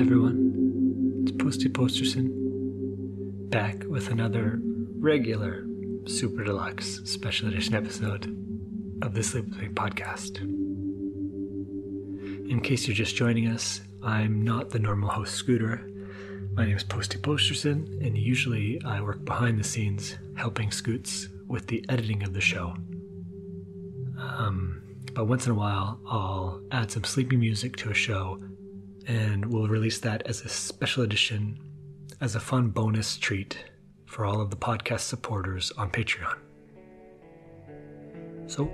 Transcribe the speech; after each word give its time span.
Hi 0.00 0.06
everyone, 0.06 1.24
it's 1.24 1.32
Posty 1.32 1.68
Posterson 1.68 2.30
back 3.50 3.84
with 3.86 4.08
another 4.08 4.58
regular 4.98 5.66
Super 6.06 6.42
Deluxe 6.42 7.02
Special 7.04 7.48
Edition 7.48 7.74
episode 7.74 8.24
of 9.02 9.12
the 9.12 9.22
Sleep 9.22 9.50
With 9.50 9.58
Me 9.58 9.68
podcast. 9.68 10.40
In 12.50 12.62
case 12.62 12.86
you're 12.86 12.94
just 12.94 13.14
joining 13.14 13.48
us, 13.48 13.82
I'm 14.02 14.42
not 14.42 14.70
the 14.70 14.78
normal 14.78 15.10
host 15.10 15.34
Scooter. 15.34 15.86
My 16.54 16.64
name 16.64 16.78
is 16.78 16.82
Posty 16.82 17.18
Posterson, 17.18 18.02
and 18.02 18.16
usually 18.16 18.80
I 18.86 19.02
work 19.02 19.22
behind 19.26 19.60
the 19.60 19.64
scenes 19.64 20.16
helping 20.34 20.70
Scoots 20.70 21.28
with 21.46 21.66
the 21.66 21.84
editing 21.90 22.22
of 22.22 22.32
the 22.32 22.40
show. 22.40 22.72
Um, 24.18 24.80
but 25.12 25.26
once 25.26 25.44
in 25.44 25.52
a 25.52 25.56
while, 25.56 26.00
I'll 26.08 26.62
add 26.72 26.90
some 26.90 27.04
sleepy 27.04 27.36
music 27.36 27.76
to 27.76 27.90
a 27.90 27.94
show 27.94 28.40
and 29.06 29.46
we'll 29.46 29.68
release 29.68 29.98
that 30.00 30.22
as 30.26 30.42
a 30.42 30.48
special 30.48 31.02
edition 31.02 31.58
as 32.20 32.34
a 32.34 32.40
fun 32.40 32.68
bonus 32.68 33.16
treat 33.16 33.64
for 34.06 34.26
all 34.26 34.40
of 34.40 34.50
the 34.50 34.56
podcast 34.56 35.00
supporters 35.00 35.72
on 35.78 35.90
Patreon. 35.90 36.36
So, 38.46 38.70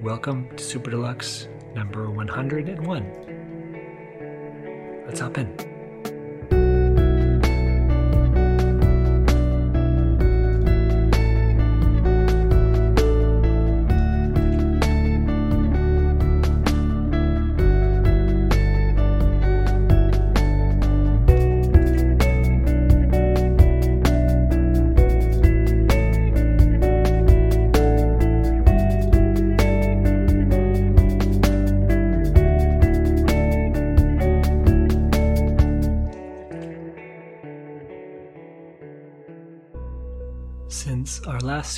welcome 0.00 0.48
to 0.56 0.62
Super 0.62 0.90
Deluxe 0.90 1.48
number 1.74 2.10
101. 2.10 5.04
Let's 5.06 5.20
hop 5.20 5.38
in. 5.38 5.71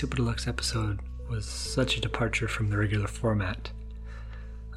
Super 0.04 0.18
Deluxe 0.18 0.46
episode 0.46 1.00
was 1.30 1.46
such 1.46 1.96
a 1.96 2.00
departure 2.02 2.46
from 2.46 2.68
the 2.68 2.76
regular 2.76 3.06
format, 3.06 3.70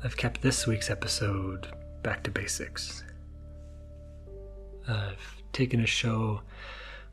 I've 0.02 0.16
kept 0.16 0.42
this 0.42 0.66
week's 0.66 0.90
episode 0.90 1.68
back 2.02 2.24
to 2.24 2.32
basics. 2.32 3.04
I've 4.88 5.36
taken 5.52 5.82
a 5.82 5.86
show 5.86 6.40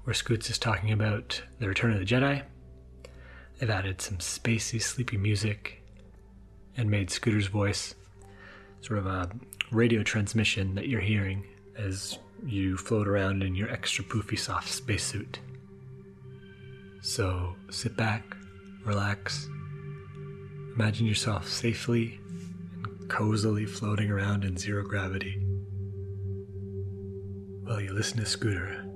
where 0.04 0.14
Scoots 0.14 0.48
is 0.48 0.58
talking 0.58 0.92
about 0.92 1.42
the 1.58 1.66
Return 1.66 1.92
of 1.92 1.98
the 1.98 2.04
Jedi. 2.04 2.44
I've 3.60 3.70
added 3.70 4.00
some 4.00 4.18
spacey, 4.18 4.80
sleepy 4.80 5.16
music 5.16 5.82
and 6.76 6.88
made 6.88 7.10
Scooter's 7.10 7.48
voice 7.48 7.96
sort 8.80 9.00
of 9.00 9.06
a 9.06 9.28
radio 9.72 10.04
transmission 10.04 10.76
that 10.76 10.86
you're 10.86 11.00
hearing 11.00 11.44
as 11.76 12.20
you 12.46 12.76
float 12.76 13.08
around 13.08 13.42
in 13.42 13.56
your 13.56 13.70
extra 13.70 14.04
poofy 14.04 14.38
soft 14.38 14.68
spacesuit. 14.68 15.40
So 17.04 17.54
sit 17.68 17.98
back, 17.98 18.34
relax, 18.86 19.46
imagine 20.74 21.04
yourself 21.06 21.46
safely 21.46 22.18
and 22.82 23.10
cozily 23.10 23.66
floating 23.66 24.10
around 24.10 24.42
in 24.42 24.56
zero 24.56 24.82
gravity 24.82 25.38
while 27.64 27.78
you 27.78 27.92
listen 27.92 28.20
to 28.20 28.24
Scooter. 28.24 28.86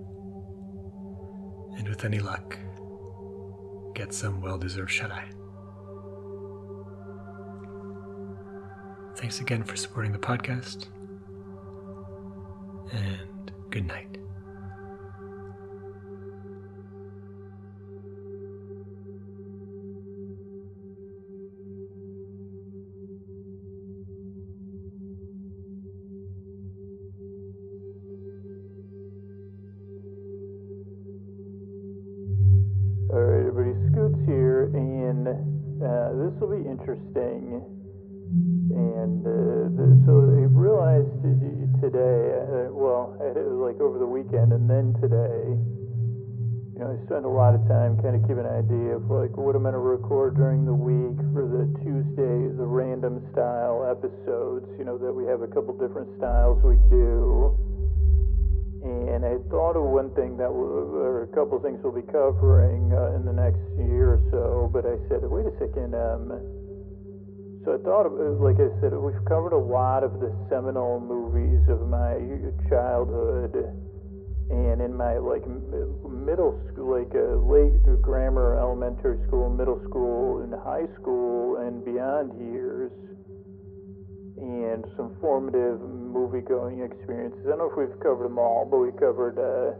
And 1.76 1.86
with 1.86 2.02
any 2.06 2.18
luck, 2.18 2.58
get 3.94 4.14
some 4.14 4.40
well 4.40 4.56
deserved 4.56 4.90
shut 4.90 5.12
eye. 5.12 5.28
Thanks 9.18 9.42
again 9.42 9.64
for 9.64 9.76
supporting 9.76 10.12
the 10.12 10.18
podcast, 10.18 10.86
and 12.90 13.52
good 13.68 13.86
night. 13.86 14.07
That, 60.48 60.54
or 60.56 61.28
a 61.28 61.32
couple 61.36 61.56
of 61.56 61.62
things 61.62 61.80
we'll 61.84 61.92
be 61.92 62.06
covering 62.08 62.92
uh, 62.92 63.16
in 63.16 63.24
the 63.24 63.32
next 63.32 63.60
year 63.76 64.16
or 64.16 64.22
so, 64.32 64.70
but 64.72 64.88
I 64.88 64.96
said, 65.08 65.20
wait 65.28 65.44
a 65.44 65.54
second. 65.60 65.92
Um, 65.92 66.32
so 67.64 67.76
I 67.76 67.78
thought, 67.84 68.08
uh, 68.08 68.40
like 68.40 68.56
I 68.56 68.72
said, 68.80 68.96
we've 68.96 69.24
covered 69.28 69.52
a 69.52 69.60
lot 69.60 70.04
of 70.04 70.20
the 70.20 70.32
seminal 70.48 71.00
movies 71.00 71.60
of 71.68 71.84
my 71.84 72.16
childhood, 72.70 73.52
and 74.48 74.80
in 74.80 74.96
my 74.96 75.20
like 75.20 75.44
middle 75.44 76.56
school, 76.72 76.96
like 76.96 77.12
uh, 77.12 77.36
late 77.44 77.76
grammar, 78.00 78.56
elementary 78.56 79.20
school, 79.28 79.52
middle 79.52 79.82
school, 79.84 80.40
and 80.40 80.54
high 80.64 80.88
school, 80.96 81.60
and 81.60 81.84
beyond 81.84 82.32
years 82.40 82.90
and 84.38 84.86
some 84.96 85.16
formative 85.20 85.80
movie 85.82 86.40
going 86.40 86.80
experiences. 86.80 87.42
I 87.44 87.50
don't 87.50 87.58
know 87.58 87.70
if 87.70 87.76
we've 87.76 88.00
covered 88.00 88.30
them 88.30 88.38
all, 88.38 88.64
but 88.64 88.78
we 88.78 88.94
covered 88.94 89.34
uh, 89.34 89.74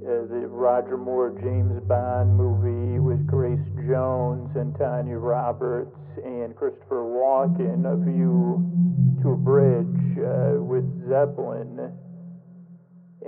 uh, 0.00 0.24
the 0.32 0.48
Roger 0.48 0.96
Moore 0.96 1.36
James 1.42 1.76
Bond 1.84 2.32
movie 2.34 2.98
with 2.98 3.26
Grace 3.26 3.60
Jones 3.84 4.48
and 4.56 4.72
Tanya 4.78 5.16
Roberts 5.16 5.94
and 6.24 6.56
Christopher 6.56 7.04
Walken, 7.04 7.84
A 7.84 8.00
View 8.00 8.64
to 9.20 9.32
a 9.32 9.36
Bridge 9.36 10.00
uh, 10.16 10.56
with 10.56 10.88
Zeppelin. 11.04 11.92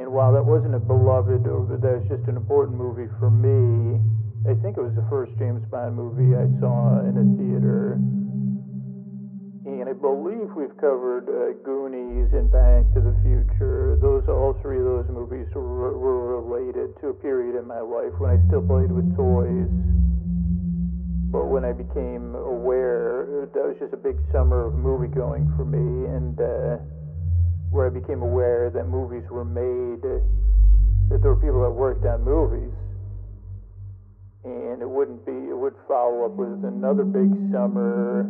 And 0.01 0.09
while 0.09 0.33
that 0.33 0.45
wasn't 0.45 0.75
a 0.75 0.81
beloved, 0.81 1.45
or 1.45 1.69
that 1.69 1.85
was 1.85 2.09
just 2.09 2.25
an 2.29 2.41
important 2.41 2.79
movie 2.79 3.13
for 3.21 3.29
me, 3.29 4.01
I 4.49 4.57
think 4.65 4.79
it 4.79 4.83
was 4.83 4.97
the 4.97 5.05
first 5.13 5.37
James 5.37 5.61
Bond 5.69 5.95
movie 5.95 6.33
I 6.33 6.49
saw 6.57 7.05
in 7.05 7.21
a 7.21 7.27
theater. 7.37 8.01
And 9.63 9.87
I 9.89 9.93
believe 9.95 10.51
we've 10.59 10.75
covered 10.75 11.31
uh, 11.31 11.55
Goonies 11.63 12.35
and 12.35 12.51
Back 12.51 12.83
to 12.95 13.01
the 13.01 13.15
Future. 13.23 13.95
Those, 14.03 14.27
all 14.27 14.59
three 14.59 14.83
of 14.83 14.85
those 14.85 15.07
movies 15.07 15.47
were, 15.55 15.95
were 15.95 16.43
related 16.43 16.99
to 16.99 17.15
a 17.15 17.15
period 17.15 17.55
in 17.55 17.69
my 17.71 17.79
life 17.79 18.11
when 18.19 18.35
I 18.35 18.43
still 18.51 18.67
played 18.67 18.91
with 18.91 19.07
toys. 19.15 19.71
But 21.31 21.47
when 21.47 21.65
I 21.65 21.71
became 21.71 22.35
aware, 22.35 23.47
that 23.55 23.63
was 23.63 23.79
just 23.79 23.95
a 23.95 24.03
big 24.03 24.19
summer 24.35 24.67
of 24.67 24.75
movie 24.75 25.07
going 25.07 25.47
for 25.55 25.65
me, 25.65 26.11
and 26.11 26.35
uh, 26.43 26.83
where 27.71 27.87
I 27.87 27.91
became 27.95 28.21
aware 28.21 28.67
that 28.75 28.91
movies 28.91 29.23
were 29.31 29.47
made, 29.47 30.03
that 30.03 31.23
there 31.23 31.31
were 31.31 31.39
people 31.39 31.63
that 31.63 31.71
worked 31.71 32.05
on 32.05 32.27
movies. 32.27 32.75
And 34.43 34.83
it 34.83 34.91
wouldn't 34.91 35.25
be, 35.25 35.31
it 35.31 35.55
would 35.55 35.79
follow 35.87 36.27
up 36.27 36.35
with 36.35 36.67
another 36.67 37.07
big 37.07 37.31
summer 37.55 38.27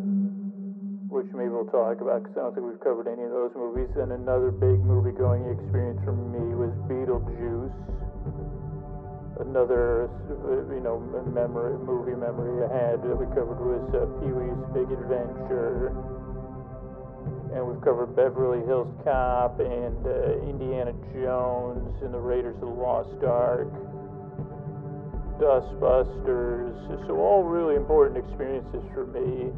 which 1.12 1.28
maybe 1.36 1.52
we'll 1.52 1.68
talk 1.68 2.00
about 2.00 2.24
because 2.24 2.32
I 2.40 2.48
don't 2.48 2.54
think 2.56 2.64
we've 2.64 2.80
covered 2.80 3.04
any 3.04 3.20
of 3.28 3.36
those 3.36 3.52
movies. 3.52 3.92
And 4.00 4.16
another 4.16 4.48
big 4.48 4.80
movie 4.80 5.12
going 5.12 5.44
experience 5.44 6.00
for 6.08 6.16
me 6.16 6.40
was 6.56 6.72
Beetlejuice. 6.88 7.76
Another, 9.44 10.08
you 10.72 10.80
know, 10.80 10.96
memory, 11.28 11.76
movie 11.84 12.16
memory 12.16 12.64
I 12.64 12.72
had 12.72 13.04
that 13.04 13.12
we 13.12 13.28
covered 13.36 13.60
was 13.60 13.84
uh, 13.92 14.08
Pee 14.24 14.32
Wee's 14.32 14.64
Big 14.72 14.88
Adventure. 14.88 15.92
And 17.52 17.60
we've 17.68 17.84
covered 17.84 18.16
Beverly 18.16 18.64
Hills 18.64 18.88
Cop 19.04 19.60
and 19.60 20.00
uh, 20.08 20.48
Indiana 20.48 20.96
Jones 21.12 21.92
and 22.00 22.14
the 22.14 22.20
Raiders 22.24 22.56
of 22.56 22.72
the 22.72 22.72
Lost 22.72 23.20
Ark. 23.20 23.68
Dustbusters. 25.36 26.72
So 27.06 27.20
all 27.20 27.44
really 27.44 27.76
important 27.76 28.16
experiences 28.16 28.80
for 28.94 29.04
me. 29.04 29.52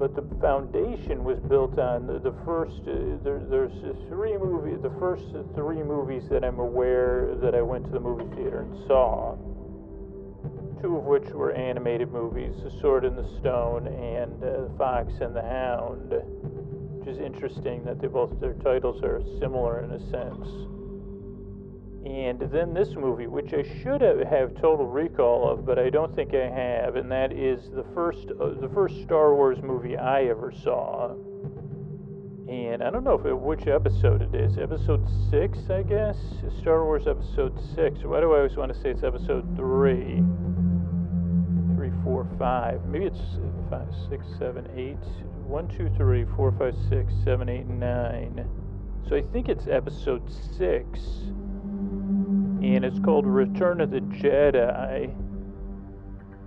But 0.00 0.16
the 0.16 0.24
foundation 0.40 1.22
was 1.24 1.38
built 1.40 1.78
on 1.78 2.06
the, 2.06 2.18
the 2.18 2.32
first. 2.46 2.80
Uh, 2.88 3.22
there, 3.22 3.38
there's 3.50 3.70
three 4.08 4.36
movies. 4.38 4.78
The 4.82 4.96
first 4.98 5.24
three 5.54 5.82
movies 5.82 6.22
that 6.30 6.42
I'm 6.42 6.58
aware 6.58 7.36
that 7.42 7.54
I 7.54 7.60
went 7.60 7.84
to 7.84 7.90
the 7.90 8.00
movie 8.00 8.24
theater 8.34 8.60
and 8.62 8.86
saw. 8.86 9.36
Two 10.80 10.96
of 10.96 11.04
which 11.04 11.28
were 11.28 11.52
animated 11.52 12.10
movies: 12.10 12.54
The 12.64 12.70
Sword 12.80 13.04
and 13.04 13.16
the 13.16 13.28
Stone 13.40 13.88
and 13.88 14.42
uh, 14.42 14.62
The 14.62 14.70
Fox 14.78 15.12
and 15.20 15.36
the 15.36 15.42
Hound. 15.42 16.14
Which 16.96 17.08
is 17.08 17.18
interesting 17.18 17.84
that 17.84 18.00
they 18.00 18.06
both 18.08 18.40
their 18.40 18.54
titles 18.54 19.02
are 19.02 19.22
similar 19.38 19.84
in 19.84 19.90
a 19.90 20.00
sense. 20.10 20.79
And 22.04 22.40
then 22.50 22.72
this 22.72 22.94
movie, 22.96 23.26
which 23.26 23.52
I 23.52 23.62
should 23.82 24.00
have 24.00 24.54
total 24.54 24.86
recall 24.86 25.50
of, 25.50 25.66
but 25.66 25.78
I 25.78 25.90
don't 25.90 26.14
think 26.14 26.32
I 26.34 26.48
have, 26.48 26.96
and 26.96 27.12
that 27.12 27.30
is 27.30 27.68
the 27.74 27.84
first 27.94 28.28
uh, 28.40 28.58
the 28.58 28.70
first 28.72 29.02
Star 29.02 29.34
Wars 29.34 29.58
movie 29.62 29.98
I 29.98 30.24
ever 30.24 30.50
saw. 30.50 31.14
And 32.48 32.82
I 32.82 32.90
don't 32.90 33.04
know 33.04 33.20
if 33.22 33.40
which 33.40 33.66
episode 33.66 34.22
it 34.22 34.34
is. 34.34 34.56
Episode 34.56 35.06
six, 35.30 35.58
I 35.68 35.82
guess. 35.82 36.16
Star 36.58 36.84
Wars 36.84 37.06
Episode 37.06 37.56
six. 37.76 38.00
Why 38.02 38.20
do 38.20 38.32
I 38.32 38.38
always 38.38 38.56
want 38.56 38.72
to 38.74 38.80
say 38.80 38.90
it's 38.90 39.02
Episode 39.02 39.46
three? 39.54 40.22
Three, 41.76 41.92
four, 42.02 42.26
five. 42.38 42.84
Maybe 42.86 43.04
it's 43.04 43.20
five, 43.68 43.88
six, 44.08 44.24
seven, 44.38 44.66
eight. 44.74 44.96
One, 45.46 45.68
two, 45.68 45.90
three, 45.98 46.24
four, 46.34 46.50
five, 46.52 46.74
six, 46.88 47.12
seven, 47.24 47.50
eight, 47.50 47.66
nine. 47.66 48.48
So 49.06 49.16
I 49.16 49.22
think 49.32 49.50
it's 49.50 49.66
Episode 49.68 50.22
six 50.56 50.98
and 52.62 52.84
it's 52.84 52.98
called 52.98 53.26
Return 53.26 53.80
of 53.80 53.90
the 53.90 54.00
Jedi. 54.00 55.14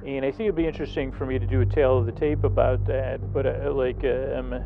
And 0.06 0.26
I 0.26 0.32
think 0.32 0.42
it'd 0.42 0.56
be 0.56 0.68
interesting 0.68 1.12
for 1.12 1.26
me 1.26 1.40
to 1.40 1.48
do 1.48 1.62
a 1.62 1.66
tale 1.66 1.98
of 1.98 2.06
the 2.06 2.12
tape 2.12 2.44
about 2.44 2.86
that, 2.86 3.34
but 3.34 3.46
uh, 3.46 3.72
like, 3.74 4.04
um, 4.04 4.64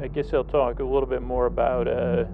I 0.00 0.06
guess 0.06 0.32
I'll 0.32 0.44
talk 0.44 0.78
a 0.78 0.84
little 0.84 1.08
bit 1.08 1.20
more 1.20 1.46
about 1.46 1.88
uh, 1.88 2.24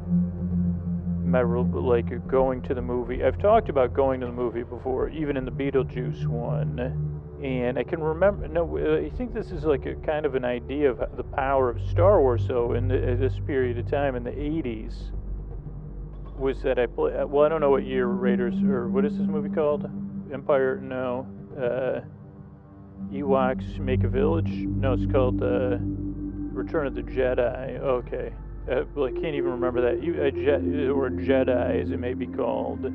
my 1.24 1.42
like 1.42 2.28
going 2.28 2.62
to 2.62 2.74
the 2.74 2.82
movie. 2.82 3.24
I've 3.24 3.38
talked 3.38 3.70
about 3.70 3.92
going 3.92 4.20
to 4.20 4.26
the 4.26 4.32
movie 4.32 4.62
before, 4.62 5.08
even 5.08 5.36
in 5.36 5.44
the 5.44 5.50
Beetlejuice 5.50 6.26
one, 6.26 6.78
and 7.42 7.78
I 7.78 7.82
can 7.82 8.00
remember. 8.00 8.46
No, 8.46 8.78
I 9.02 9.08
think 9.16 9.34
this 9.34 9.50
is 9.50 9.64
like 9.64 9.86
a 9.86 9.94
kind 9.96 10.26
of 10.26 10.34
an 10.34 10.44
idea 10.44 10.90
of 10.90 11.16
the 11.16 11.24
power 11.24 11.70
of 11.70 11.80
Star 11.88 12.20
Wars. 12.20 12.44
So 12.46 12.74
in 12.74 12.86
the, 12.86 13.16
this 13.18 13.40
period 13.46 13.78
of 13.78 13.90
time 13.90 14.14
in 14.14 14.22
the 14.22 14.30
'80s 14.30 15.10
was 16.38 16.62
that 16.62 16.78
I 16.78 16.86
play. 16.86 17.16
Uh, 17.16 17.26
well, 17.26 17.44
I 17.44 17.48
don't 17.48 17.60
know 17.60 17.70
what 17.70 17.84
year 17.84 18.06
Raiders 18.06 18.54
or 18.62 18.88
what 18.88 19.04
is 19.04 19.16
this 19.16 19.26
movie 19.26 19.54
called? 19.54 19.84
Empire? 20.32 20.80
No. 20.80 21.26
Uh, 21.56 22.00
Ewoks 23.12 23.78
make 23.78 24.02
a 24.04 24.08
village? 24.08 24.48
No, 24.48 24.94
it's 24.94 25.10
called 25.12 25.42
uh, 25.42 25.78
Return 25.80 26.86
of 26.86 26.94
the 26.94 27.02
Jedi. 27.02 27.78
Okay. 27.78 28.32
Uh, 28.70 28.82
well, 28.94 29.06
I 29.06 29.12
can't 29.12 29.34
even 29.34 29.50
remember 29.50 29.80
that. 29.82 29.98
A 30.02 30.30
Je- 30.30 30.88
or 30.88 31.10
Jedi, 31.10 31.82
as 31.82 31.90
it 31.90 32.00
may 32.00 32.14
be 32.14 32.26
called. 32.26 32.86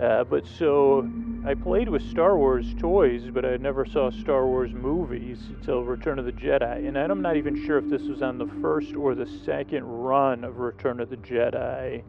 Uh, 0.00 0.24
but 0.24 0.46
so 0.46 1.02
I 1.44 1.54
played 1.54 1.88
with 1.88 2.08
Star 2.08 2.38
Wars 2.38 2.72
toys, 2.78 3.24
but 3.32 3.44
I 3.44 3.56
never 3.56 3.84
saw 3.84 4.12
Star 4.12 4.46
Wars 4.46 4.72
movies 4.72 5.40
until 5.48 5.82
Return 5.82 6.20
of 6.20 6.24
the 6.24 6.30
Jedi. 6.30 6.86
And 6.86 6.96
I'm 6.96 7.20
not 7.20 7.36
even 7.36 7.66
sure 7.66 7.78
if 7.78 7.88
this 7.88 8.02
was 8.02 8.22
on 8.22 8.38
the 8.38 8.46
first 8.60 8.94
or 8.94 9.16
the 9.16 9.26
second 9.44 9.82
run 9.82 10.44
of 10.44 10.58
Return 10.58 11.00
of 11.00 11.10
the 11.10 11.16
Jedi. 11.16 12.04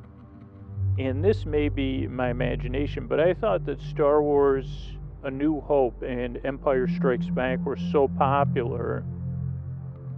And 1.00 1.26
this 1.26 1.48
may 1.48 1.68
be 1.68 2.08
my 2.08 2.30
imagination, 2.30 3.08
but 3.08 3.20
I 3.20 3.34
thought 3.34 3.66
that 3.66 3.82
Star 3.82 4.22
Wars 4.22 4.68
A 5.24 5.32
New 5.32 5.62
Hope 5.62 6.04
and 6.04 6.40
Empire 6.46 6.88
Strikes 6.88 7.30
Back 7.30 7.66
were 7.66 7.78
so 7.92 8.08
popular 8.08 9.04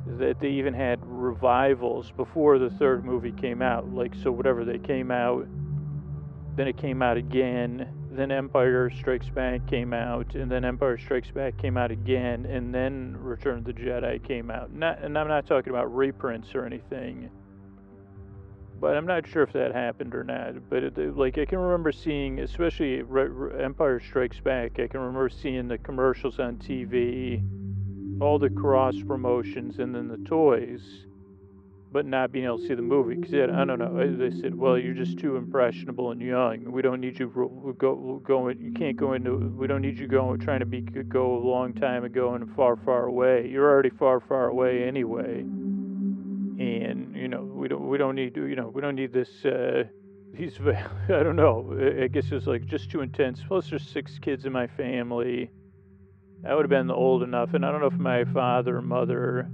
that 0.06 0.41
they 0.41 0.50
even 0.50 0.73
had 0.73 1.00
revivals 1.06 2.12
before 2.12 2.59
the 2.59 2.69
third 2.69 3.06
movie 3.06 3.31
came 3.31 3.62
out. 3.62 3.94
Like, 3.94 4.13
so 4.21 4.29
whatever 4.29 4.65
they 4.65 4.77
came 4.77 5.09
out, 5.09 5.47
then 6.57 6.67
it 6.67 6.75
came 6.75 7.01
out 7.01 7.15
again 7.15 7.88
then 8.17 8.31
Empire 8.31 8.89
Strikes 8.89 9.29
Back 9.29 9.65
came 9.67 9.94
out, 9.94 10.35
and 10.35 10.50
then 10.51 10.65
Empire 10.65 10.97
Strikes 10.97 11.31
Back 11.31 11.57
came 11.57 11.77
out 11.77 11.91
again, 11.91 12.45
and 12.45 12.73
then 12.73 13.15
Return 13.19 13.59
of 13.59 13.63
the 13.63 13.73
Jedi 13.73 14.23
came 14.23 14.51
out. 14.51 14.71
Not, 14.71 15.00
and 15.01 15.17
I'm 15.17 15.27
not 15.27 15.45
talking 15.45 15.71
about 15.71 15.94
reprints 15.94 16.53
or 16.56 16.65
anything, 16.65 17.29
but 18.79 18.95
I'm 18.95 19.06
not 19.06 19.27
sure 19.27 19.44
if 19.44 19.53
that 19.53 19.73
happened 19.73 20.13
or 20.13 20.23
not. 20.23 20.69
But 20.69 20.83
it, 20.83 21.17
like 21.17 21.38
I 21.38 21.45
can 21.45 21.59
remember 21.59 21.91
seeing, 21.91 22.39
especially 22.39 23.03
Empire 23.59 24.00
Strikes 24.00 24.39
Back, 24.39 24.79
I 24.79 24.88
can 24.88 25.00
remember 25.00 25.29
seeing 25.29 25.67
the 25.67 25.77
commercials 25.77 26.39
on 26.39 26.57
TV, 26.57 27.41
all 28.21 28.38
the 28.39 28.50
cross 28.50 28.95
promotions, 29.07 29.79
and 29.79 29.95
then 29.95 30.07
the 30.07 30.17
toys 30.29 31.05
but 31.95 32.06
not 32.06 32.30
being 32.30 32.44
able 32.44 32.57
to 32.57 32.68
see 32.68 32.74
the 32.74 32.81
movie 32.81 33.15
because 33.15 33.33
I 33.33 33.63
don't 33.63 33.80
know. 33.80 34.18
They 34.18 34.30
said, 34.42 34.53
"Well, 34.53 34.77
you're 34.77 34.94
just 34.94 35.18
too 35.18 35.38
impressionable 35.38 36.12
and 36.12 36.19
young. 36.19 36.69
We 36.69 36.81
don't 36.81 37.00
need 37.00 37.18
you 37.18 37.31
go 37.80 38.21
go. 38.21 38.50
You 38.50 38.74
can't 38.74 38.97
go 38.97 39.13
into. 39.13 39.38
We 39.57 39.65
don't 39.65 39.81
need 39.81 39.97
you 39.97 40.06
going 40.06 40.42
trying 40.42 40.59
to 40.59 40.65
be 40.65 40.81
go 40.81 41.38
a 41.38 41.39
long 41.39 41.74
time 41.74 42.03
ago 42.03 42.33
and 42.33 42.53
far 42.53 42.75
far 42.75 43.06
away. 43.06 43.47
You're 43.47 43.71
already 43.71 43.92
far 43.92 44.19
far 44.19 44.50
away 44.50 44.83
anyway. 44.83 45.39
And 45.39 47.15
you 47.15 47.30
know 47.30 47.44
we 47.44 47.69
don't 47.69 47.88
we 47.88 47.98
don't 47.98 48.15
need 48.15 48.33
to 48.33 48.45
you 48.45 48.57
know 48.57 48.68
we 48.68 48.81
don't 48.81 48.95
need 48.95 49.13
this." 49.13 49.45
Uh, 49.45 49.86
He's, 50.36 50.59
I 50.59 51.24
don't 51.24 51.38
know. 51.38 51.80
I 52.03 52.07
guess 52.07 52.25
it 52.25 52.33
was 52.33 52.45
like 52.45 52.65
just 52.65 52.91
too 52.91 53.00
intense. 53.00 53.41
Plus, 53.48 53.69
there's 53.69 53.88
six 53.88 54.19
kids 54.19 54.44
in 54.44 54.51
my 54.51 54.68
family. 54.68 55.50
I 56.45 56.53
would 56.53 56.63
have 56.63 56.69
been 56.69 56.91
old 56.91 57.24
enough, 57.24 57.53
and 57.53 57.65
I 57.65 57.71
don't 57.71 57.80
know 57.80 57.88
if 57.88 57.94
my 57.94 58.25
father 58.25 58.75
or 58.75 58.81
mother 58.81 59.50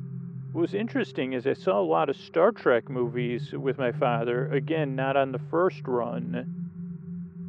what 0.52 0.62
was 0.62 0.74
interesting 0.74 1.34
is 1.34 1.48
I 1.48 1.54
saw 1.54 1.80
a 1.80 1.84
lot 1.84 2.10
of 2.10 2.18
Star 2.18 2.52
Trek 2.52 2.90
movies 2.90 3.54
with 3.54 3.78
my 3.78 3.92
father. 3.94 4.52
Again, 4.52 4.96
not 4.96 5.16
on 5.16 5.32
the 5.32 5.40
first 5.50 5.82
run, 5.88 6.46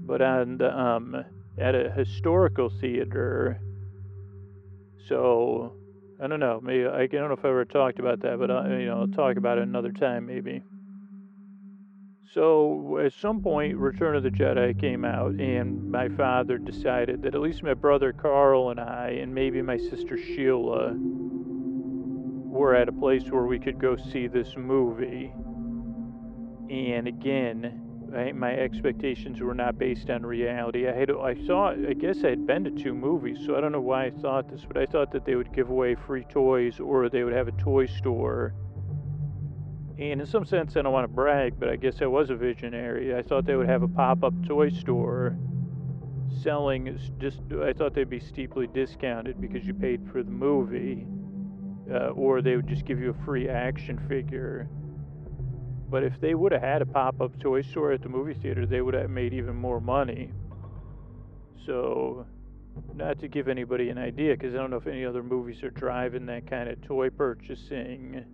but 0.07 0.23
on 0.23 0.59
the, 0.59 0.79
um, 0.79 1.25
at 1.59 1.75
a 1.75 1.91
historical 1.91 2.71
theater. 2.81 3.61
So 5.09 5.73
I 6.23 6.29
don't 6.29 6.39
know. 6.39 6.61
Maybe 6.63 6.87
I 6.87 7.07
don't 7.07 7.29
know 7.29 7.35
if 7.35 7.45
I 7.45 7.49
ever 7.49 7.65
talked 7.65 7.99
about 7.99 8.21
that, 8.21 8.39
but 8.39 8.53
I, 8.53 8.79
you 8.79 8.87
know, 8.87 9.01
I'll 9.01 9.09
talk 9.09 9.37
about 9.37 9.59
it 9.59 9.63
another 9.63 9.91
time 9.91 10.27
maybe. 10.27 10.63
So 12.33 12.99
at 13.05 13.13
some 13.15 13.43
point, 13.43 13.77
Return 13.77 14.17
of 14.17 14.23
the 14.23 14.31
Jedi 14.31 14.81
came 14.81 15.05
out, 15.05 15.33
and 15.33 15.91
my 15.91 16.09
father 16.09 16.57
decided 16.57 17.23
that 17.23 17.35
at 17.35 17.41
least 17.41 17.63
my 17.63 17.75
brother 17.75 18.13
Carl 18.13 18.71
and 18.71 18.81
I, 18.81 19.19
and 19.21 19.35
maybe 19.35 19.61
my 19.61 19.77
sister 19.77 20.17
Sheila, 20.17 20.97
were 22.53 22.75
at 22.75 22.87
a 22.87 22.93
place 22.93 23.25
where 23.31 23.47
we 23.47 23.59
could 23.59 23.79
go 23.79 23.97
see 23.97 24.27
this 24.27 24.57
movie. 24.59 25.33
And 26.71 27.09
again, 27.09 27.81
my 28.35 28.53
expectations 28.53 29.41
were 29.41 29.55
not 29.55 29.79
based 29.79 30.11
on 30.11 30.25
reality. 30.25 30.87
I 30.87 30.93
had 30.93 31.11
I 31.11 31.35
saw 31.47 31.71
I 31.71 31.95
guess 31.95 32.25
I 32.25 32.29
had 32.29 32.47
been 32.47 32.63
to 32.65 32.71
two 32.71 32.95
movies, 32.95 33.39
so 33.47 33.57
I 33.57 33.63
don't 33.63 33.73
know 33.73 33.81
why 33.81 34.05
I 34.05 34.11
thought 34.11 34.51
this, 34.51 34.67
but 34.67 34.77
I 34.77 34.85
thought 34.85 35.11
that 35.13 35.25
they 35.25 35.35
would 35.35 35.55
give 35.55 35.71
away 35.71 35.95
free 35.95 36.25
toys 36.25 36.79
or 36.79 37.09
they 37.09 37.25
would 37.25 37.33
have 37.33 37.49
a 37.49 37.53
toy 37.53 37.87
store. 37.87 38.55
And 39.99 40.21
in 40.21 40.27
some 40.27 40.45
sense, 40.45 40.77
I 40.77 40.83
don't 40.83 40.93
want 40.93 41.05
to 41.05 41.15
brag, 41.15 41.59
but 41.59 41.71
I 41.71 41.77
guess 41.77 42.03
I 42.03 42.07
was 42.07 42.29
a 42.29 42.37
visionary. 42.37 43.15
I 43.15 43.23
thought 43.23 43.47
they 43.47 43.57
would 43.57 43.69
have 43.69 43.83
a 43.83 43.89
pop-up 43.89 44.35
toy 44.47 44.69
store 44.69 45.39
selling 46.43 46.99
just 47.19 47.41
I 47.63 47.73
thought 47.73 47.95
they'd 47.95 48.11
be 48.11 48.21
steeply 48.21 48.67
discounted 48.67 49.41
because 49.41 49.67
you 49.67 49.73
paid 49.73 50.07
for 50.11 50.23
the 50.23 50.31
movie 50.31 51.07
uh, 51.93 52.09
or 52.11 52.43
they 52.43 52.57
would 52.57 52.67
just 52.67 52.85
give 52.85 52.99
you 52.99 53.11
a 53.11 53.25
free 53.25 53.49
action 53.49 53.99
figure. 54.09 54.69
But 55.91 56.05
if 56.05 56.19
they 56.21 56.35
would 56.35 56.53
have 56.53 56.63
had 56.63 56.83
a 56.83 56.87
pop 56.87 57.21
up 57.21 57.39
toy 57.39 57.63
store 57.63 57.93
at 57.93 58.03
the 58.03 58.09
movie 58.09 58.35
theater, 58.35 58.65
they 58.65 58.81
would 58.81 58.95
have 58.95 59.11
made 59.11 59.35
even 59.35 59.55
more 59.55 59.81
money. 59.81 60.31
So, 61.67 62.27
not 62.95 63.19
to 63.21 63.29
give 63.29 63.47
anybody 63.47 63.91
an 63.91 63.99
idea, 63.99 64.35
because 64.35 64.55
I 64.55 64.59
don't 64.59 64.71
know 64.71 64.79
if 64.79 64.87
any 64.87 65.05
other 65.05 65.23
movies 65.23 65.63
are 65.63 65.71
driving 65.71 66.27
that 66.27 66.49
kind 66.49 66.69
of 66.69 66.81
toy 66.83 67.11
purchasing. 67.11 68.25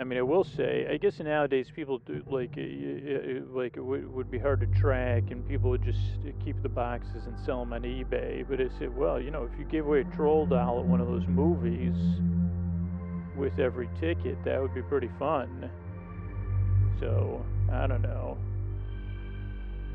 I 0.00 0.04
mean, 0.04 0.18
I 0.18 0.22
will 0.22 0.44
say, 0.44 0.88
I 0.90 0.96
guess 0.96 1.20
nowadays 1.20 1.70
people 1.76 1.98
do 1.98 2.22
like 2.26 2.54
uh, 2.56 2.62
uh, 2.62 2.64
uh, 2.64 3.44
like 3.52 3.76
it 3.76 3.82
would, 3.82 4.30
be 4.30 4.38
hard 4.38 4.60
to 4.60 4.80
track, 4.80 5.24
and 5.30 5.46
people 5.46 5.68
would 5.68 5.84
just 5.84 5.98
keep 6.42 6.60
the 6.62 6.70
boxes 6.70 7.26
and 7.26 7.38
sell 7.44 7.60
them 7.60 7.74
on 7.74 7.82
eBay. 7.82 8.46
But 8.48 8.62
I 8.62 8.70
said, 8.78 8.96
well, 8.96 9.20
you 9.20 9.30
know, 9.30 9.46
if 9.52 9.58
you 9.58 9.66
gave 9.66 9.84
away 9.84 10.00
a 10.00 10.16
troll 10.16 10.46
doll 10.46 10.80
at 10.80 10.86
one 10.86 11.02
of 11.02 11.06
those 11.06 11.26
movies 11.26 11.94
with 13.36 13.58
every 13.58 13.90
ticket, 14.00 14.42
that 14.46 14.58
would 14.58 14.74
be 14.74 14.80
pretty 14.80 15.10
fun. 15.18 15.70
So 16.98 17.44
I 17.70 17.86
don't 17.86 18.02
know. 18.02 18.38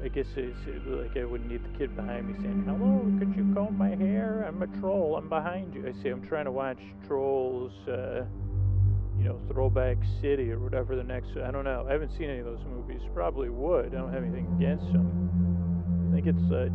I 0.03 0.09
guess 0.09 0.27
it's 0.35 0.85
like 0.85 1.17
I 1.17 1.25
wouldn't 1.25 1.50
need 1.50 1.63
the 1.63 1.77
kid 1.79 1.95
behind 1.95 2.27
me 2.27 2.35
saying, 2.43 2.63
"Hello, 2.67 3.12
could 3.17 3.35
you 3.35 3.51
comb 3.55 3.75
my 3.75 3.95
hair? 3.95 4.45
I'm 4.47 4.62
a 4.62 4.67
troll. 4.79 5.17
I'm 5.17 5.29
behind 5.29 5.74
you." 5.74 5.88
I 5.88 6.03
say, 6.03 6.09
"I'm 6.09 6.21
trying 6.27 6.45
to 6.45 6.51
watch 6.51 6.79
Trolls." 7.07 7.74
Uh, 7.88 8.25
you 9.25 9.32
know, 9.32 9.41
Throwback 9.51 9.98
City 10.22 10.51
or 10.51 10.60
whatever 10.60 10.96
the 10.96 11.03
next. 11.03 11.29
I 11.44 11.50
don't 11.50 11.63
know. 11.63 11.84
I 11.89 11.94
haven't 11.94 12.12
seen 12.15 12.29
any 12.29 12.39
of 12.39 12.46
those 12.46 12.63
movies. 12.70 13.01
Probably 13.12 13.50
would. 13.50 13.88
I 13.88 13.98
don't 13.98 14.13
have 14.13 14.22
anything 14.22 14.46
against 14.55 14.86
them. 14.94 15.10
I 16.12 16.13
think 16.13 16.27
it's 16.27 16.51
uh, 16.53 16.70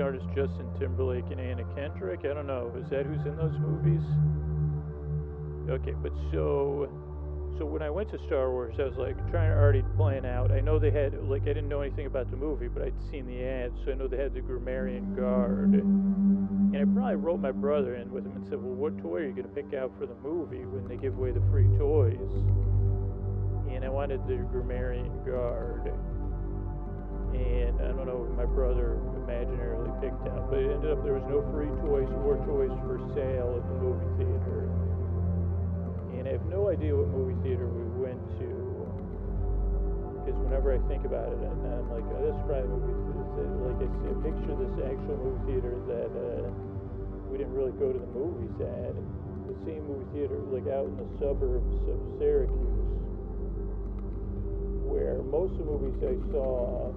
artist 0.00 0.24
Justin 0.28 0.70
Timberlake 0.78 1.24
and 1.32 1.40
Anna 1.40 1.64
Kendrick. 1.74 2.20
I 2.22 2.32
don't 2.32 2.46
know. 2.46 2.72
Is 2.78 2.88
that 2.90 3.06
who's 3.06 3.26
in 3.26 3.36
those 3.36 3.58
movies? 3.58 4.06
okay, 5.68 5.94
but 6.00 6.12
so 6.30 6.86
so 7.58 7.64
when 7.64 7.82
I 7.82 7.90
went 7.90 8.10
to 8.10 8.18
Star 8.26 8.50
Wars, 8.50 8.74
I 8.78 8.84
was 8.84 8.96
like 8.96 9.16
trying 9.30 9.50
to 9.50 9.56
already 9.56 9.82
plan 9.96 10.26
out. 10.26 10.52
I 10.52 10.60
know 10.60 10.78
they 10.78 10.90
had 10.90 11.14
like 11.24 11.42
I 11.42 11.56
didn't 11.56 11.68
know 11.68 11.80
anything 11.80 12.06
about 12.06 12.30
the 12.30 12.36
movie, 12.36 12.68
but 12.68 12.82
I'd 12.82 12.94
seen 13.10 13.26
the 13.26 13.44
ads, 13.44 13.74
so 13.84 13.92
I 13.92 13.94
know 13.94 14.06
they 14.08 14.18
had 14.18 14.34
the 14.34 14.40
Gamorrean 14.40 15.16
Guard. 15.16 15.72
And 15.72 16.76
I 16.76 16.84
probably 16.84 17.16
wrote 17.16 17.40
my 17.40 17.52
brother 17.52 17.94
in 17.94 18.12
with 18.12 18.26
him 18.26 18.32
and 18.36 18.46
said, 18.46 18.62
"Well, 18.62 18.74
what 18.74 18.98
toy 18.98 19.22
are 19.22 19.26
you 19.26 19.32
gonna 19.32 19.48
pick 19.48 19.72
out 19.72 19.90
for 19.98 20.06
the 20.06 20.14
movie 20.22 20.64
when 20.64 20.86
they 20.88 20.96
give 20.96 21.16
away 21.16 21.30
the 21.32 21.40
free 21.50 21.68
toys?" 21.78 22.32
And 23.70 23.84
I 23.84 23.88
wanted 23.88 24.26
the 24.26 24.34
Gamorrean 24.52 25.24
Guard. 25.24 25.92
And 27.34 27.80
I 27.80 27.92
don't 27.92 28.06
know 28.06 28.24
what 28.24 28.36
my 28.36 28.46
brother 28.46 28.98
imaginarily 29.24 29.92
picked 30.00 30.28
out, 30.28 30.50
but 30.50 30.58
it 30.58 30.70
ended 30.70 30.92
up 30.92 31.02
there 31.04 31.14
was 31.14 31.24
no 31.28 31.42
free 31.52 31.68
toys 31.84 32.08
or 32.24 32.36
toys 32.44 32.72
for 32.84 32.98
sale 33.14 33.56
at 33.56 33.64
the 33.68 33.74
movie 33.80 34.24
theater. 34.24 34.65
And 36.26 36.34
I 36.34 36.42
have 36.42 36.50
no 36.50 36.74
idea 36.74 36.90
what 36.90 37.06
movie 37.14 37.38
theater 37.46 37.70
we 37.70 37.86
went 38.02 38.18
to. 38.42 38.50
Because 40.18 40.34
whenever 40.42 40.74
I 40.74 40.82
think 40.90 41.06
about 41.06 41.30
it, 41.30 41.38
and 41.38 41.54
I'm 41.70 41.86
like, 41.86 42.02
oh, 42.02 42.18
this 42.18 42.34
is 42.34 42.42
probably 42.50 42.66
movie 42.66 43.30
theater. 43.38 43.54
Like, 43.62 43.78
I 43.78 43.88
see 43.94 44.10
a 44.10 44.18
picture 44.26 44.50
of 44.50 44.58
this 44.58 44.74
actual 44.90 45.22
movie 45.22 45.54
theater 45.54 45.78
that 45.86 46.10
uh, 46.10 46.50
we 47.30 47.38
didn't 47.38 47.54
really 47.54 47.70
go 47.78 47.94
to 47.94 48.00
the 48.02 48.10
movies 48.10 48.58
at. 48.58 48.98
The 49.46 49.54
same 49.62 49.86
movie 49.86 50.10
theater, 50.10 50.42
like 50.50 50.66
out 50.66 50.90
in 50.90 50.98
the 50.98 51.06
suburbs 51.22 51.78
of 51.86 51.98
Syracuse, 52.18 52.90
where 54.82 55.22
most 55.22 55.54
of 55.54 55.62
the 55.62 55.78
movies 55.78 55.94
I 56.02 56.18
saw, 56.34 56.90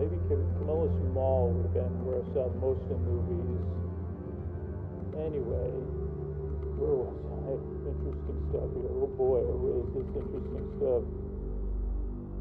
maybe 0.00 0.16
Camillus 0.32 0.96
Mall 1.12 1.52
would 1.52 1.68
have 1.68 1.76
been 1.76 1.92
where 2.08 2.24
I 2.24 2.26
saw 2.32 2.48
most 2.56 2.80
of 2.88 2.96
the 2.96 3.04
movies. 3.04 3.60
Anyway, 5.28 5.68
where 6.80 6.96
was 6.96 7.20
I? 7.28 7.29
Interesting 8.10 8.42
stuff 8.50 8.66
here. 8.74 8.90
Oh 8.90 9.06
boy, 9.14 9.38
is 9.38 9.86
this 9.94 10.10
interesting 10.18 10.66
stuff. 10.82 11.02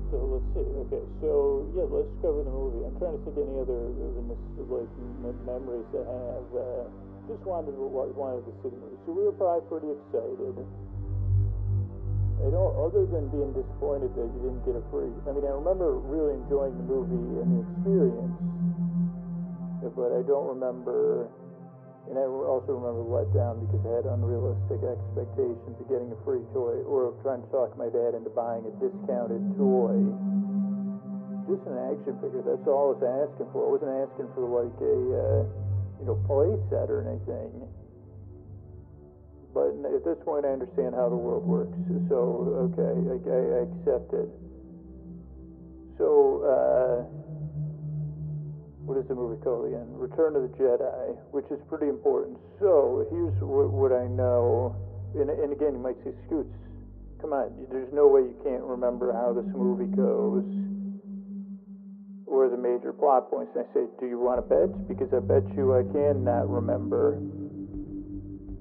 So 0.09 0.17
let's 0.25 0.49
see. 0.57 0.65
Okay, 0.65 1.05
so 1.21 1.61
yeah, 1.77 1.85
let's 1.85 2.09
cover 2.25 2.41
the 2.41 2.49
movie. 2.49 2.81
I'm 2.89 2.97
trying 2.97 3.13
to 3.13 3.21
think 3.21 3.37
any 3.37 3.61
other 3.61 3.93
like 4.65 4.89
memories 5.45 5.85
I 5.93 6.01
have. 6.09 6.49
Uh, 6.49 6.89
just 7.29 7.45
wanted 7.45 7.77
to 7.77 7.85
wanted 7.85 8.41
to 8.49 8.53
see 8.65 8.73
the 8.73 8.81
movie. 8.81 8.97
So 9.05 9.13
we 9.13 9.29
were 9.29 9.37
probably 9.37 9.61
pretty 9.69 9.93
excited. 9.93 10.57
Don't, 12.49 12.73
other 12.81 13.05
than 13.05 13.29
being 13.29 13.53
disappointed 13.53 14.09
that 14.17 14.25
you 14.25 14.39
didn't 14.41 14.65
get 14.65 14.73
a 14.73 14.81
free. 14.89 15.13
I 15.29 15.37
mean, 15.37 15.45
I 15.45 15.53
remember 15.53 16.01
really 16.09 16.33
enjoying 16.33 16.73
the 16.81 16.87
movie 16.89 17.45
and 17.45 17.45
the 17.53 17.61
experience, 17.61 18.33
but 19.93 20.17
I 20.17 20.25
don't 20.25 20.49
remember. 20.57 21.29
And 22.09 22.17
I 22.17 22.25
also 22.25 22.73
remember 22.73 23.05
let 23.05 23.29
down 23.37 23.61
because 23.61 23.85
I 23.85 24.01
had 24.01 24.09
unrealistic 24.09 24.81
expectations 24.81 25.77
of 25.77 25.85
getting 25.85 26.09
a 26.09 26.17
free 26.25 26.41
toy 26.57 26.81
or 26.89 27.13
of 27.13 27.21
trying 27.21 27.45
to 27.45 27.49
talk 27.53 27.77
my 27.77 27.85
dad 27.85 28.17
into 28.17 28.33
buying 28.33 28.65
a 28.65 28.73
discounted 28.81 29.45
toy. 29.61 29.93
Just 31.45 31.61
an 31.69 31.77
action 31.85 32.17
figure. 32.17 32.41
That's 32.41 32.65
all 32.65 32.97
I 32.97 32.97
was 32.97 33.03
asking 33.29 33.53
for. 33.53 33.61
I 33.61 33.69
wasn't 33.77 33.93
asking 33.93 34.25
for 34.33 34.41
like 34.49 34.73
a, 34.81 34.97
uh, 35.21 35.41
you 36.01 36.05
know, 36.09 36.17
play 36.25 36.49
set 36.73 36.89
or 36.89 37.05
anything. 37.05 37.69
But 39.53 39.77
at 39.93 40.01
this 40.01 40.17
point, 40.25 40.49
I 40.49 40.53
understand 40.57 40.97
how 40.97 41.13
the 41.13 41.17
world 41.17 41.45
works. 41.45 41.77
So, 42.09 42.69
okay, 42.73 42.89
I, 42.89 43.17
I 43.21 43.69
accept 43.69 44.13
it. 44.17 44.29
So, 46.01 46.41
uh, 46.41 47.18
what 48.89 48.97
is 48.97 49.05
the 49.05 49.13
movie 49.13 49.37
called 49.45 49.69
again? 49.69 49.85
Return 49.93 50.33
of 50.33 50.41
the 50.41 50.53
Jedi, 50.57 51.13
which 51.29 51.45
is 51.53 51.61
pretty 51.69 51.85
important. 51.85 52.41
So, 52.57 53.05
here's 53.13 53.37
what, 53.37 53.69
what 53.69 53.93
I 53.93 54.09
know. 54.09 54.73
And, 55.13 55.29
and 55.29 55.53
again, 55.53 55.77
you 55.77 55.81
might 55.81 56.01
say, 56.01 56.09
Scoots, 56.25 56.49
come 57.21 57.29
on, 57.29 57.53
there's 57.69 57.93
no 57.93 58.09
way 58.09 58.25
you 58.25 58.33
can't 58.41 58.65
remember 58.65 59.13
how 59.13 59.29
this 59.29 59.45
movie 59.53 59.93
goes 59.93 60.41
or 62.25 62.49
the 62.49 62.57
major 62.57 62.89
plot 62.89 63.29
points. 63.29 63.53
And 63.53 63.61
I 63.61 63.73
say, 63.77 63.85
do 64.01 64.09
you 64.09 64.17
want 64.17 64.41
to 64.41 64.45
bet? 64.49 64.73
Because 64.89 65.13
I 65.13 65.21
bet 65.21 65.45
you 65.53 65.77
I 65.77 65.85
cannot 65.93 66.49
remember 66.49 67.21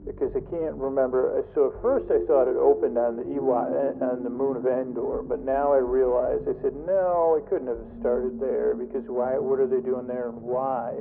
because 0.08 0.32
I 0.32 0.40
can't 0.48 0.74
remember. 0.80 1.44
So 1.54 1.68
at 1.68 1.82
first 1.84 2.08
I 2.08 2.24
thought 2.24 2.48
it 2.48 2.56
opened 2.56 2.96
on 2.96 3.20
the 3.20 3.28
Ewok, 3.28 3.68
uh, 3.68 4.16
on 4.16 4.24
the 4.24 4.32
moon 4.32 4.56
of 4.56 4.64
Endor, 4.64 5.20
but 5.20 5.44
now 5.44 5.76
I 5.76 5.84
realize 5.84 6.40
I 6.48 6.56
said 6.64 6.72
no, 6.88 7.36
it 7.36 7.44
couldn't 7.52 7.68
have 7.68 7.84
started 8.00 8.40
there 8.40 8.72
because 8.74 9.04
why? 9.06 9.36
What 9.36 9.60
are 9.60 9.68
they 9.68 9.84
doing 9.84 10.08
there 10.08 10.32
and 10.32 10.40
why? 10.40 10.96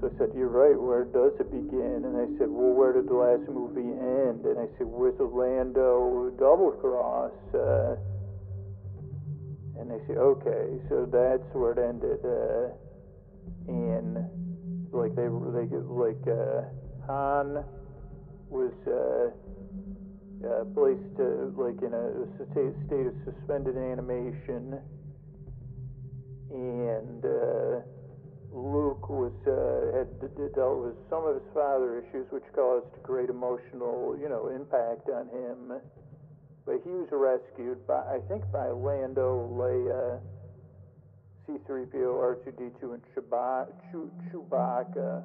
So 0.00 0.08
I 0.08 0.18
said, 0.18 0.32
you're 0.36 0.48
right. 0.48 0.76
Where 0.76 1.04
does 1.04 1.36
it 1.40 1.52
begin? 1.52 2.08
And 2.08 2.16
I 2.16 2.24
said, 2.40 2.48
well, 2.48 2.72
where 2.72 2.92
did 2.92 3.04
the 3.04 3.16
last 3.16 3.44
movie 3.52 3.84
end? 3.84 4.48
And 4.48 4.56
I 4.56 4.68
said, 4.80 4.88
with 4.88 5.18
the 5.18 5.28
Lando 5.28 6.32
double 6.40 6.72
cross. 6.80 7.36
Uh, 7.52 8.00
and 9.76 9.92
they 9.92 10.00
said, 10.08 10.16
okay, 10.16 10.80
so 10.88 11.04
that's 11.04 11.44
where 11.52 11.76
it 11.76 11.80
ended. 11.84 12.24
Uh, 12.24 12.72
and 13.68 14.24
like 14.92 15.12
they, 15.16 15.28
they 15.28 15.68
like. 15.84 16.24
Uh, 16.24 16.64
Han 17.10 17.64
was 18.50 18.70
uh, 18.86 19.34
uh, 20.46 20.64
placed 20.78 21.18
uh, 21.18 21.50
like 21.58 21.82
in 21.82 21.90
a 21.90 22.06
state 22.46 23.06
of 23.06 23.14
suspended 23.26 23.76
animation, 23.76 24.78
and 26.50 27.24
uh, 27.24 27.82
Luke 28.54 29.10
was 29.10 29.34
uh, 29.42 29.98
had 29.98 30.54
dealt 30.54 30.86
with 30.86 30.94
some 31.10 31.26
of 31.26 31.34
his 31.34 31.50
father 31.52 31.98
issues, 31.98 32.30
which 32.30 32.46
caused 32.54 32.86
great 33.02 33.28
emotional, 33.28 34.16
you 34.20 34.28
know, 34.28 34.46
impact 34.54 35.10
on 35.10 35.26
him. 35.34 35.80
But 36.64 36.78
he 36.84 36.90
was 36.90 37.08
rescued 37.10 37.84
by, 37.88 38.06
I 38.06 38.20
think, 38.28 38.44
by 38.52 38.68
Lando, 38.68 39.50
Leia, 39.50 40.20
C-3PO, 41.46 42.38
R2D2, 42.38 42.94
and 42.94 43.02
Chewbacca 44.30 45.24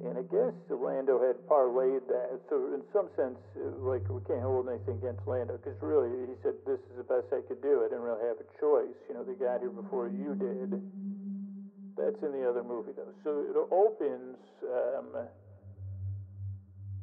and 0.00 0.16
I 0.16 0.24
guess 0.32 0.56
Lando 0.72 1.20
had 1.20 1.36
parlayed 1.44 2.08
that. 2.08 2.40
So 2.48 2.72
in 2.72 2.80
some 2.92 3.12
sense, 3.16 3.36
uh, 3.60 3.76
like 3.84 4.04
we 4.08 4.24
can't 4.24 4.40
hold 4.40 4.68
anything 4.68 4.96
against 4.96 5.26
Lando 5.28 5.60
because 5.60 5.76
really 5.84 6.08
he 6.24 6.34
said 6.40 6.56
this 6.64 6.80
is 6.88 6.96
the 6.96 7.04
best 7.04 7.28
I 7.32 7.44
could 7.44 7.60
do. 7.60 7.84
I 7.84 7.92
didn't 7.92 8.04
really 8.04 8.24
have 8.24 8.40
a 8.40 8.48
choice. 8.56 8.96
You 9.08 9.20
know, 9.20 9.24
they 9.24 9.36
got 9.36 9.60
here 9.60 9.72
before 9.72 10.08
you 10.08 10.32
did. 10.40 10.80
That's 12.00 12.20
in 12.24 12.32
the 12.32 12.48
other 12.48 12.64
movie 12.64 12.96
though. 12.96 13.12
So 13.24 13.44
it 13.44 13.56
opens. 13.68 14.40
Um, 14.64 15.28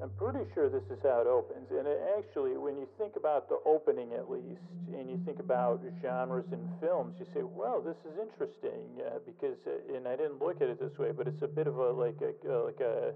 I'm 0.01 0.11
pretty 0.11 0.45
sure 0.53 0.69
this 0.69 0.85
is 0.91 0.99
how 1.01 1.21
it 1.21 1.27
opens. 1.27 1.67
And 1.71 1.87
it 1.87 1.99
actually, 2.17 2.55
when 2.57 2.77
you 2.77 2.87
think 2.99 3.15
about 3.15 3.49
the 3.49 3.57
opening 3.65 4.13
at 4.13 4.29
least, 4.29 4.61
and 4.93 5.09
you 5.09 5.19
think 5.25 5.39
about 5.39 5.81
genres 6.01 6.45
in 6.51 6.69
films, 6.79 7.15
you 7.19 7.25
say, 7.33 7.41
well, 7.41 7.81
this 7.81 7.97
is 8.05 8.19
interesting 8.21 9.01
uh, 9.05 9.17
because, 9.25 9.57
uh, 9.65 9.95
and 9.95 10.07
I 10.07 10.15
didn't 10.15 10.39
look 10.39 10.61
at 10.61 10.69
it 10.69 10.79
this 10.79 10.95
way, 10.99 11.11
but 11.11 11.27
it's 11.27 11.41
a 11.41 11.47
bit 11.47 11.65
of 11.65 11.77
a 11.77 11.91
like 11.91 12.17
a 12.21 12.31
uh, 12.47 12.63
like 12.63 12.79
a 12.79 13.13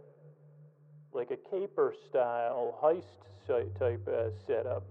like 1.14 1.32
a 1.32 1.38
caper 1.50 1.94
style 2.10 2.80
heist 2.82 3.04
type 3.78 4.08
uh, 4.08 4.30
setup. 4.48 4.84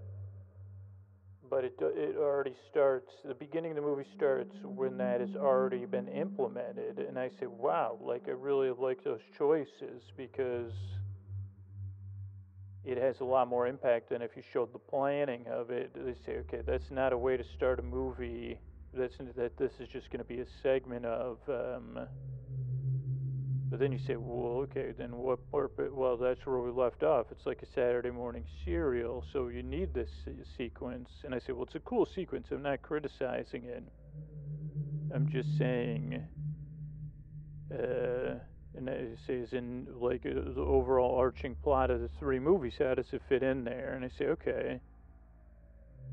But 1.48 1.64
it 1.64 1.74
it 1.80 2.16
already 2.16 2.54
starts. 2.70 3.10
The 3.24 3.34
beginning 3.34 3.72
of 3.72 3.76
the 3.76 3.82
movie 3.82 4.06
starts 4.16 4.54
when 4.62 4.96
that 4.98 5.20
has 5.20 5.34
already 5.34 5.86
been 5.86 6.06
implemented, 6.08 6.98
and 6.98 7.18
I 7.18 7.30
say, 7.40 7.46
wow, 7.46 7.98
like 8.00 8.28
I 8.28 8.32
really 8.32 8.70
like 8.70 9.02
those 9.02 9.20
choices 9.36 10.02
because 10.16 10.72
it 12.84 12.98
has 12.98 13.20
a 13.20 13.24
lot 13.24 13.48
more 13.48 13.66
impact 13.66 14.08
than 14.08 14.22
if 14.22 14.30
you 14.36 14.42
showed 14.52 14.72
the 14.72 14.78
planning 14.78 15.46
of 15.48 15.70
it. 15.70 15.92
They 15.94 16.14
say, 16.24 16.38
okay, 16.38 16.62
that's 16.66 16.90
not 16.90 17.12
a 17.12 17.18
way 17.18 17.36
to 17.36 17.44
start 17.56 17.78
a 17.78 17.82
movie. 17.82 18.58
That's 18.94 19.14
that 19.36 19.56
this 19.56 19.72
is 19.78 19.88
just 19.88 20.10
going 20.10 20.18
to 20.18 20.24
be 20.24 20.40
a 20.40 20.46
segment 20.62 21.04
of. 21.04 21.38
Um, 21.48 22.06
but 23.70 23.78
then 23.78 23.92
you 23.92 23.98
say, 23.98 24.16
well, 24.16 24.62
okay, 24.62 24.92
then 24.98 25.14
what 25.14 25.38
purpose? 25.52 25.90
Well, 25.92 26.16
that's 26.16 26.44
where 26.44 26.58
we 26.58 26.70
left 26.70 27.04
off. 27.04 27.26
It's 27.30 27.46
like 27.46 27.62
a 27.62 27.66
Saturday 27.66 28.10
morning 28.10 28.44
serial, 28.64 29.24
so 29.32 29.46
you 29.46 29.62
need 29.62 29.94
this 29.94 30.10
sequence. 30.56 31.08
And 31.22 31.34
I 31.34 31.38
say, 31.38 31.52
well, 31.52 31.64
it's 31.64 31.76
a 31.76 31.80
cool 31.80 32.06
sequence. 32.12 32.48
I'm 32.50 32.62
not 32.62 32.82
criticizing 32.82 33.64
it. 33.64 33.84
I'm 35.14 35.28
just 35.30 35.56
saying. 35.56 36.20
Uh, 37.72 38.40
it 39.12 39.18
says 39.26 39.52
in 39.52 39.86
like 40.00 40.24
uh, 40.24 40.30
the 40.54 40.60
overall 40.60 41.18
arching 41.18 41.56
plot 41.62 41.90
of 41.90 42.00
the 42.00 42.08
three 42.18 42.38
movies, 42.38 42.74
how 42.78 42.94
does 42.94 43.12
it 43.12 43.22
fit 43.28 43.42
in 43.42 43.64
there? 43.64 43.94
And 43.94 44.04
I 44.04 44.08
say, 44.08 44.26
okay. 44.26 44.80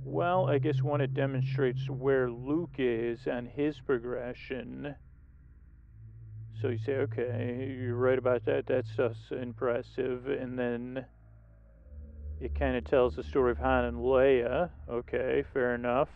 Well, 0.03 0.47
I 0.47 0.57
guess 0.57 0.81
one, 0.81 1.01
it 1.01 1.13
demonstrates 1.13 1.89
where 1.89 2.29
Luke 2.29 2.75
is 2.77 3.27
and 3.27 3.47
his 3.47 3.79
progression. 3.79 4.95
So 6.61 6.69
you 6.69 6.77
say, 6.77 6.93
okay, 6.93 7.75
you're 7.79 7.95
right 7.95 8.17
about 8.17 8.45
that. 8.45 8.65
That's 8.67 8.91
stuff's 8.91 9.31
impressive. 9.31 10.27
And 10.27 10.57
then 10.57 11.05
it 12.39 12.57
kind 12.57 12.75
of 12.75 12.85
tells 12.85 13.15
the 13.15 13.23
story 13.23 13.51
of 13.51 13.57
Han 13.57 13.85
and 13.85 13.97
Leia. 13.97 14.69
Okay, 14.89 15.43
fair 15.53 15.75
enough. 15.75 16.09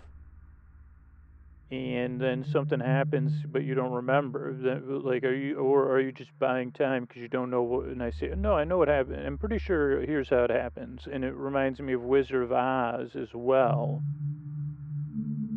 And 1.72 2.20
then 2.20 2.44
something 2.52 2.82
happens, 2.82 3.32
but 3.50 3.64
you 3.64 3.74
don't 3.76 3.94
remember. 3.94 4.54
Then, 4.54 5.04
like, 5.04 5.24
are 5.24 5.34
you, 5.34 5.56
or 5.56 5.90
are 5.90 6.02
you 6.02 6.12
just 6.12 6.38
buying 6.38 6.74
time 6.74 7.06
because 7.06 7.22
you 7.22 7.30
don't 7.30 7.50
know 7.50 7.62
what? 7.62 7.86
And 7.86 8.04
I 8.04 8.12
say, 8.12 8.34
no, 8.36 8.56
I 8.56 8.66
know 8.66 8.78
what 8.78 8.90
happened. 8.90 9.26
I'm 9.26 9.38
pretty 9.38 9.58
sure 9.58 10.02
here's 10.02 10.30
how 10.30 10.44
it 10.44 10.50
happens, 10.50 11.08
and 11.12 11.24
it 11.24 11.34
reminds 11.34 11.80
me 11.80 11.94
of 11.94 12.02
Wizard 12.02 12.44
of 12.44 12.52
Oz 12.52 13.16
as 13.16 13.30
well. 13.34 14.04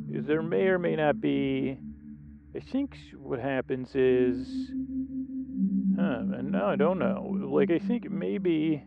There 0.09 0.42
may 0.42 0.68
or 0.68 0.78
may 0.78 0.94
not 0.94 1.21
be. 1.21 1.78
I 2.54 2.61
think 2.61 2.97
what 3.16 3.40
happens 3.40 3.97
is, 3.97 4.47
huh? 5.99 6.23
And 6.38 6.52
no, 6.52 6.66
I 6.66 6.76
don't 6.76 7.00
know. 7.00 7.37
Like, 7.50 7.73
I 7.73 7.80
think 7.80 8.09
maybe, 8.09 8.85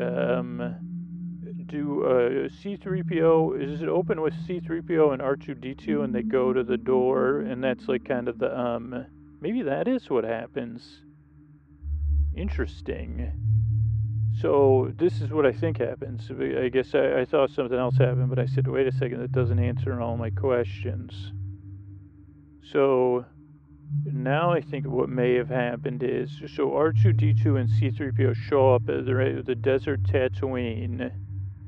um 0.00 0.93
do 1.66 2.04
uh, 2.04 2.48
C3PO 2.48 3.60
is 3.60 3.82
it 3.82 3.88
open 3.88 4.20
with 4.20 4.34
C3PO 4.46 5.12
and 5.12 5.22
R2D2 5.22 6.04
and 6.04 6.14
they 6.14 6.22
go 6.22 6.52
to 6.52 6.62
the 6.62 6.76
door 6.76 7.40
and 7.40 7.62
that's 7.62 7.88
like 7.88 8.04
kind 8.04 8.28
of 8.28 8.38
the 8.38 8.58
um 8.58 9.06
maybe 9.40 9.62
that 9.62 9.88
is 9.88 10.08
what 10.08 10.24
happens. 10.24 11.02
Interesting. 12.36 13.32
So 14.40 14.92
this 14.96 15.20
is 15.20 15.30
what 15.30 15.46
I 15.46 15.52
think 15.52 15.78
happens. 15.78 16.30
I 16.30 16.68
guess 16.68 16.94
I, 16.94 17.20
I 17.20 17.24
thought 17.24 17.50
something 17.50 17.78
else 17.78 17.96
happened, 17.96 18.30
but 18.30 18.38
I 18.38 18.46
said, 18.46 18.66
wait 18.66 18.86
a 18.86 18.92
second, 18.92 19.20
that 19.20 19.32
doesn't 19.32 19.58
answer 19.58 20.00
all 20.00 20.16
my 20.16 20.30
questions. 20.30 21.32
So 22.72 23.24
now 24.04 24.50
I 24.50 24.60
think 24.60 24.86
what 24.86 25.08
may 25.08 25.34
have 25.34 25.48
happened 25.48 26.02
is 26.02 26.30
so 26.54 26.70
R2D2 26.70 27.60
and 27.60 27.68
C3PO 27.68 28.34
show 28.34 28.74
up 28.74 28.88
at 28.88 29.04
the, 29.04 29.42
the 29.44 29.54
desert 29.54 30.02
Tatooine 30.02 31.12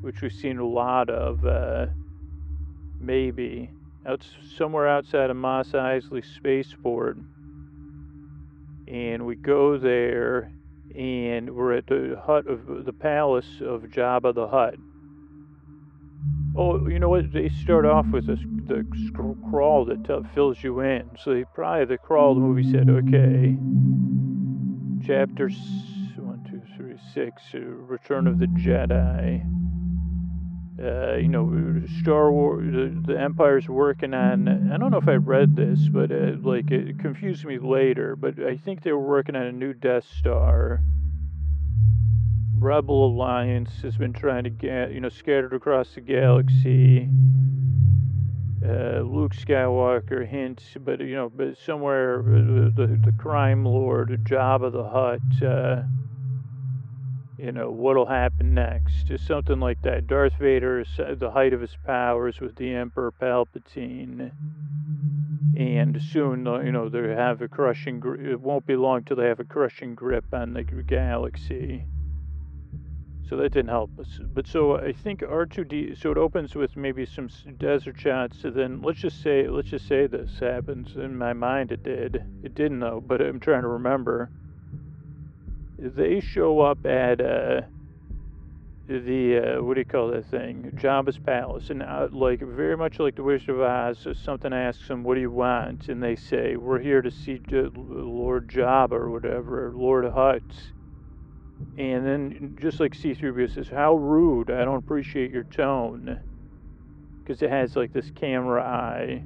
which 0.06 0.22
we've 0.22 0.32
seen 0.32 0.58
a 0.58 0.64
lot 0.64 1.10
of, 1.10 1.44
uh, 1.44 1.86
maybe, 3.00 3.68
out 4.06 4.24
somewhere 4.56 4.86
outside 4.86 5.30
of 5.30 5.36
Mos 5.36 5.72
Eisley 5.72 6.24
Spaceport. 6.24 7.18
And 8.86 9.26
we 9.26 9.34
go 9.34 9.76
there, 9.76 10.52
and 10.96 11.50
we're 11.56 11.72
at 11.72 11.88
the 11.88 12.22
hut 12.24 12.46
of 12.46 12.84
the 12.84 12.92
palace 12.92 13.60
of 13.60 13.82
Jabba 13.82 14.32
the 14.32 14.46
Hutt. 14.46 14.76
Oh, 16.56 16.86
you 16.86 17.00
know 17.00 17.08
what? 17.08 17.32
They 17.32 17.48
start 17.48 17.84
off 17.84 18.06
with 18.06 18.26
the 18.28 18.86
crawl 19.50 19.86
that 19.86 20.04
t- 20.04 20.28
fills 20.36 20.62
you 20.62 20.78
in. 20.82 21.10
So 21.18 21.34
they 21.34 21.44
probably 21.52 21.86
the 21.86 21.98
crawl. 21.98 22.36
The 22.36 22.40
movie 22.40 22.70
said, 22.70 22.88
okay, 22.88 23.56
chapter 25.04 25.50
one, 26.16 26.46
two, 26.48 26.62
three, 26.76 26.94
six, 27.12 27.42
uh, 27.54 27.58
Return 27.58 28.28
of 28.28 28.38
the 28.38 28.46
Jedi 28.46 29.55
uh, 30.82 31.16
you 31.16 31.28
know, 31.28 31.82
Star 32.00 32.30
Wars, 32.30 32.70
the, 32.70 33.12
the, 33.12 33.18
Empire's 33.18 33.68
working 33.68 34.12
on. 34.12 34.70
I 34.70 34.76
don't 34.76 34.90
know 34.90 34.98
if 34.98 35.08
I 35.08 35.14
read 35.14 35.56
this, 35.56 35.88
but 35.88 36.12
uh, 36.12 36.32
like 36.42 36.70
it 36.70 36.98
confused 36.98 37.44
me 37.46 37.58
later. 37.58 38.14
But 38.14 38.38
I 38.38 38.56
think 38.58 38.82
they 38.82 38.92
were 38.92 39.06
working 39.06 39.36
on 39.36 39.46
a 39.46 39.52
new 39.52 39.72
Death 39.72 40.04
Star. 40.18 40.82
Rebel 42.58 43.06
Alliance 43.06 43.70
has 43.82 43.96
been 43.96 44.12
trying 44.12 44.44
to 44.44 44.50
get, 44.50 44.92
you 44.92 45.00
know, 45.00 45.08
scattered 45.08 45.54
across 45.54 45.94
the 45.94 46.00
galaxy. 46.02 47.08
Uh, 48.64 49.00
Luke 49.00 49.34
Skywalker 49.34 50.26
hints, 50.26 50.64
but 50.80 51.00
you 51.00 51.14
know, 51.14 51.30
but 51.30 51.56
somewhere 51.64 52.20
uh, 52.20 52.70
the 52.74 53.00
the 53.04 53.12
crime 53.18 53.64
lord 53.64 54.08
Jabba 54.24 54.72
the 54.72 54.84
Hutt 54.84 55.42
uh, 55.46 55.82
you 57.38 57.52
know 57.52 57.70
what'll 57.70 58.06
happen 58.06 58.54
next? 58.54 59.04
Just 59.04 59.26
something 59.26 59.60
like 59.60 59.82
that. 59.82 60.06
Darth 60.06 60.34
vader 60.38 60.80
is 60.80 60.88
at 60.98 61.18
the 61.20 61.30
height 61.30 61.52
of 61.52 61.60
his 61.60 61.76
powers 61.84 62.40
with 62.40 62.56
the 62.56 62.74
emperor 62.74 63.12
palpatine. 63.12 64.32
And 65.56 66.00
soon 66.00 66.46
uh, 66.46 66.60
you 66.60 66.72
know 66.72 66.88
they 66.88 67.08
have 67.08 67.42
a 67.42 67.48
crushing 67.48 68.02
it 68.18 68.40
won't 68.40 68.66
be 68.66 68.76
long 68.76 69.04
till 69.04 69.16
they 69.16 69.26
have 69.26 69.40
a 69.40 69.44
crushing 69.44 69.94
grip 69.94 70.24
on 70.32 70.54
the 70.54 70.62
galaxy. 70.62 71.84
So 73.28 73.36
that 73.36 73.52
didn't 73.52 73.70
help 73.70 73.98
us. 73.98 74.20
But 74.22 74.46
so 74.46 74.78
i 74.78 74.92
think 74.92 75.20
r2d 75.20 76.00
so 76.00 76.10
it 76.12 76.18
opens 76.18 76.54
with 76.54 76.76
maybe 76.76 77.04
some 77.04 77.28
desert 77.58 77.98
shots 78.00 78.40
so 78.40 78.50
then 78.50 78.80
let's 78.82 79.00
just 79.00 79.22
say 79.22 79.48
let's 79.48 79.68
just 79.68 79.86
say 79.86 80.06
this 80.06 80.38
happens. 80.38 80.96
In 80.96 81.18
my 81.18 81.32
mind 81.34 81.72
it 81.72 81.82
did. 81.82 82.22
It 82.42 82.54
didn't 82.54 82.80
though 82.80 83.02
but 83.06 83.20
i'm 83.20 83.40
trying 83.40 83.62
to 83.62 83.68
remember 83.68 84.30
they 85.78 86.20
show 86.20 86.60
up 86.60 86.84
at 86.86 87.20
uh, 87.20 87.62
the 88.88 89.38
uh, 89.58 89.62
what 89.62 89.74
do 89.74 89.80
you 89.80 89.84
call 89.84 90.08
that 90.08 90.26
thing? 90.30 90.72
Jabba's 90.76 91.18
palace, 91.18 91.70
and 91.70 91.82
uh, 91.82 92.08
like 92.10 92.40
very 92.40 92.76
much 92.76 92.98
like 92.98 93.16
the 93.16 93.22
Wizard 93.22 93.50
of 93.50 93.60
Oz, 93.60 94.06
something 94.22 94.52
asks 94.52 94.88
them, 94.88 95.02
"What 95.04 95.16
do 95.16 95.20
you 95.20 95.30
want?" 95.30 95.88
and 95.88 96.02
they 96.02 96.16
say, 96.16 96.56
"We're 96.56 96.78
here 96.78 97.02
to 97.02 97.10
see 97.10 97.40
Lord 97.50 98.48
Jabba 98.48 98.92
or 98.92 99.10
whatever, 99.10 99.72
Lord 99.74 100.04
Hutt." 100.12 100.42
And 101.78 102.06
then, 102.06 102.56
just 102.60 102.80
like 102.80 102.92
C3PO 102.94 103.54
says, 103.54 103.68
"How 103.68 103.96
rude! 103.96 104.50
I 104.50 104.64
don't 104.64 104.76
appreciate 104.76 105.30
your 105.30 105.44
tone," 105.44 106.20
because 107.22 107.42
it 107.42 107.50
has 107.50 107.76
like 107.76 107.92
this 107.92 108.10
camera 108.10 108.62
eye. 108.62 109.24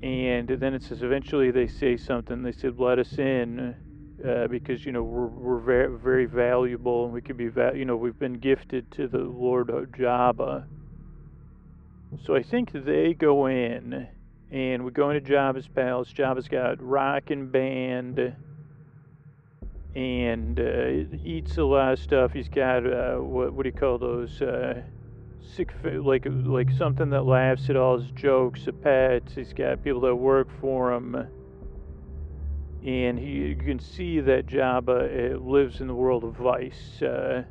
And 0.00 0.48
then 0.48 0.74
it 0.74 0.82
says, 0.84 1.02
eventually 1.02 1.50
they 1.50 1.66
say 1.66 1.96
something. 1.96 2.42
They 2.44 2.52
said, 2.52 2.78
"Let 2.78 3.00
us 3.00 3.18
in." 3.18 3.74
Uh, 4.26 4.48
because 4.48 4.84
you 4.84 4.92
know 4.92 5.02
we're 5.02 5.26
we're 5.26 5.60
very 5.60 5.96
very 5.96 6.26
valuable 6.26 7.04
and 7.04 7.12
we 7.12 7.20
can 7.20 7.36
be 7.36 7.48
va- 7.48 7.72
you 7.74 7.84
know 7.84 7.96
we've 7.96 8.18
been 8.18 8.34
gifted 8.34 8.90
to 8.92 9.06
the 9.06 9.18
Lord 9.18 9.70
of 9.70 9.86
Jabba. 9.86 10.64
So 12.24 12.34
I 12.34 12.42
think 12.42 12.72
they 12.72 13.14
go 13.14 13.46
in 13.46 14.08
and 14.50 14.84
we 14.84 14.90
go 14.90 15.10
into 15.10 15.30
Jabba's 15.30 15.68
palace. 15.68 16.12
Jabba's 16.12 16.48
got 16.48 16.82
rock 16.82 17.30
and 17.30 17.52
band 17.52 18.34
and 19.94 20.58
uh, 20.58 21.16
eats 21.24 21.58
a 21.58 21.64
lot 21.64 21.92
of 21.92 21.98
stuff. 21.98 22.32
He's 22.32 22.48
got 22.48 22.86
uh, 22.86 23.16
what 23.16 23.52
what 23.52 23.62
do 23.62 23.68
you 23.68 23.74
call 23.74 23.98
those? 23.98 24.42
Uh, 24.42 24.82
sick 25.54 25.72
like 25.84 26.26
like 26.26 26.70
something 26.72 27.10
that 27.10 27.22
laughs 27.22 27.70
at 27.70 27.76
all 27.76 27.98
his 27.98 28.10
jokes. 28.12 28.66
A 28.66 28.72
pets. 28.72 29.34
He's 29.34 29.52
got 29.52 29.84
people 29.84 30.00
that 30.00 30.16
work 30.16 30.48
for 30.60 30.92
him 30.92 31.28
and 32.84 33.18
he, 33.18 33.26
you 33.26 33.56
can 33.56 33.78
see 33.78 34.20
that 34.20 34.46
Jabba 34.46 35.34
uh, 35.34 35.38
lives 35.38 35.80
in 35.80 35.86
the 35.86 35.94
world 35.94 36.24
of 36.24 36.34
Vice. 36.36 37.02
Uh, 37.02 37.44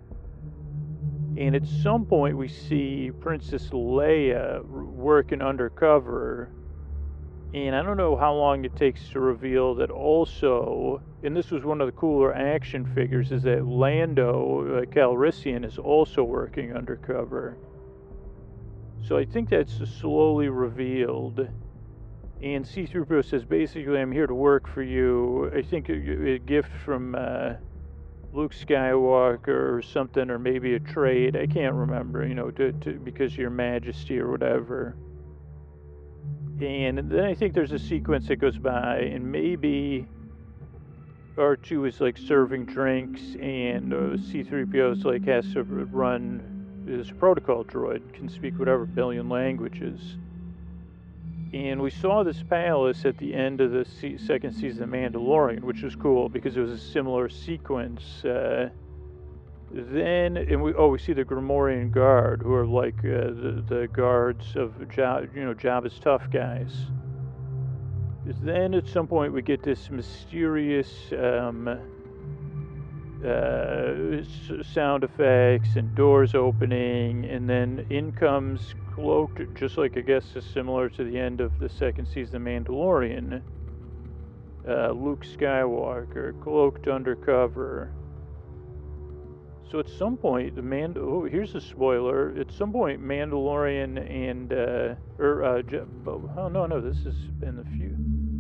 and 1.38 1.56
at 1.56 1.68
some 1.68 2.06
point, 2.06 2.38
we 2.38 2.48
see 2.48 3.12
Princess 3.20 3.70
Leia 3.70 4.66
working 4.66 5.42
undercover. 5.42 6.50
And 7.54 7.76
I 7.76 7.82
don't 7.82 7.98
know 7.98 8.16
how 8.16 8.34
long 8.34 8.66
it 8.66 8.76
takes 8.76 9.10
to 9.10 9.20
reveal 9.20 9.76
that 9.76 9.92
also, 9.92 11.02
and 11.24 11.36
this 11.36 11.52
was 11.52 11.64
one 11.64 11.80
of 11.80 11.88
the 11.88 11.94
cooler 11.94 12.34
action 12.34 12.86
figures, 12.94 13.32
is 13.32 13.44
that 13.44 13.66
Lando 13.66 14.82
uh, 14.82 14.86
Calrissian 14.86 15.64
is 15.64 15.78
also 15.78 16.24
working 16.24 16.76
undercover. 16.76 17.58
So 19.08 19.18
I 19.18 19.26
think 19.26 19.50
that's 19.50 19.80
slowly 20.00 20.50
revealed. 20.50 21.48
And 22.42 22.64
C3PO 22.64 23.26
says, 23.26 23.44
basically, 23.44 24.00
I'm 24.00 24.12
here 24.12 24.28
to 24.28 24.36
work 24.36 24.68
for 24.68 24.84
you. 24.84 25.52
I 25.56 25.64
think 25.64 25.90
a, 25.90 26.34
a 26.34 26.38
gift 26.38 26.70
from 26.86 27.16
uh, 27.16 27.54
Luke 28.32 28.54
Skywalker 28.54 29.48
or 29.48 29.82
something, 29.82 30.30
or 30.30 30.38
maybe 30.38 30.76
a 30.76 30.80
trade. 30.80 31.36
I 31.36 31.48
can't 31.48 31.74
remember, 31.74 32.28
you 32.28 32.36
know, 32.36 32.52
to, 32.52 32.74
to, 32.74 32.94
because 32.94 33.36
your 33.36 33.50
majesty 33.50 34.20
or 34.20 34.30
whatever. 34.30 34.96
And 36.62 37.10
then 37.10 37.24
I 37.24 37.34
think 37.34 37.56
there's 37.56 37.72
a 37.72 37.80
sequence 37.80 38.28
that 38.28 38.36
goes 38.36 38.58
by, 38.58 39.00
and 39.00 39.32
maybe 39.32 40.08
R2 41.38 41.88
is 41.88 42.02
like 42.02 42.20
serving 42.20 42.66
drinks, 42.66 43.22
and 43.42 43.94
uh, 43.94 43.98
C3PO 44.18 44.92
is 44.94 45.06
like 45.06 45.26
has 45.26 45.52
to 45.54 45.64
run 45.64 46.84
this 46.86 47.10
protocol 47.12 47.64
droid, 47.64 48.14
can 48.14 48.30
speak 48.30 48.58
whatever 48.60 48.86
billion 48.86 49.28
languages 49.28 50.18
and 51.54 51.82
we 51.82 51.90
saw 51.90 52.24
this 52.24 52.44
palace 52.44 53.06
at 53.06 53.18
the 53.18 53.34
end 53.34 53.62
of 53.62 53.72
the 53.72 53.86
se- 53.86 54.18
second 54.18 54.54
season 54.54 54.84
of 54.84 54.90
Mandalorian, 54.90 55.62
which 55.62 55.82
was 55.82 55.96
cool 55.96 56.30
because 56.30 56.58
it 56.58 56.62
was 56.62 56.72
a 56.72 56.78
similar 56.78 57.30
sequence. 57.30 58.26
Uh, 58.26 58.70
then, 59.72 60.38
and 60.38 60.62
we 60.62 60.74
oh 60.74 60.88
we 60.88 60.98
see 60.98 61.14
the 61.14 61.26
Gamorrean 61.26 61.92
Guard, 61.92 62.42
who 62.42 62.54
are 62.54 62.66
like 62.66 62.98
uh, 63.00 63.32
the 63.32 63.64
the 63.68 63.88
guards 63.92 64.56
of 64.56 64.74
you 64.80 65.46
know 65.46 65.54
Jabba's 65.54 66.00
tough 66.00 66.30
guys. 66.32 66.74
Then 68.44 68.74
at 68.74 68.88
some 68.88 69.08
point 69.08 69.32
we 69.32 69.42
get 69.42 69.64
this 69.64 69.90
mysterious 69.90 71.12
um, 71.14 71.80
uh, 73.26 74.24
sound 74.64 75.04
effects 75.04 75.76
and 75.76 75.94
doors 75.96 76.36
opening, 76.36 77.26
and 77.26 77.50
then 77.50 77.86
in 77.90 78.12
comes 78.12 78.76
cloaked, 78.94 79.42
just 79.56 79.78
like 79.78 79.98
I 79.98 80.02
guess 80.02 80.36
is 80.36 80.46
similar 80.46 80.90
to 80.90 81.04
the 81.04 81.18
end 81.18 81.42
of 81.42 81.60
the 81.60 81.70
second 81.70 82.08
season 82.08 82.36
of 82.36 82.42
Mandalorian. 82.44 83.42
Uh, 84.68 84.92
Luke 84.92 85.26
Skywalker, 85.26 86.40
cloaked 86.44 86.88
undercover. 86.88 87.94
So 89.70 89.80
at 89.80 89.90
some 89.90 90.16
point, 90.16 90.56
the 90.56 90.62
Mand. 90.62 90.98
Oh, 90.98 91.26
here's 91.26 91.56
a 91.56 91.62
spoiler. 91.62 92.34
At 92.40 92.52
some 92.52 92.72
point, 92.72 93.02
Mandalorian 93.02 93.98
and 94.10 94.54
uh, 94.54 94.96
or 95.20 95.44
uh, 95.44 95.62
J- 95.62 95.82
oh 96.06 96.50
no 96.50 96.66
no, 96.66 96.80
this 96.80 97.06
is 97.06 97.16
in 97.42 97.58
the 97.58 97.66
few. 97.76 97.96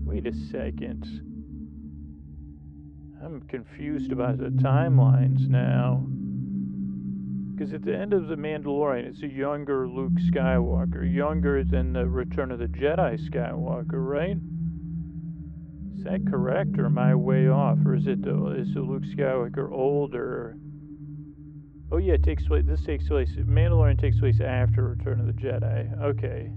Wait 0.05 0.25
a 0.25 0.33
second. 0.33 1.26
I'm 3.38 3.47
confused 3.47 4.12
about 4.12 4.39
the 4.39 4.50
timelines 4.50 5.47
now. 5.47 6.04
Because 7.54 7.71
at 7.71 7.86
the 7.86 7.95
end 7.95 8.12
of 8.12 8.30
The 8.30 8.36
Mandalorian, 8.36 9.06
it's 9.06 9.21
a 9.21 9.28
younger 9.28 9.88
Luke 9.88 10.13
Skywalker, 10.32 11.04
younger 11.13 11.63
than 11.63 11.93
the 11.93 12.08
Return 12.08 12.52
of 12.52 12.58
the 12.58 12.65
Jedi 12.65 13.19
Skywalker, 13.30 13.91
right? 13.93 14.38
Is 15.97 16.04
that 16.04 16.26
correct, 16.28 16.80
or 16.80 16.88
am 16.88 16.97
I 16.97 17.13
way 17.13 17.47
off? 17.47 17.78
Or 17.86 17.93
is 17.93 18.08
it 18.08 18.23
the, 18.23 18.56
is 18.58 18.73
the 18.73 18.82
Luke 18.82 19.04
Skywalker 19.04 19.71
older? 19.71 20.58
Oh 21.91 21.97
yeah, 21.97 22.13
it 22.13 22.23
takes 22.23 22.47
place. 22.47 22.63
This 22.65 22.84
takes 22.84 23.08
place. 23.08 23.30
Mandalorian 23.38 24.02
takes 24.02 24.19
place 24.19 24.41
after 24.41 24.95
Return 24.97 25.19
of 25.19 25.28
the 25.28 25.34
Jedi. 25.34 26.02
Okay, 26.02 26.52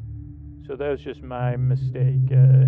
so 0.66 0.76
that 0.76 0.88
was 0.88 1.02
just 1.02 1.22
my 1.22 1.56
mistake, 1.56 2.32
uh, 2.32 2.64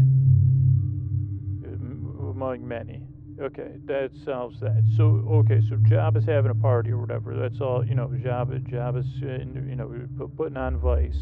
among 2.31 2.68
many. 2.68 3.07
Okay, 3.42 3.72
that 3.87 4.11
solves 4.24 4.61
that. 4.61 4.85
So 4.96 5.24
okay, 5.28 5.61
so 5.68 5.74
Jabba's 5.74 6.24
having 6.24 6.52
a 6.52 6.55
party 6.55 6.92
or 6.92 6.98
whatever. 6.98 7.35
That's 7.37 7.61
all. 7.61 7.85
You 7.85 7.96
know, 7.96 8.07
Jabba, 8.07 8.61
Jabba's 8.70 9.09
uh, 9.20 9.42
you 9.68 9.74
know 9.74 9.90
putting 10.37 10.57
on 10.57 10.78
Vice. 10.78 11.18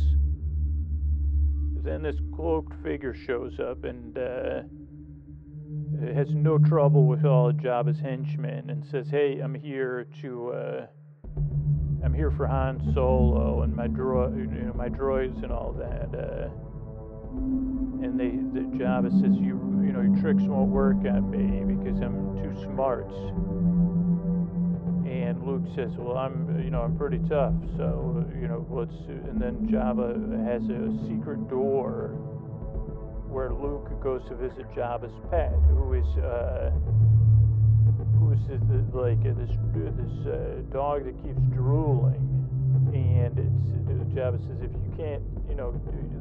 Then 1.82 2.02
this 2.02 2.16
cloaked 2.36 2.74
figure 2.82 3.14
shows 3.14 3.58
up 3.58 3.84
and 3.84 4.18
uh, 4.18 4.62
has 6.14 6.34
no 6.34 6.58
trouble 6.58 7.06
with 7.06 7.24
all 7.24 7.52
Jabba's 7.52 8.00
henchmen 8.00 8.68
and 8.68 8.84
says, 8.84 9.08
"Hey, 9.08 9.40
I'm 9.40 9.54
here 9.54 10.06
to." 10.20 10.50
Uh, 10.50 10.86
I'm 12.02 12.14
here 12.14 12.30
for 12.30 12.46
Han 12.46 12.92
Solo 12.94 13.60
and 13.62 13.76
my 13.76 13.86
droid, 13.86 14.38
you 14.38 14.62
know, 14.62 14.72
my 14.72 14.88
droids 14.88 15.42
and 15.42 15.52
all 15.52 15.72
that. 15.74 16.08
Uh, 16.18 16.48
and 18.02 18.18
they, 18.18 18.30
the 18.30 18.66
Jabba 18.82 19.10
says, 19.20 19.36
you, 19.38 19.69
you 19.90 19.96
know, 19.96 20.02
your 20.02 20.22
tricks 20.22 20.44
won't 20.44 20.70
work 20.70 20.98
on 20.98 21.30
me 21.34 21.66
because 21.66 22.00
I'm 22.00 22.38
too 22.38 22.54
smart. 22.62 23.10
And 25.02 25.42
Luke 25.42 25.66
says, 25.74 25.90
well, 25.98 26.16
I'm, 26.16 26.62
you 26.62 26.70
know, 26.70 26.82
I'm 26.82 26.96
pretty 26.96 27.18
tough. 27.28 27.54
So, 27.76 28.24
you 28.40 28.46
know, 28.46 28.64
let's. 28.70 28.94
And 29.08 29.42
then 29.42 29.66
Jabba 29.66 30.14
has 30.46 30.62
a 30.70 30.94
secret 31.10 31.50
door 31.50 32.14
where 33.26 33.50
Luke 33.52 33.90
goes 34.00 34.22
to 34.28 34.36
visit 34.36 34.70
Jabba's 34.70 35.10
pet, 35.28 35.50
who 35.74 35.94
is. 35.94 36.06
Uh, 36.22 36.70
who's 38.70 38.94
like 38.94 39.18
uh, 39.26 39.34
this 39.34 39.50
this 39.74 40.26
uh, 40.26 40.62
dog 40.70 41.04
that 41.04 41.16
keeps 41.22 41.42
drooling, 41.50 42.29
and 42.94 43.38
it's 43.38 43.70
Jabba 44.14 44.42
says 44.42 44.58
if 44.60 44.72
you 44.74 44.92
can't, 44.96 45.22
you 45.48 45.54
know, 45.54 45.70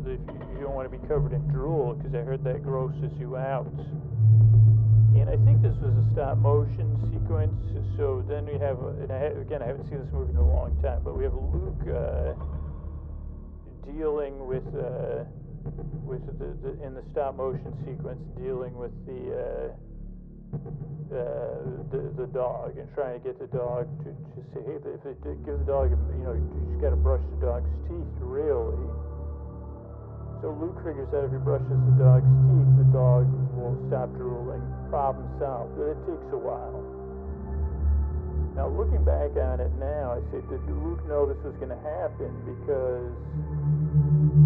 if 0.06 0.20
you 0.54 0.62
don't 0.62 0.76
want 0.76 0.90
to 0.90 0.96
be 0.96 1.02
covered 1.08 1.34
in 1.34 1.42
drool, 1.50 1.96
because 1.96 2.14
I 2.14 2.22
heard 2.22 2.44
that 2.44 2.64
grosses 2.64 3.12
you 3.20 3.36
out. 3.36 3.66
And 5.18 5.28
I 5.28 5.36
think 5.42 5.62
this 5.62 5.74
was 5.82 5.92
a 5.98 6.06
stop 6.14 6.38
motion 6.38 6.96
sequence. 7.10 7.58
So 7.98 8.24
then 8.30 8.46
we 8.46 8.54
have, 8.62 8.78
and 9.02 9.12
I, 9.12 9.34
again, 9.42 9.64
I 9.64 9.68
haven't 9.68 9.90
seen 9.90 10.00
this 10.00 10.14
movie 10.14 10.32
in 10.32 10.38
a 10.38 10.48
long 10.48 10.78
time, 10.84 11.02
but 11.04 11.18
we 11.18 11.24
have 11.24 11.34
Luke 11.34 11.82
uh, 11.90 12.38
dealing 13.90 14.46
with. 14.46 14.66
Uh, 14.76 15.26
with 16.06 16.26
the, 16.40 16.56
the, 16.64 16.82
in 16.82 16.96
the 16.96 17.04
stop 17.12 17.36
motion 17.36 17.76
sequence, 17.86 18.20
dealing 18.40 18.74
with 18.76 18.96
the 19.06 19.36
uh, 19.36 19.74
uh, 20.54 21.66
the, 21.90 22.02
the 22.18 22.28
dog 22.30 22.78
and 22.78 22.86
trying 22.94 23.18
to 23.18 23.24
get 23.26 23.40
the 23.40 23.50
dog 23.50 23.90
to, 24.06 24.10
to 24.14 24.40
say, 24.54 24.62
hey, 24.62 24.78
if 24.78 25.02
it 25.06 25.18
give 25.46 25.58
the 25.62 25.66
dog, 25.66 25.90
you 25.90 26.24
know, 26.26 26.34
you 26.38 26.46
just 26.70 26.82
got 26.82 26.94
to 26.94 27.00
brush 27.02 27.22
the 27.34 27.40
dog's 27.46 27.70
teeth, 27.90 28.14
really. 28.22 28.78
So 30.42 30.56
Luke 30.56 30.80
figures 30.86 31.10
out 31.12 31.28
if 31.28 31.36
he 31.36 31.42
brushes 31.42 31.68
the 31.68 31.96
dog's 32.00 32.30
teeth, 32.48 32.72
the 32.80 32.88
dog 32.96 33.28
will 33.60 33.76
stop 33.92 34.08
drooling. 34.16 34.64
Problem 34.88 35.28
solved. 35.36 35.76
But 35.76 35.98
it 35.98 36.00
takes 36.08 36.30
a 36.32 36.40
while. 36.40 36.80
Now, 38.56 38.72
looking 38.72 39.04
back 39.04 39.36
on 39.36 39.60
it 39.60 39.72
now, 39.80 40.16
I 40.16 40.24
say, 40.32 40.40
did 40.48 40.64
Luke 40.84 41.04
know 41.08 41.28
this 41.28 41.40
was 41.44 41.56
going 41.60 41.76
to 41.76 41.84
happen 41.84 42.32
because 42.44 43.12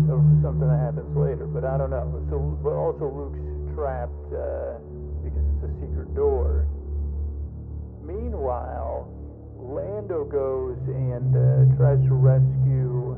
of 0.10 0.22
something 0.42 0.70
that 0.70 0.82
happens 0.82 1.12
later? 1.13 1.46
But 1.46 1.66
I 1.66 1.78
don't 1.78 1.89
know. 1.89 2.08
So, 2.30 2.38
but 2.62 2.74
also 2.74 3.06
Luke's 3.10 3.42
trapped. 3.76 4.34
Uh, 4.34 4.93
door. 6.15 6.67
Meanwhile, 8.04 9.10
Lando 9.58 10.26
goes 10.26 10.78
and 10.88 11.32
uh, 11.36 11.76
tries 11.78 11.99
to 12.08 12.13
rescue 12.13 13.15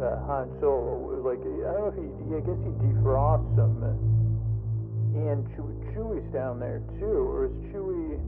uh, 0.00 0.20
Han 0.26 0.48
Solo. 0.60 1.20
Like 1.24 1.40
I 1.40 1.72
don't 1.72 1.82
know 1.84 1.92
if 1.92 1.98
he, 1.98 2.08
I 2.36 2.40
guess 2.40 2.60
he 2.64 2.72
defrosts 2.84 3.56
him, 3.56 3.82
and 5.16 5.44
Chew- 5.56 5.76
Chewie's 5.92 6.32
down 6.32 6.60
there 6.60 6.82
too, 6.98 7.28
or 7.28 7.46
is 7.46 7.56
Chewie? 7.72 8.20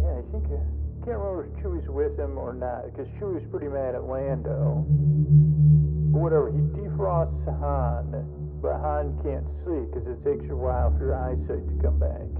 Yeah, 0.00 0.18
I 0.18 0.22
think 0.32 0.44
I 0.52 0.60
can't 1.04 1.18
remember 1.20 1.48
if 1.48 1.62
Chewie's 1.62 1.88
with 1.88 2.18
him 2.18 2.36
or 2.38 2.52
not, 2.52 2.84
because 2.90 3.06
Chewie's 3.20 3.44
pretty 3.50 3.68
mad 3.68 3.94
at 3.94 4.04
Lando. 4.04 4.84
But 6.12 6.20
whatever, 6.20 6.50
he 6.50 6.58
defrosts 6.80 7.44
Han 7.60 8.12
Han 8.72 9.12
can't 9.20 9.44
see 9.68 9.84
because 9.92 10.08
it 10.08 10.24
takes 10.24 10.48
a 10.48 10.56
while 10.56 10.88
for 10.96 11.12
your 11.12 11.18
eyesight 11.20 11.60
to 11.68 11.76
come 11.84 12.00
back. 12.00 12.30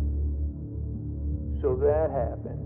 So 1.60 1.76
that 1.76 2.08
happens. 2.08 2.64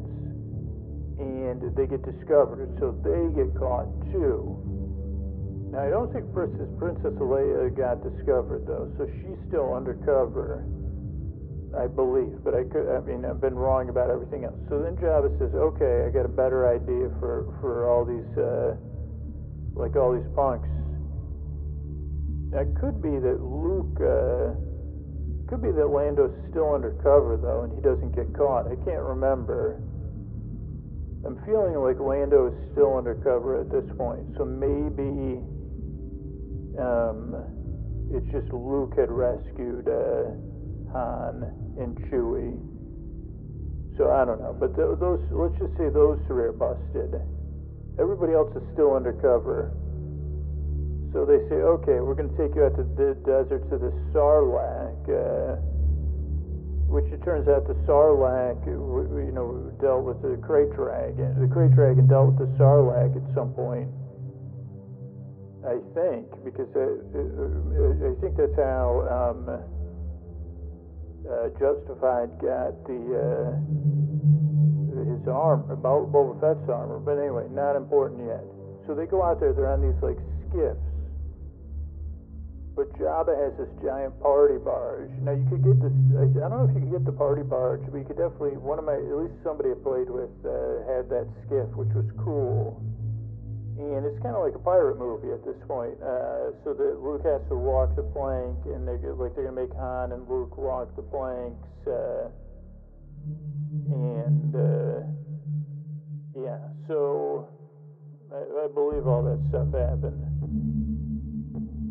And 1.19 1.59
they 1.75 1.91
get 1.91 2.07
discovered, 2.07 2.71
so 2.79 2.95
they 3.03 3.35
get 3.35 3.51
caught 3.59 3.91
too. 4.15 4.55
Now, 5.75 5.83
I 5.83 5.91
don't 5.91 6.13
think 6.15 6.31
Princess, 6.33 6.71
Princess 6.79 7.19
Leia 7.19 7.75
got 7.75 7.99
discovered, 8.07 8.65
though, 8.67 8.89
so 8.97 9.11
she's 9.19 9.37
still 9.51 9.75
undercover, 9.75 10.65
I 11.75 11.91
believe. 11.91 12.39
But 12.47 12.55
I 12.55 12.63
could, 12.65 12.87
I 12.89 13.03
mean, 13.03 13.27
I've 13.27 13.43
been 13.43 13.59
wrong 13.59 13.91
about 13.91 14.09
everything 14.09 14.47
else. 14.47 14.59
So 14.71 14.79
then 14.79 14.97
Jabba 14.97 15.35
says, 15.39 15.53
okay, 15.55 16.07
I 16.07 16.15
got 16.15 16.25
a 16.25 16.33
better 16.33 16.71
idea 16.71 17.11
for, 17.19 17.51
for 17.61 17.91
all 17.91 18.07
these, 18.07 18.31
uh, 18.39 18.79
like 19.75 19.99
all 19.99 20.15
these 20.15 20.31
punks 20.35 20.71
it 22.53 22.75
could 22.81 23.03
be 23.03 23.19
that 23.19 23.39
Luke, 23.43 23.97
uh, 24.01 24.55
could 25.49 25.63
be 25.63 25.71
that 25.73 25.89
Lando's 25.89 26.33
still 26.51 26.75
undercover 26.75 27.39
though, 27.41 27.65
and 27.65 27.73
he 27.75 27.81
doesn't 27.81 28.15
get 28.15 28.33
caught. 28.37 28.67
I 28.71 28.77
can't 28.85 29.03
remember. 29.03 29.81
I'm 31.27 31.39
feeling 31.45 31.75
like 31.77 31.99
Lando 32.01 32.47
is 32.49 32.55
still 32.73 32.97
undercover 32.97 33.61
at 33.61 33.71
this 33.71 33.85
point, 33.97 34.23
so 34.37 34.45
maybe 34.45 35.43
um, 36.79 37.35
it's 38.13 38.27
just 38.31 38.53
Luke 38.53 38.95
had 38.97 39.11
rescued 39.11 39.89
uh, 39.89 40.31
Han 40.93 41.45
and 41.79 41.97
Chewie. 42.09 42.57
So 43.97 44.13
I 44.13 44.25
don't 44.25 44.41
know, 44.41 44.57
but 44.59 44.77
th- 44.77 44.99
those 45.01 45.19
let's 45.33 45.59
just 45.59 45.77
say 45.77 45.89
those 45.91 46.19
three 46.29 46.45
are 46.45 46.53
busted. 46.53 47.21
Everybody 47.99 48.33
else 48.33 48.51
is 48.55 48.63
still 48.73 48.95
undercover. 48.95 49.73
So 51.13 51.25
they 51.25 51.39
say, 51.49 51.57
okay, 51.57 52.01
we're 52.05 52.15
going 52.15 52.29
to 52.29 52.37
take 52.37 52.53
you 52.53 52.69
out 52.69 52.77
to 52.77 52.85
the 52.85 53.17
desert 53.25 53.65
to 53.73 53.81
the 53.81 53.89
Sarlacc, 54.13 55.09
uh, 55.09 55.57
which 56.93 57.09
it 57.09 57.25
turns 57.25 57.49
out 57.49 57.65
the 57.65 57.73
Sarlacc, 57.89 58.61
you 58.69 59.33
know, 59.33 59.73
dealt 59.81 60.05
with 60.05 60.21
the 60.21 60.37
Krayt 60.45 60.69
Dragon. 60.77 61.33
The 61.41 61.49
Krayt 61.49 61.73
Dragon 61.75 62.07
dealt 62.09 62.37
with 62.37 62.45
the 62.45 62.53
Sarlacc 62.61 63.17
at 63.17 63.25
some 63.33 63.57
point, 63.57 63.89
I 65.65 65.81
think, 65.97 66.29
because 66.45 66.69
I, 66.77 66.85
uh, 66.85 67.25
uh, 67.25 68.05
I 68.05 68.13
think 68.21 68.37
that's 68.37 68.61
how 68.61 69.09
um, 69.09 69.49
uh, 69.49 69.65
Justified 71.57 72.37
got 72.37 72.77
the 72.85 73.01
uh, 73.17 73.57
his 75.09 75.25
armor, 75.25 75.73
Boba 75.73 76.37
Fett's 76.37 76.69
armor. 76.69 77.01
But 77.01 77.17
anyway, 77.17 77.49
not 77.49 77.77
important 77.77 78.29
yet. 78.29 78.45
So 78.87 78.95
they 78.95 79.07
go 79.07 79.23
out 79.25 79.41
there. 79.41 79.53
They're 79.53 79.73
on 79.73 79.81
these 79.81 80.01
like 80.03 80.19
skiffs 80.49 80.79
Jabba 82.99 83.31
has 83.31 83.55
this 83.55 83.71
giant 83.79 84.19
party 84.19 84.59
barge. 84.59 85.11
Now 85.23 85.31
you 85.31 85.47
could 85.47 85.63
get 85.63 85.79
this. 85.79 85.95
I 86.19 86.51
don't 86.51 86.51
know 86.51 86.67
if 86.67 86.75
you 86.75 86.83
could 86.83 86.99
get 86.99 87.05
the 87.07 87.15
party 87.15 87.47
barge, 87.47 87.87
but 87.87 87.95
you 87.95 88.05
could 88.05 88.19
definitely. 88.19 88.59
One 88.59 88.79
of 88.79 88.85
my, 88.85 88.99
at 88.99 89.17
least 89.23 89.39
somebody 89.47 89.71
I 89.71 89.79
played 89.79 90.11
with, 90.11 90.35
uh, 90.43 90.83
had 90.91 91.07
that 91.15 91.31
skiff, 91.47 91.71
which 91.79 91.95
was 91.95 92.11
cool. 92.19 92.83
And 93.79 94.03
it's 94.03 94.19
kind 94.19 94.35
of 94.35 94.43
like 94.43 94.59
a 94.59 94.65
pirate 94.67 94.99
movie 94.99 95.31
at 95.31 95.47
this 95.47 95.55
point. 95.71 95.95
Uh, 96.03 96.51
so 96.67 96.75
that 96.75 96.99
Luke 96.99 97.23
has 97.23 97.39
to 97.47 97.55
walk 97.55 97.95
the 97.95 98.03
plank, 98.03 98.59
and 98.67 98.83
they 98.83 98.99
like 99.15 99.39
they're 99.39 99.47
gonna 99.47 99.55
make 99.55 99.71
Han 99.79 100.11
and 100.11 100.27
Luke 100.27 100.59
walk 100.59 100.91
the 100.99 101.07
planks. 101.07 101.71
Uh, 101.87 102.27
and 103.95 104.51
uh, 104.59 105.07
yeah, 106.35 106.59
so 106.91 107.47
I, 108.35 108.43
I 108.43 108.67
believe 108.75 109.07
all 109.07 109.23
that 109.23 109.39
stuff 109.55 109.71
happened. 109.71 110.88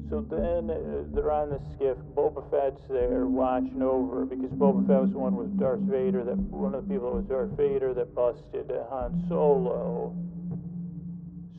So 0.09 0.21
then 0.29 0.69
uh, 0.71 1.03
they're 1.13 1.31
on 1.31 1.49
the 1.49 1.59
skiff. 1.75 1.97
Boba 2.15 2.49
Fett's 2.49 2.81
there 2.89 3.25
watching 3.25 3.81
over 3.81 4.25
because 4.25 4.51
Boba 4.51 4.87
Fett 4.87 5.01
was 5.01 5.11
the 5.11 5.19
one 5.19 5.35
with 5.35 5.59
Darth 5.59 5.81
Vader. 5.81 6.23
That 6.23 6.37
one 6.37 6.73
of 6.73 6.87
the 6.87 6.93
people 6.93 7.11
that 7.11 7.17
was 7.17 7.25
Darth 7.25 7.51
Vader 7.57 7.93
that 7.93 8.15
busted 8.15 8.71
uh, 8.71 8.87
Han 8.89 9.25
Solo. 9.27 10.15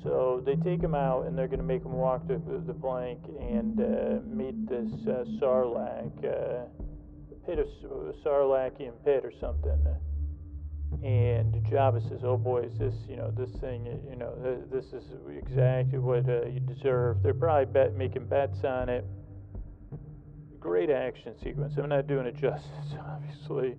So 0.02 0.42
they 0.46 0.56
take 0.56 0.80
him 0.80 0.94
out 0.94 1.26
and 1.26 1.37
they're 1.37 1.48
going 1.48 1.58
to 1.58 1.66
make 1.66 1.82
him 1.82 1.92
walk 1.92 2.26
the, 2.26 2.40
the 2.66 2.72
plank 2.72 3.20
and 3.38 3.80
uh, 3.80 4.20
meet 4.24 4.68
this 4.68 4.88
uh, 5.06 5.24
Sarlacc, 5.42 6.24
uh, 6.24 6.64
pit 7.44 7.58
of 7.58 7.66
Sarlaccian 8.24 8.92
pit 9.04 9.24
or 9.24 9.32
something. 9.40 9.76
And 11.03 11.55
Jabba 11.66 12.07
says, 12.09 12.20
"Oh 12.24 12.37
boy, 12.37 12.62
is 12.62 12.79
this 12.79 12.94
you 13.09 13.16
know 13.16 13.31
this 13.31 13.51
thing 13.61 13.87
you 14.09 14.16
know 14.16 14.35
this 14.70 14.87
is 14.87 15.05
exactly 15.29 15.98
what 15.98 16.29
uh, 16.29 16.46
you 16.46 16.61
deserve." 16.61 17.22
They're 17.22 17.35
probably 17.35 17.66
bet 17.66 17.94
making 17.94 18.27
bets 18.27 18.64
on 18.64 18.88
it. 18.88 19.05
Great 20.59 20.90
action 20.90 21.35
sequence. 21.42 21.74
I'm 21.79 21.88
not 21.88 22.09
doing 22.09 22.27
it 22.27 22.37
justice, 22.40 22.94
obviously, 22.98 23.77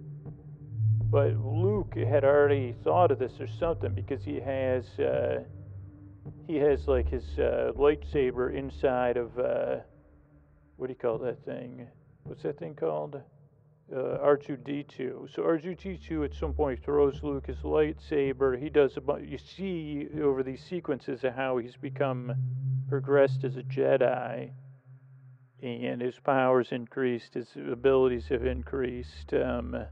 but 1.11 1.35
Luke 1.35 1.95
had 1.95 2.23
already 2.23 2.73
thought 2.83 3.11
of 3.11 3.19
this 3.19 3.33
or 3.39 3.47
something 3.59 3.93
because 3.93 4.23
he 4.23 4.39
has 4.39 4.85
uh, 4.99 5.43
he 6.47 6.55
has 6.57 6.87
like 6.87 7.09
his 7.09 7.23
uh, 7.37 7.71
lightsaber 7.75 8.55
inside 8.55 9.17
of 9.17 9.37
uh, 9.37 9.77
what 10.77 10.87
do 10.87 10.93
you 10.93 10.99
call 10.99 11.17
that 11.17 11.43
thing? 11.43 11.87
What's 12.23 12.43
that 12.43 12.59
thing 12.59 12.75
called? 12.75 13.21
Uh, 13.93 14.17
R2D2. 14.23 15.33
So 15.33 15.43
R2D2 15.43 16.25
at 16.25 16.33
some 16.33 16.53
point 16.53 16.83
throws 16.83 17.23
Luke 17.23 17.47
his 17.47 17.57
lightsaber. 17.57 18.61
He 18.61 18.69
does 18.69 18.97
a 18.97 19.01
bunch. 19.01 19.27
You 19.27 19.37
see 19.37 20.07
over 20.21 20.43
these 20.43 20.63
sequences 20.63 21.23
of 21.23 21.33
how 21.33 21.57
he's 21.57 21.75
become 21.75 22.33
progressed 22.87 23.43
as 23.43 23.57
a 23.57 23.63
Jedi, 23.63 24.51
and 25.61 26.01
his 26.01 26.19
powers 26.19 26.71
increased, 26.71 27.33
his 27.33 27.49
abilities 27.55 28.27
have 28.27 28.45
increased. 28.45 29.33
Um, 29.33 29.85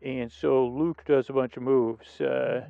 and 0.00 0.30
so 0.30 0.66
Luke 0.66 1.04
does 1.06 1.28
a 1.28 1.32
bunch 1.32 1.56
of 1.56 1.62
moves. 1.62 2.20
Uh, 2.20 2.66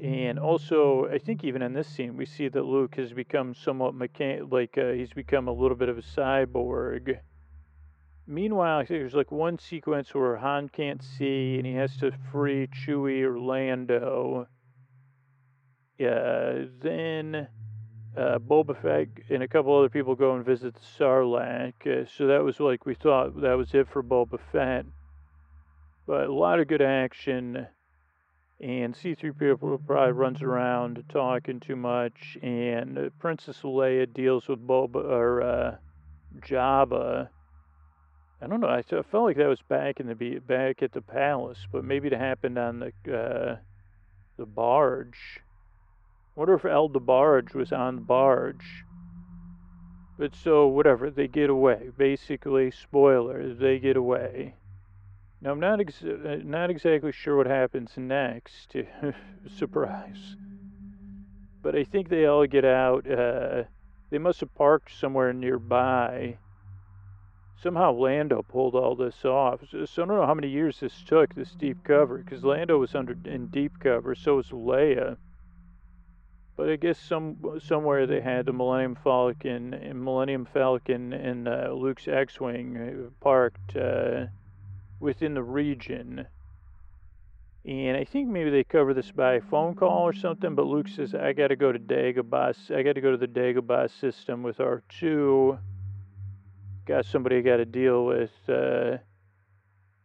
and 0.00 0.38
also, 0.38 1.08
I 1.12 1.18
think 1.18 1.42
even 1.42 1.62
in 1.62 1.72
this 1.72 1.88
scene, 1.88 2.16
we 2.16 2.26
see 2.26 2.48
that 2.48 2.64
Luke 2.64 2.94
has 2.96 3.12
become 3.12 3.54
somewhat 3.54 3.94
mechan- 3.94 4.50
like 4.50 4.78
uh, 4.78 4.92
he's 4.92 5.12
become 5.12 5.48
a 5.48 5.52
little 5.52 5.76
bit 5.76 5.88
of 5.88 5.98
a 5.98 6.02
cyborg 6.02 7.18
Meanwhile, 8.30 8.84
there's 8.86 9.14
like 9.14 9.32
one 9.32 9.58
sequence 9.58 10.12
where 10.12 10.36
Han 10.36 10.68
can't 10.68 11.02
see 11.02 11.56
and 11.56 11.66
he 11.66 11.72
has 11.76 11.96
to 11.96 12.12
free 12.30 12.66
Chewie 12.66 13.22
or 13.22 13.40
Lando. 13.40 14.46
Yeah, 15.96 16.64
then 16.82 17.48
uh, 18.14 18.38
Boba 18.38 18.80
Fett 18.82 19.08
and 19.30 19.42
a 19.42 19.48
couple 19.48 19.74
other 19.78 19.88
people 19.88 20.14
go 20.14 20.34
and 20.36 20.44
visit 20.44 20.74
the 20.74 20.80
Sarlacc. 20.80 21.86
Uh, 21.86 22.06
so 22.18 22.26
that 22.26 22.44
was 22.44 22.60
like 22.60 22.84
we 22.84 22.94
thought 22.94 23.40
that 23.40 23.56
was 23.56 23.72
it 23.72 23.88
for 23.90 24.02
Boba 24.02 24.38
Fett. 24.52 24.84
But 26.06 26.26
a 26.26 26.32
lot 26.32 26.60
of 26.60 26.68
good 26.68 26.82
action. 26.82 27.66
And 28.60 28.94
C3PO 28.94 29.86
probably 29.86 30.12
runs 30.12 30.42
around 30.42 31.02
talking 31.08 31.60
too 31.60 31.76
much. 31.76 32.36
And 32.42 33.10
Princess 33.18 33.62
Leia 33.62 34.12
deals 34.12 34.48
with 34.48 34.66
Boba 34.66 34.96
or 34.96 35.40
uh, 35.40 35.76
Jabba 36.40 37.30
I 38.40 38.46
don't 38.46 38.60
know. 38.60 38.68
I 38.68 38.82
felt 38.82 39.12
like 39.12 39.36
that 39.36 39.48
was 39.48 39.62
back 39.62 39.98
in 39.98 40.06
the 40.06 40.38
back 40.38 40.82
at 40.82 40.92
the 40.92 41.02
palace, 41.02 41.66
but 41.72 41.84
maybe 41.84 42.06
it 42.06 42.14
happened 42.14 42.56
on 42.56 42.78
the 42.78 43.12
uh, 43.12 43.56
the 44.36 44.46
barge. 44.46 45.40
I 46.36 46.40
wonder 46.40 46.54
if 46.54 46.64
El 46.64 46.88
DeBarge 46.88 47.54
was 47.54 47.72
on 47.72 47.96
the 47.96 48.00
barge. 48.02 48.84
But 50.16 50.36
so 50.36 50.68
whatever, 50.68 51.10
they 51.10 51.26
get 51.26 51.50
away. 51.50 51.90
Basically, 51.96 52.70
spoilers, 52.70 53.58
they 53.58 53.80
get 53.80 53.96
away. 53.96 54.54
Now 55.40 55.50
I'm 55.50 55.60
not 55.60 55.80
ex- 55.80 56.02
uh, 56.02 56.38
not 56.44 56.70
exactly 56.70 57.10
sure 57.10 57.36
what 57.36 57.46
happens 57.46 57.92
next. 57.96 58.70
To 58.70 58.86
surprise. 59.56 60.36
But 61.60 61.74
I 61.74 61.82
think 61.82 62.08
they 62.08 62.26
all 62.26 62.46
get 62.46 62.64
out. 62.64 63.10
Uh, 63.10 63.64
they 64.10 64.18
must 64.18 64.40
have 64.40 64.54
parked 64.54 64.96
somewhere 64.96 65.32
nearby 65.32 66.38
somehow 67.62 67.92
Lando 67.92 68.42
pulled 68.42 68.74
all 68.74 68.94
this 68.94 69.24
off. 69.24 69.60
So, 69.70 69.82
I 69.82 70.06
don't 70.06 70.08
know 70.08 70.26
how 70.26 70.34
many 70.34 70.48
years 70.48 70.80
this 70.80 71.02
took, 71.02 71.34
this 71.34 71.52
deep 71.52 71.82
cover, 71.84 72.18
because 72.18 72.44
Lando 72.44 72.78
was 72.78 72.94
under 72.94 73.16
in 73.24 73.48
deep 73.48 73.78
cover, 73.80 74.14
so 74.14 74.36
was 74.36 74.48
Leia. 74.48 75.16
But 76.56 76.70
I 76.70 76.76
guess 76.76 76.98
some 76.98 77.36
somewhere 77.62 78.06
they 78.06 78.20
had 78.20 78.46
the 78.46 78.52
Millennium 78.52 78.96
Falcon 78.96 79.74
and 79.74 80.04
Millennium 80.04 80.44
Falcon 80.44 81.12
and 81.12 81.46
uh, 81.46 81.70
Luke's 81.72 82.08
X-wing 82.08 82.76
uh, 82.76 83.10
parked 83.20 83.76
uh, 83.76 84.26
within 84.98 85.34
the 85.34 85.42
region. 85.42 86.26
And 87.64 87.96
I 87.96 88.02
think 88.02 88.28
maybe 88.28 88.50
they 88.50 88.64
cover 88.64 88.92
this 88.92 89.12
by 89.12 89.38
phone 89.38 89.76
call 89.76 90.02
or 90.02 90.12
something. 90.12 90.56
But 90.56 90.66
Luke 90.66 90.88
says, 90.88 91.14
"I 91.14 91.32
got 91.32 91.48
to 91.48 91.56
go 91.56 91.70
to 91.70 91.78
Dagobah. 91.78 92.76
I 92.76 92.82
got 92.82 92.94
to 92.94 93.00
go 93.00 93.12
to 93.12 93.16
the 93.16 93.28
Dagobah 93.28 93.90
system 94.00 94.42
with 94.42 94.58
R 94.58 94.82
two 94.88 95.58
got 96.88 97.04
somebody 97.04 97.36
I 97.36 97.40
got 97.42 97.58
to 97.58 97.66
deal 97.66 98.06
with, 98.06 98.32
uh, 98.48 98.96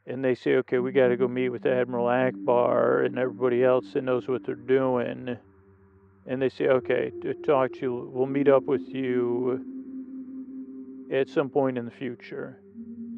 and 0.06 0.24
they 0.24 0.36
say, 0.36 0.56
okay, 0.56 0.80
we 0.80 0.92
got 0.92 1.08
to 1.08 1.16
go 1.16 1.30
meet 1.30 1.48
with 1.48 1.66
Admiral 1.66 2.08
Ackbar 2.08 3.06
and 3.06 3.18
everybody 3.18 3.64
else 3.64 3.94
that 3.94 4.04
knows 4.04 4.28
what 4.28 4.46
they're 4.46 4.56
doing. 4.56 5.38
And 6.28 6.42
they 6.42 6.50
say, 6.50 6.68
okay, 6.68 7.12
to 7.22 7.34
talk 7.36 7.72
to 7.74 7.80
you, 7.80 8.12
we'll 8.14 8.26
meet 8.26 8.50
up 8.50 8.64
with 8.64 8.82
you 8.90 9.66
at 11.12 11.30
some 11.30 11.50
point 11.50 11.78
in 11.78 11.86
the 11.86 11.92
future. 11.92 12.60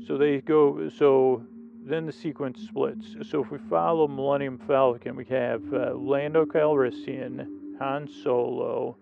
So 0.06 0.16
they 0.16 0.42
go, 0.42 0.88
so 0.90 1.44
then 1.84 2.06
the 2.06 2.14
sequence 2.14 2.62
splits. 2.62 3.16
So 3.24 3.44
if 3.44 3.50
we 3.50 3.58
follow 3.68 4.08
Millennium 4.08 4.60
Falcon, 4.68 5.16
we 5.16 5.26
have 5.26 5.62
uh, 5.74 5.96
Lando 5.96 6.46
Calrissian, 6.46 7.48
Han 7.80 8.08
Solo, 8.24 8.96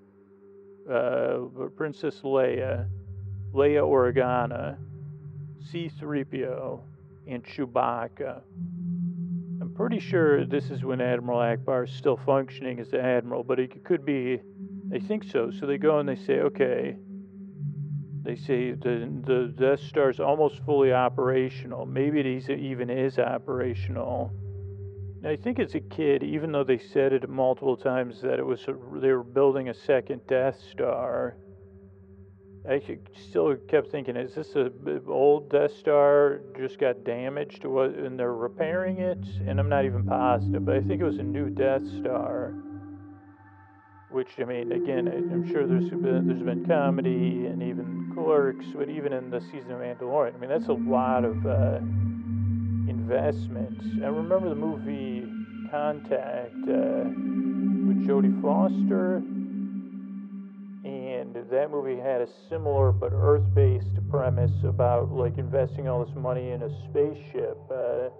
uh, 0.89 1.67
Princess 1.75 2.21
Leia, 2.23 2.87
Leia 3.53 3.83
Organa, 3.83 4.77
C3PO, 5.71 6.81
and 7.27 7.43
Chewbacca. 7.43 8.41
I'm 9.61 9.73
pretty 9.75 9.99
sure 9.99 10.45
this 10.45 10.71
is 10.71 10.83
when 10.83 10.99
Admiral 10.99 11.39
Ackbar 11.39 11.87
is 11.87 11.93
still 11.93 12.17
functioning 12.25 12.79
as 12.79 12.89
the 12.89 12.99
Admiral, 12.99 13.43
but 13.43 13.59
it 13.59 13.83
could 13.83 14.05
be, 14.05 14.41
I 14.93 14.99
think 14.99 15.23
so. 15.23 15.51
So 15.51 15.67
they 15.67 15.77
go 15.77 15.99
and 15.99 16.09
they 16.09 16.15
say, 16.15 16.39
okay, 16.39 16.97
they 18.23 18.35
say 18.35 18.71
the, 18.71 19.09
the 19.25 19.53
Death 19.55 19.81
Star 19.81 20.09
is 20.09 20.19
almost 20.19 20.61
fully 20.65 20.91
operational. 20.91 21.85
Maybe 21.85 22.19
it 22.19 22.49
even 22.49 22.89
is 22.89 23.19
operational. 23.19 24.31
And 25.21 25.27
I 25.27 25.35
think 25.35 25.59
as 25.59 25.75
a 25.75 25.79
kid, 25.79 26.23
even 26.23 26.51
though 26.51 26.63
they 26.63 26.79
said 26.79 27.13
it 27.13 27.29
multiple 27.29 27.77
times 27.77 28.19
that 28.21 28.39
it 28.39 28.45
was 28.45 28.61
a, 28.67 28.75
they 28.99 29.11
were 29.11 29.23
building 29.23 29.69
a 29.69 29.73
second 29.73 30.21
Death 30.27 30.59
Star, 30.71 31.37
I 32.67 32.81
still 33.29 33.55
kept 33.67 33.91
thinking, 33.91 34.15
is 34.15 34.35
this 34.35 34.55
a 34.55 34.71
old 35.07 35.49
Death 35.49 35.75
Star 35.77 36.39
just 36.57 36.79
got 36.79 37.03
damaged 37.03 37.65
and 37.65 38.17
they're 38.17 38.33
repairing 38.33 38.99
it? 38.99 39.19
And 39.45 39.59
I'm 39.59 39.67
not 39.67 39.83
even 39.83 40.05
positive, 40.05 40.63
but 40.65 40.75
I 40.75 40.81
think 40.81 41.01
it 41.01 41.03
was 41.03 41.17
a 41.17 41.23
new 41.23 41.49
Death 41.49 41.85
Star. 41.99 42.53
Which 44.11 44.29
I 44.39 44.45
mean, 44.45 44.71
again, 44.71 45.07
I'm 45.07 45.45
sure 45.51 45.67
there's 45.67 45.89
been 45.89 46.27
there's 46.27 46.41
been 46.41 46.65
comedy 46.65 47.47
and 47.47 47.61
even 47.61 48.11
Clerks, 48.13 48.67
but 48.75 48.87
even 48.87 49.11
in 49.11 49.29
the 49.29 49.41
season 49.41 49.71
of 49.71 49.79
Mandalorian, 49.79 50.35
I 50.35 50.37
mean 50.37 50.49
that's 50.49 50.67
a 50.67 50.73
lot 50.73 51.25
of 51.25 51.45
uh, 51.45 51.79
investment. 52.87 53.81
I 54.03 54.07
remember 54.07 54.49
the 54.49 54.55
movie 54.55 55.27
Contact 55.69 56.53
uh, 56.69 57.09
with 57.09 58.05
Jodie 58.07 58.39
Foster 58.41 59.23
and 61.23 61.49
that 61.49 61.71
movie 61.71 61.95
had 61.95 62.19
a 62.19 62.27
similar 62.49 62.91
but 62.91 63.15
Earth-based 63.15 63.95
premise 64.11 64.51
about 64.67 65.07
like 65.11 65.37
investing 65.37 65.87
all 65.87 66.03
this 66.03 66.13
money 66.15 66.51
in 66.51 66.61
a 66.63 66.71
spaceship. 66.89 67.55
Uh, 67.71 68.11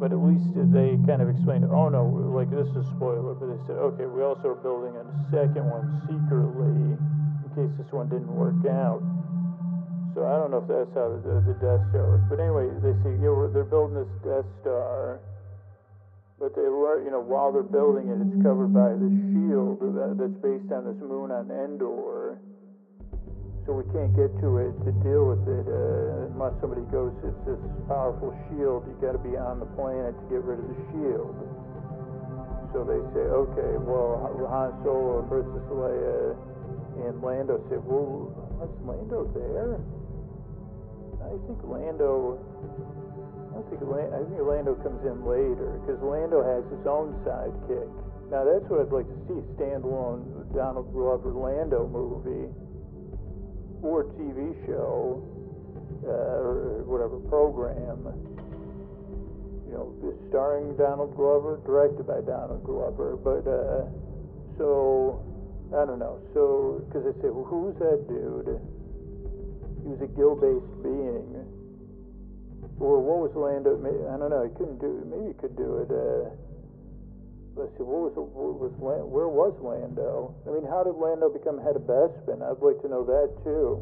but 0.00 0.08
at 0.08 0.16
least 0.16 0.48
they 0.72 0.96
kind 1.04 1.20
of 1.20 1.28
explained, 1.28 1.68
oh 1.68 1.92
no, 1.92 2.08
like 2.32 2.48
this 2.48 2.64
is 2.72 2.80
a 2.80 2.86
spoiler, 2.96 3.36
but 3.36 3.44
they 3.44 3.60
said, 3.68 3.76
okay, 3.76 4.08
we 4.08 4.24
also 4.24 4.56
are 4.56 4.60
building 4.64 4.96
a 4.96 5.04
second 5.28 5.68
one 5.68 5.84
secretly 6.08 6.96
in 6.96 7.48
case 7.52 7.72
this 7.76 7.92
one 7.92 8.08
didn't 8.08 8.32
work 8.32 8.56
out. 8.72 9.04
So 10.16 10.24
I 10.24 10.40
don't 10.40 10.48
know 10.48 10.64
if 10.64 10.68
that's 10.68 10.96
how 10.96 11.12
the, 11.12 11.44
the 11.44 11.56
Death 11.60 11.84
Star 11.92 12.08
works. 12.08 12.24
But 12.32 12.40
anyway, 12.40 12.72
they 12.80 12.96
say, 13.04 13.12
yeah, 13.20 13.36
they're 13.52 13.68
building 13.68 14.00
this 14.00 14.12
Death 14.24 14.48
Star 14.64 15.20
but 16.38 16.52
they 16.54 16.68
were, 16.68 17.00
you 17.00 17.10
know, 17.10 17.20
while 17.20 17.48
they're 17.48 17.64
building 17.64 18.12
it, 18.12 18.20
it's 18.20 18.42
covered 18.44 18.72
by 18.76 18.92
this 18.92 19.16
shield 19.32 19.80
that's 20.20 20.36
based 20.44 20.68
on 20.68 20.84
this 20.84 21.00
moon 21.00 21.32
on 21.32 21.48
Endor. 21.48 22.36
So 23.64 23.72
we 23.72 23.88
can't 23.90 24.14
get 24.14 24.30
to 24.44 24.48
it 24.62 24.76
to 24.86 24.92
deal 25.02 25.26
with 25.26 25.42
it 25.48 25.66
uh, 25.66 26.30
unless 26.30 26.54
somebody 26.60 26.86
goes, 26.92 27.10
it's 27.24 27.42
this 27.48 27.58
powerful 27.88 28.30
shield. 28.46 28.86
You 28.86 28.94
got 29.02 29.16
to 29.16 29.22
be 29.24 29.34
on 29.34 29.58
the 29.58 29.66
planet 29.74 30.14
to 30.14 30.24
get 30.30 30.44
rid 30.44 30.60
of 30.60 30.68
the 30.70 30.78
shield. 30.92 31.34
So 32.70 32.84
they 32.84 33.00
say, 33.16 33.24
okay, 33.26 33.72
well, 33.82 34.20
Han 34.52 34.70
Solo 34.84 35.24
Princess 35.26 35.66
Leia 35.72 36.36
And 37.08 37.18
Lando 37.24 37.58
said, 37.72 37.80
well, 37.82 38.30
was 38.60 38.70
Lando 38.84 39.26
there? 39.32 39.80
I 41.26 41.34
think 41.48 41.58
Lando, 41.64 42.38
I 43.56 43.62
think, 43.72 43.80
I 43.80 44.20
think 44.28 44.40
Lando 44.44 44.76
comes 44.84 45.00
in 45.08 45.24
later 45.24 45.80
because 45.80 45.96
Lando 46.04 46.44
has 46.44 46.60
his 46.68 46.84
own 46.84 47.16
sidekick. 47.24 47.88
Now 48.28 48.44
that's 48.44 48.68
what 48.68 48.84
I'd 48.84 48.92
like 48.92 49.08
to 49.08 49.18
see, 49.24 49.40
standalone 49.56 50.36
Donald 50.52 50.92
Glover 50.92 51.32
Lando 51.32 51.88
movie 51.88 52.52
or 53.82 54.04
TV 54.20 54.52
show 54.66 55.22
uh, 56.04 56.10
or 56.10 56.84
whatever 56.84 57.16
program. 57.32 58.04
You 59.66 59.72
know, 59.72 59.86
starring 60.28 60.76
Donald 60.76 61.16
Glover, 61.16 61.60
directed 61.64 62.06
by 62.06 62.20
Donald 62.20 62.62
Glover. 62.64 63.16
But 63.16 63.48
uh, 63.48 63.88
so 64.58 65.22
I 65.72 65.86
don't 65.86 65.98
know. 65.98 66.20
So 66.34 66.84
because 66.86 67.04
they 67.08 67.16
say, 67.22 67.30
well, 67.30 67.44
who's 67.44 67.74
that 67.78 68.04
dude? 68.08 68.60
He 69.82 69.88
was 69.94 70.02
a 70.02 70.10
gill-based 70.12 70.82
being. 70.82 71.55
Or 72.78 73.00
what 73.00 73.24
was 73.24 73.32
Lando? 73.32 73.80
I 73.80 74.20
don't 74.20 74.28
know. 74.28 74.44
He 74.44 74.52
couldn't 74.52 74.80
do. 74.80 75.00
Maybe 75.08 75.32
he 75.32 75.36
could 75.40 75.56
do 75.56 75.80
it. 75.80 75.88
Uh, 75.88 76.28
let's 77.56 77.72
see. 77.80 77.84
What 77.84 78.12
was 78.12 78.14
what 78.16 78.60
was 78.60 78.72
where 78.76 79.28
was 79.32 79.56
Lando? 79.64 80.36
I 80.44 80.52
mean, 80.52 80.68
how 80.68 80.84
did 80.84 81.00
Lando 81.00 81.32
become 81.32 81.56
head 81.56 81.76
of 81.76 81.88
Bespin? 81.88 82.44
I'd 82.44 82.60
like 82.60 82.76
to 82.84 82.88
know 82.92 83.00
that 83.08 83.32
too. 83.44 83.80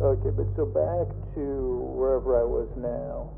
Okay, 0.00 0.32
but 0.32 0.48
so 0.56 0.64
back 0.64 1.12
to 1.36 1.44
wherever 1.94 2.40
I 2.40 2.42
was 2.42 2.66
now. 2.80 3.30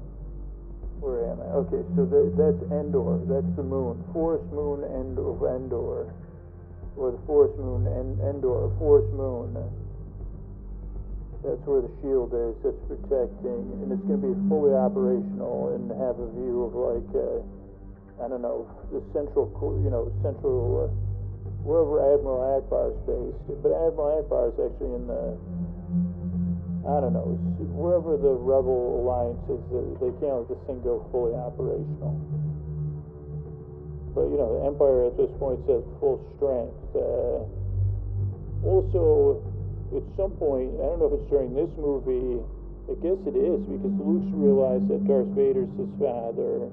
Where 1.02 1.28
am 1.28 1.42
I? 1.42 1.66
Okay, 1.66 1.85
so 1.92 2.06
that, 2.09 2.26
that's 2.38 2.62
Endor. 2.72 3.20
That's 3.28 3.52
the 3.59 3.66
moon. 3.66 4.00
Forest 4.14 4.48
moon 4.54 4.80
end 4.88 5.18
of 5.20 5.42
Endor. 5.44 6.09
Or 6.96 7.12
the 7.12 7.20
forest 7.26 7.59
moon 7.59 7.85
and 7.85 8.16
Endor. 8.24 8.72
Forest 8.78 9.12
moon. 9.12 9.52
That's 11.44 11.62
where 11.68 11.85
the 11.85 11.92
shield 12.01 12.33
is. 12.33 12.57
That's 12.64 12.81
protecting, 12.88 13.62
and 13.83 13.92
it's 13.92 14.03
going 14.09 14.20
to 14.20 14.29
be 14.33 14.37
fully 14.49 14.72
operational 14.72 15.77
and 15.77 15.88
have 16.01 16.16
a 16.16 16.29
view 16.33 16.66
of 16.66 16.72
like, 16.75 17.11
uh, 17.12 18.25
I 18.25 18.29
don't 18.29 18.42
know, 18.42 18.64
the 18.90 19.05
central, 19.12 19.49
you 19.85 19.90
know, 19.92 20.09
central, 20.25 20.87
uh, 20.87 20.90
wherever 21.62 22.01
Admiral 22.01 22.61
Ackbar 22.61 22.94
is 22.94 23.01
based. 23.05 23.62
But 23.62 23.77
Admiral 23.77 24.22
Ackbar 24.22 24.44
is 24.51 24.57
actually 24.59 24.94
in 24.96 25.05
the, 25.07 25.37
I 26.88 27.01
don't 27.03 27.12
know, 27.12 27.37
wherever 27.75 28.16
the 28.16 28.33
Rebel 28.33 29.05
Alliance 29.05 29.42
is. 29.51 29.61
They 30.01 30.14
can't 30.22 30.46
let 30.46 30.49
this 30.49 30.62
thing 30.66 30.81
go 30.83 31.05
fully 31.12 31.35
operational. 31.37 32.16
But 34.16 34.33
you 34.33 34.38
know, 34.40 34.57
the 34.57 34.64
Empire 34.64 35.12
at 35.12 35.16
this 35.20 35.29
point 35.37 35.61
is 35.68 35.85
at 35.85 36.01
full 36.01 36.16
strength. 36.40 36.72
Uh, 36.96 37.44
also 38.64 39.44
at 39.94 40.07
some 40.16 40.33
point, 40.38 40.75
I 40.81 40.85
don't 40.90 40.99
know 40.99 41.11
if 41.12 41.20
it's 41.20 41.31
during 41.31 41.55
this 41.55 41.70
movie, 41.79 42.42
I 42.90 42.94
guess 43.03 43.18
it 43.27 43.37
is, 43.37 43.61
because 43.66 43.94
Luke's 43.99 44.31
realized 44.35 44.88
that 44.88 45.07
Darth 45.07 45.31
Vader's 45.35 45.70
his 45.79 45.90
father. 45.99 46.70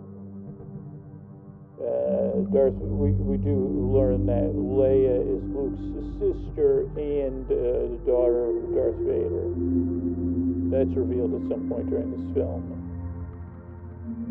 Uh, 1.82 2.46
Darth, 2.54 2.78
we, 2.80 3.12
we 3.18 3.38
do 3.38 3.56
learn 3.92 4.26
that 4.26 4.54
Leia 4.56 5.20
is 5.26 5.44
Luke's 5.52 5.84
sister 6.22 6.88
and 6.96 7.46
uh, 7.50 7.92
the 7.92 8.00
daughter 8.06 8.54
of 8.54 8.72
Darth 8.74 9.02
Vader. 9.04 9.46
That's 10.72 10.94
revealed 10.98 11.34
at 11.38 11.50
some 11.50 11.70
point 11.70 11.90
during 11.90 12.12
this 12.12 12.34
film. 12.34 12.83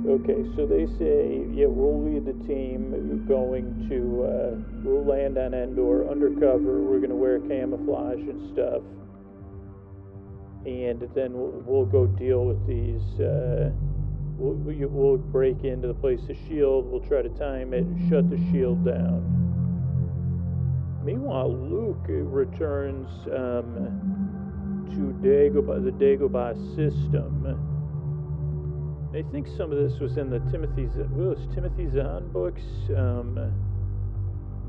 Okay, 0.05 0.45
so 0.57 0.67
they 0.67 0.87
say, 0.99 1.47
yeah, 1.53 1.67
we'll 1.67 2.03
lead 2.03 2.27
the 2.27 2.33
team 2.45 2.93
going 3.29 3.89
to, 3.89 4.25
uh, 4.25 4.57
we'll 4.83 5.05
land 5.05 5.39
on 5.39 5.55
Endor 5.55 6.11
undercover. 6.11 6.83
We're 6.83 6.99
going 6.99 7.11
to 7.11 7.17
wear 7.17 7.39
camouflage 7.41 8.19
and 8.19 8.53
stuff. 8.53 8.83
And 10.67 11.01
then 11.15 11.33
we'll, 11.33 11.63
we'll 11.65 11.87
go 11.87 12.07
deal 12.07 12.45
with 12.45 12.67
these. 12.67 13.21
Uh, 13.21 13.71
we'll, 14.37 14.89
we'll 14.89 15.17
break 15.19 15.65
into 15.65 15.89
the 15.89 15.95
place 15.95 16.21
of 16.29 16.37
shield. 16.49 16.91
We'll 16.91 17.01
try 17.01 17.23
to 17.23 17.31
time 17.31 17.73
it 17.73 17.85
and 17.85 18.11
shut 18.11 18.29
the 18.29 18.39
shield 18.51 18.85
down. 18.85 19.23
Meanwhile, 21.05 21.53
Luke 21.53 22.05
returns 22.09 23.09
um, 23.29 24.85
to 24.91 25.27
Dagobah, 25.27 25.85
the 25.85 25.91
Dagobah 25.93 26.55
system 26.77 27.72
I 29.15 29.23
think 29.31 29.47
some 29.47 29.71
of 29.71 29.79
this 29.79 30.01
was 30.01 30.17
in 30.17 30.31
the 30.31 30.39
Timothy 30.51 30.87
was 31.11 31.39
Timothy 31.55 31.87
Zahn 31.91 32.29
books. 32.33 32.63
Um, 32.97 33.53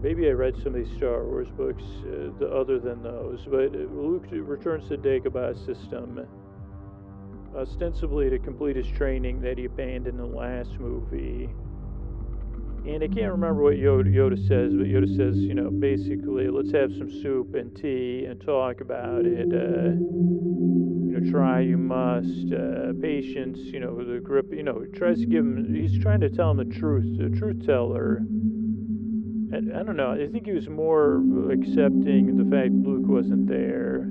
maybe 0.01 0.27
I 0.27 0.31
read 0.31 0.55
some 0.57 0.75
of 0.75 0.85
these 0.85 0.93
Star 0.97 1.23
Wars 1.23 1.47
books 1.55 1.81
uh, 1.81 2.37
the, 2.39 2.49
other 2.53 2.77
than 2.77 3.01
those. 3.01 3.39
But 3.45 3.71
Luke 3.71 4.25
returns 4.31 4.89
to 4.89 4.97
Dagobah 4.97 5.65
system 5.65 6.27
ostensibly 7.55 8.29
to 8.29 8.39
complete 8.39 8.75
his 8.75 8.87
training 8.87 9.39
that 9.41 9.57
he 9.57 9.65
abandoned 9.65 10.07
in 10.07 10.17
the 10.17 10.25
last 10.25 10.71
movie. 10.77 11.49
And 12.85 13.01
I 13.01 13.07
can't 13.07 13.31
remember 13.31 13.63
what 13.63 13.75
Yoda, 13.75 14.13
Yoda 14.13 14.35
says, 14.35 14.73
but 14.73 14.87
Yoda 14.87 15.07
says, 15.15 15.37
you 15.37 15.53
know, 15.53 15.69
basically, 15.69 16.49
let's 16.49 16.73
have 16.73 16.91
some 16.97 17.09
soup 17.09 17.55
and 17.55 17.73
tea 17.73 18.25
and 18.25 18.41
talk 18.41 18.81
about 18.81 19.25
it. 19.25 19.47
Uh, 19.53 20.82
try 21.31 21.61
you 21.61 21.77
must. 21.77 22.53
Uh, 22.53 22.93
patience, 23.01 23.59
you 23.59 23.79
know, 23.79 24.03
the 24.03 24.19
grip, 24.19 24.47
you 24.51 24.63
know, 24.63 24.85
tries 24.93 25.19
to 25.19 25.25
give 25.25 25.45
him, 25.45 25.73
he's 25.73 25.99
trying 25.99 26.21
to 26.21 26.29
tell 26.29 26.51
him 26.51 26.57
the 26.57 26.65
truth, 26.79 27.17
the 27.17 27.29
truth 27.37 27.65
teller. 27.65 28.17
And 28.17 29.71
I 29.75 29.83
don't 29.83 29.97
know, 29.97 30.11
I 30.11 30.27
think 30.27 30.45
he 30.45 30.51
was 30.51 30.69
more 30.69 31.17
accepting 31.51 32.37
the 32.37 32.55
fact 32.55 32.71
Luke 32.71 33.07
wasn't 33.07 33.47
there 33.47 34.07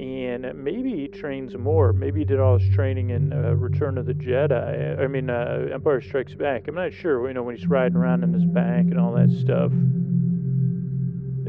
and 0.00 0.54
maybe 0.54 0.94
he 0.94 1.08
trains 1.08 1.54
more. 1.56 1.92
Maybe 1.92 2.20
he 2.20 2.24
did 2.24 2.40
all 2.40 2.58
his 2.58 2.74
training 2.74 3.10
in 3.10 3.32
uh, 3.32 3.52
Return 3.52 3.98
of 3.98 4.06
the 4.06 4.14
Jedi. 4.14 4.98
I 4.98 5.06
mean, 5.06 5.28
uh, 5.28 5.68
Empire 5.72 6.00
Strikes 6.00 6.34
Back. 6.34 6.68
I'm 6.68 6.74
not 6.74 6.94
sure. 6.94 7.26
You 7.28 7.34
know, 7.34 7.42
when 7.42 7.56
he's 7.56 7.66
riding 7.66 7.96
around 7.96 8.22
on 8.22 8.32
his 8.32 8.44
back 8.44 8.80
and 8.80 8.98
all 8.98 9.12
that 9.12 9.30
stuff. 9.30 9.72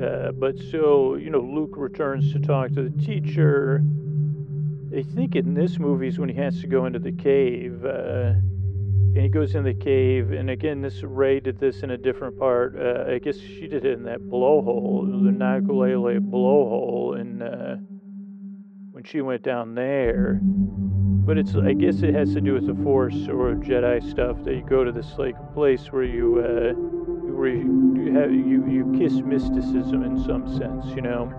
Uh, 0.04 0.32
but 0.34 0.58
so 0.70 1.16
you 1.16 1.30
know, 1.30 1.40
Luke 1.40 1.76
returns 1.78 2.34
to 2.34 2.40
talk 2.40 2.72
to 2.74 2.90
the 2.90 3.04
teacher. 3.04 3.84
I 4.96 5.04
think 5.04 5.36
in 5.36 5.54
this 5.54 5.80
movie 5.80 6.08
is 6.08 6.20
when 6.20 6.28
he 6.28 6.36
has 6.36 6.60
to 6.62 6.68
go 6.68 6.86
into 6.86 7.00
the 7.00 7.14
cave. 7.14 7.86
Uh, 7.86 8.34
and 9.14 9.24
he 9.24 9.28
goes 9.28 9.56
in 9.56 9.66
the 9.66 9.74
cave, 9.74 10.32
and 10.32 10.50
again, 10.50 10.82
this 10.82 11.04
Rey 11.04 11.42
did 11.42 11.60
this 11.60 11.84
in 11.84 11.92
a 11.92 11.98
different 11.98 12.40
part. 12.40 12.78
Uh, 12.78 13.12
I 13.12 13.20
guess 13.20 13.38
she 13.38 13.68
did 13.68 13.84
it 13.84 13.94
in 13.94 14.04
that 14.04 14.22
blowhole, 14.22 15.06
the 15.26 15.32
Nakalele 15.32 16.20
blowhole, 16.20 17.20
and 17.20 17.44
uh, 17.44 17.76
when 18.92 19.04
she 19.04 19.20
went 19.20 19.44
down 19.44 19.76
there. 19.76 20.40
But 20.42 21.38
it's 21.38 21.56
I 21.56 21.74
guess 21.74 22.04
it 22.04 22.14
has 22.14 22.34
to 22.36 22.42
do 22.42 22.54
with 22.54 22.68
the 22.68 22.84
Force 22.84 23.28
or 23.28 23.54
Jedi 23.56 24.10
stuff 24.10 24.44
that 24.46 24.56
you 24.56 24.64
go 24.64 24.86
to 24.86 24.94
this 24.94 25.18
like 25.18 25.36
place 25.54 25.92
where 25.92 26.04
you 26.04 26.40
uh, 26.40 26.74
where 27.34 27.50
you 27.50 28.14
have 28.14 28.32
you 28.32 28.66
you 28.66 28.96
kiss 28.98 29.14
mysticism 29.22 30.04
in 30.04 30.24
some 30.24 30.48
sense, 30.58 30.86
you 30.96 31.02
know. 31.02 31.32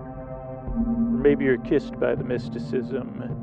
Maybe 1.23 1.45
you're 1.45 1.57
kissed 1.57 1.99
by 1.99 2.13
the 2.13 2.23
mysticism. 2.23 3.42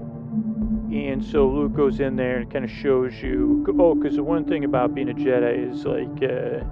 And 0.93 1.25
so 1.25 1.49
Luke 1.49 1.75
goes 1.75 2.01
in 2.01 2.17
there 2.17 2.39
and 2.39 2.53
kind 2.53 2.65
of 2.65 2.71
shows 2.71 3.15
you. 3.23 3.65
Oh, 3.79 3.95
because 3.95 4.17
the 4.17 4.25
one 4.25 4.45
thing 4.45 4.65
about 4.65 4.93
being 4.93 5.09
a 5.09 5.15
Jedi 5.15 5.73
is 5.73 5.85
like 5.85 6.09
uh, 6.21 6.65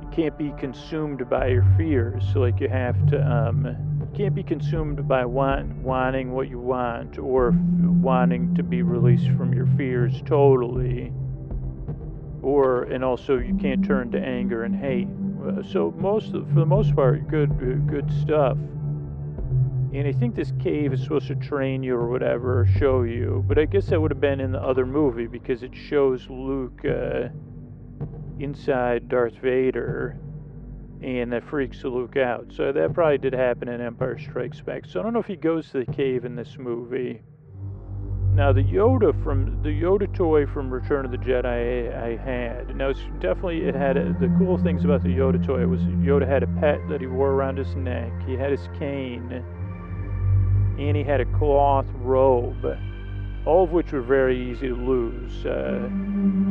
you 0.00 0.08
can't 0.10 0.38
be 0.38 0.54
consumed 0.58 1.28
by 1.28 1.48
your 1.48 1.66
fears. 1.76 2.24
So 2.32 2.40
like 2.40 2.60
you 2.60 2.68
have 2.68 3.06
to 3.08 3.22
um, 3.30 4.08
can't 4.14 4.34
be 4.34 4.42
consumed 4.42 5.06
by 5.06 5.26
want, 5.26 5.70
wanting 5.76 6.32
what 6.32 6.48
you 6.48 6.58
want 6.58 7.18
or 7.18 7.52
wanting 8.00 8.54
to 8.54 8.62
be 8.62 8.80
released 8.80 9.28
from 9.36 9.52
your 9.52 9.66
fears 9.76 10.22
totally. 10.24 11.12
Or 12.40 12.84
and 12.84 13.04
also 13.04 13.36
you 13.36 13.54
can't 13.56 13.84
turn 13.84 14.12
to 14.12 14.18
anger 14.18 14.64
and 14.64 14.74
hate. 14.74 15.08
Uh, 15.46 15.62
so 15.62 15.92
most 15.98 16.32
for 16.32 16.60
the 16.60 16.64
most 16.64 16.96
part, 16.96 17.28
good 17.28 17.58
good 17.86 18.10
stuff. 18.22 18.56
And 19.94 20.08
I 20.08 20.12
think 20.12 20.34
this 20.34 20.52
cave 20.60 20.92
is 20.92 21.02
supposed 21.02 21.28
to 21.28 21.36
train 21.36 21.84
you 21.84 21.94
or 21.94 22.08
whatever, 22.08 22.66
show 22.78 23.02
you. 23.02 23.44
But 23.46 23.60
I 23.60 23.64
guess 23.64 23.86
that 23.86 24.00
would 24.00 24.10
have 24.10 24.20
been 24.20 24.40
in 24.40 24.50
the 24.50 24.60
other 24.60 24.84
movie 24.84 25.28
because 25.28 25.62
it 25.62 25.70
shows 25.72 26.26
Luke 26.28 26.80
uh, 26.84 27.28
inside 28.40 29.08
Darth 29.08 29.36
Vader 29.36 30.18
and 31.00 31.32
that 31.32 31.44
freaks 31.44 31.84
Luke 31.84 32.16
out. 32.16 32.46
So 32.52 32.72
that 32.72 32.92
probably 32.92 33.18
did 33.18 33.34
happen 33.34 33.68
in 33.68 33.80
Empire 33.80 34.18
Strikes 34.18 34.60
Back. 34.60 34.84
So 34.86 34.98
I 34.98 35.02
don't 35.04 35.12
know 35.12 35.20
if 35.20 35.26
he 35.26 35.36
goes 35.36 35.70
to 35.70 35.84
the 35.84 35.92
cave 35.92 36.24
in 36.24 36.34
this 36.34 36.56
movie. 36.58 37.22
Now 38.34 38.52
the 38.52 38.64
Yoda 38.64 39.22
from 39.22 39.62
the 39.62 39.68
Yoda 39.68 40.12
toy 40.12 40.44
from 40.44 40.72
Return 40.72 41.04
of 41.04 41.12
the 41.12 41.18
Jedi 41.18 41.94
I, 41.94 42.06
I 42.06 42.16
had. 42.16 42.74
Now 42.74 42.88
it's 42.88 43.00
definitely 43.20 43.62
it 43.62 43.76
had 43.76 43.96
a, 43.96 44.12
the 44.18 44.34
cool 44.38 44.58
things 44.58 44.84
about 44.84 45.04
the 45.04 45.10
Yoda 45.10 45.44
toy 45.46 45.64
was 45.68 45.82
Yoda 45.82 46.26
had 46.26 46.42
a 46.42 46.48
pet 46.48 46.80
that 46.88 47.00
he 47.00 47.06
wore 47.06 47.30
around 47.30 47.58
his 47.58 47.76
neck. 47.76 48.10
He 48.26 48.32
had 48.32 48.50
his 48.50 48.68
cane, 48.76 49.44
and 50.78 50.96
he 50.96 51.02
had 51.02 51.20
a 51.20 51.26
cloth 51.38 51.86
robe 51.96 52.64
all 53.46 53.64
of 53.64 53.72
which 53.72 53.92
were 53.92 54.00
very 54.00 54.50
easy 54.50 54.68
to 54.68 54.74
lose. 54.74 55.44
Uh, 55.44 55.88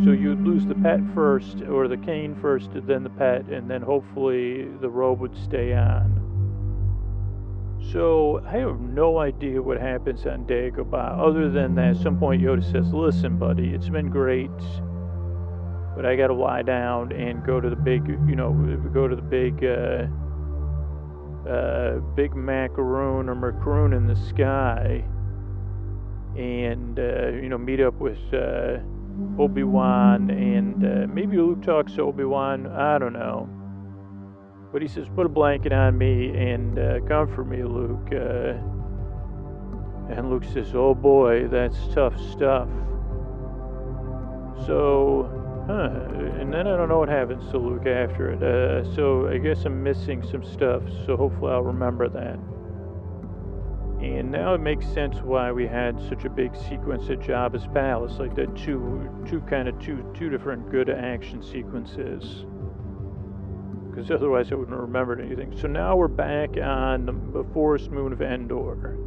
so 0.04 0.12
you'd 0.12 0.42
lose 0.42 0.66
the 0.66 0.76
pet 0.76 1.00
first, 1.14 1.62
or 1.64 1.88
the 1.88 1.98
cane 1.98 2.36
first, 2.40 2.70
then 2.74 3.04
the 3.04 3.10
pet, 3.10 3.46
and 3.46 3.70
then 3.70 3.82
hopefully 3.82 4.68
the 4.80 4.90
robe 4.90 5.20
would 5.20 5.36
stay 5.36 5.74
on. 5.74 6.20
So 7.92 8.44
I 8.46 8.58
have 8.58 8.80
no 8.80 9.18
idea 9.20 9.62
what 9.62 9.80
happens 9.80 10.26
on 10.26 10.46
Dagobah, 10.46 11.20
other 11.20 11.50
than 11.50 11.76
that 11.76 11.96
at 11.96 11.98
some 11.98 12.18
point 12.18 12.42
Yoda 12.42 12.64
says, 12.72 12.94
"Listen, 12.94 13.38
buddy, 13.38 13.74
it's 13.74 13.90
been 13.90 14.10
great, 14.10 14.52
but 15.96 16.06
I 16.06 16.16
got 16.16 16.28
to 16.28 16.34
lie 16.34 16.62
down 16.62 17.12
and 17.12 17.44
go 17.44 17.60
to 17.60 17.70
the 17.70 17.76
big, 17.76 18.08
you 18.08 18.36
know, 18.36 18.54
go 18.94 19.08
to 19.08 19.16
the 19.16 19.22
big, 19.22 19.66
uh, 19.66 20.06
uh, 21.48 22.00
big 22.16 22.36
macaroon 22.36 23.30
or 23.30 23.36
macaroon 23.36 23.94
in 23.94 24.08
the 24.08 24.16
sky, 24.16 25.04
and 26.38 27.00
uh, 27.00 27.28
you 27.30 27.50
know, 27.50 27.58
meet 27.58 27.80
up 27.80 27.96
with 27.96 28.20
uh, 28.34 28.80
Obi 29.40 29.64
Wan, 29.64 30.30
and 30.30 30.86
uh, 30.86 31.08
maybe 31.14 31.38
Luke 31.38 31.62
talks 31.64 31.94
to 31.94 32.02
Obi 32.04 32.24
Wan. 32.24 32.68
I 32.68 32.98
don't 32.98 33.14
know." 33.14 33.50
But 34.74 34.82
he 34.82 34.88
says, 34.88 35.08
put 35.16 35.28
a 35.28 35.30
blanket 35.30 35.72
on 35.72 36.00
me 36.00 36.30
and 36.36 36.80
uh, 36.80 37.00
comfort 37.02 37.44
me, 37.44 37.62
Luke. 37.62 38.10
Uh, 38.12 38.56
and 40.10 40.32
Luke 40.32 40.44
says, 40.44 40.74
oh 40.74 40.96
boy, 40.96 41.48
that's 41.48 41.78
tough 41.94 42.20
stuff. 42.32 42.68
So, 44.66 45.43
huh, 45.68 45.90
and 46.40 46.54
then 46.54 46.68
I 46.68 46.76
don't 46.78 46.90
know 46.90 47.00
what 47.00 47.10
happens 47.10 47.50
to 47.52 47.58
Luke 47.58 47.86
after 47.86 48.32
it. 48.32 48.44
Uh, 48.44 48.96
so 48.96 49.28
I 49.28 49.38
guess 49.38 49.66
I'm 49.66 49.82
missing 49.82 50.24
some 50.30 50.44
stuff, 50.44 50.84
so 51.06 51.18
hopefully 51.18 51.52
I'll 51.52 51.62
remember 51.62 52.10
that. 52.10 52.40
And 54.04 54.32
now 54.32 54.54
it 54.54 54.60
makes 54.60 54.86
sense 54.88 55.18
why 55.22 55.52
we 55.52 55.66
had 55.66 56.00
such 56.10 56.26
a 56.26 56.30
big 56.30 56.56
sequence 56.56 57.10
at 57.10 57.20
Jabba's 57.20 57.68
palace, 57.74 58.20
like 58.20 58.36
the 58.36 58.48
two, 58.48 59.10
two 59.30 59.40
kind 59.42 59.70
of 59.70 59.80
two, 59.80 60.06
two 60.14 60.30
different 60.30 60.70
good 60.70 60.90
action 60.90 61.42
sequences 61.42 62.46
because 63.94 64.10
otherwise 64.10 64.52
I 64.52 64.56
wouldn't 64.56 64.72
have 64.72 64.82
remembered 64.82 65.22
anything. 65.22 65.56
So 65.56 65.68
now 65.68 65.96
we're 65.96 66.08
back 66.08 66.58
on 66.58 67.06
the 67.32 67.44
forest 67.54 67.92
moon 67.92 68.12
of 68.12 68.22
Endor. 68.22 68.98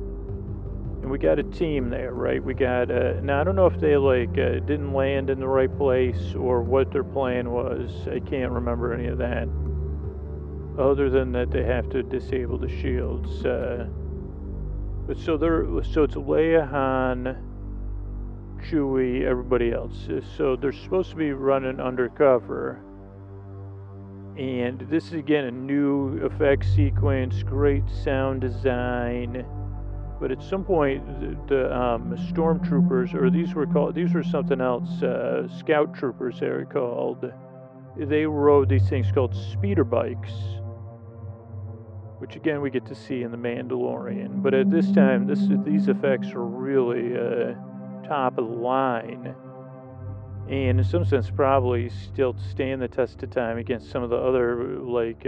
And 1.06 1.12
we 1.12 1.18
got 1.18 1.38
a 1.38 1.44
team 1.44 1.88
there, 1.88 2.12
right? 2.12 2.42
We 2.42 2.52
got, 2.52 2.90
uh, 2.90 3.20
now 3.22 3.40
I 3.40 3.44
don't 3.44 3.54
know 3.54 3.66
if 3.66 3.78
they 3.78 3.96
like 3.96 4.30
uh, 4.30 4.58
didn't 4.66 4.92
land 4.92 5.30
in 5.30 5.38
the 5.38 5.46
right 5.46 5.72
place 5.78 6.34
or 6.34 6.62
what 6.62 6.90
their 6.90 7.04
plan 7.04 7.52
was. 7.52 7.92
I 8.08 8.18
can't 8.18 8.50
remember 8.50 8.92
any 8.92 9.06
of 9.06 9.16
that. 9.18 9.46
Other 10.76 11.08
than 11.08 11.30
that, 11.30 11.52
they 11.52 11.62
have 11.62 11.88
to 11.90 12.02
disable 12.02 12.58
the 12.58 12.68
shields. 12.68 13.44
Uh, 13.44 13.86
but 15.06 15.16
so 15.16 15.36
they're, 15.36 15.64
so 15.84 16.02
it's 16.02 16.16
Leia, 16.16 16.68
Han, 16.68 17.36
Chewie, 18.68 19.22
everybody 19.22 19.70
else. 19.70 20.08
So 20.36 20.56
they're 20.56 20.72
supposed 20.72 21.10
to 21.10 21.16
be 21.16 21.30
running 21.30 21.78
undercover 21.78 22.82
and 24.36 24.80
this 24.90 25.06
is 25.06 25.12
again 25.12 25.44
a 25.44 25.50
new 25.52 26.18
effect 26.26 26.66
sequence, 26.74 27.44
great 27.44 27.88
sound 27.88 28.40
design. 28.40 29.46
But 30.18 30.30
at 30.30 30.42
some 30.42 30.64
point, 30.64 31.04
the, 31.20 31.36
the 31.54 31.76
um, 31.76 32.16
stormtroopers, 32.32 33.14
or 33.14 33.30
these 33.30 33.54
were 33.54 33.66
called, 33.66 33.94
these 33.94 34.14
were 34.14 34.22
something 34.22 34.60
else, 34.60 35.02
uh, 35.02 35.46
scout 35.58 35.94
troopers 35.94 36.40
they 36.40 36.48
were 36.48 36.64
called. 36.64 37.30
They 37.98 38.26
rode 38.26 38.68
these 38.68 38.88
things 38.88 39.10
called 39.12 39.34
speeder 39.34 39.84
bikes, 39.84 40.32
which 42.18 42.36
again 42.36 42.60
we 42.60 42.70
get 42.70 42.86
to 42.86 42.94
see 42.94 43.22
in 43.22 43.30
the 43.30 43.38
Mandalorian. 43.38 44.42
But 44.42 44.54
at 44.54 44.70
this 44.70 44.90
time, 44.92 45.26
this 45.26 45.40
these 45.64 45.88
effects 45.88 46.32
are 46.32 46.44
really 46.44 47.14
uh, 47.16 47.54
top 48.06 48.38
of 48.38 48.48
the 48.48 48.56
line 48.56 49.34
and 50.48 50.78
in 50.78 50.84
some 50.84 51.04
sense 51.04 51.28
probably 51.30 51.88
still 51.88 52.36
stand 52.50 52.80
the 52.80 52.88
test 52.88 53.22
of 53.22 53.30
time 53.30 53.58
against 53.58 53.90
some 53.90 54.02
of 54.02 54.10
the 54.10 54.16
other 54.16 54.78
like 54.78 55.26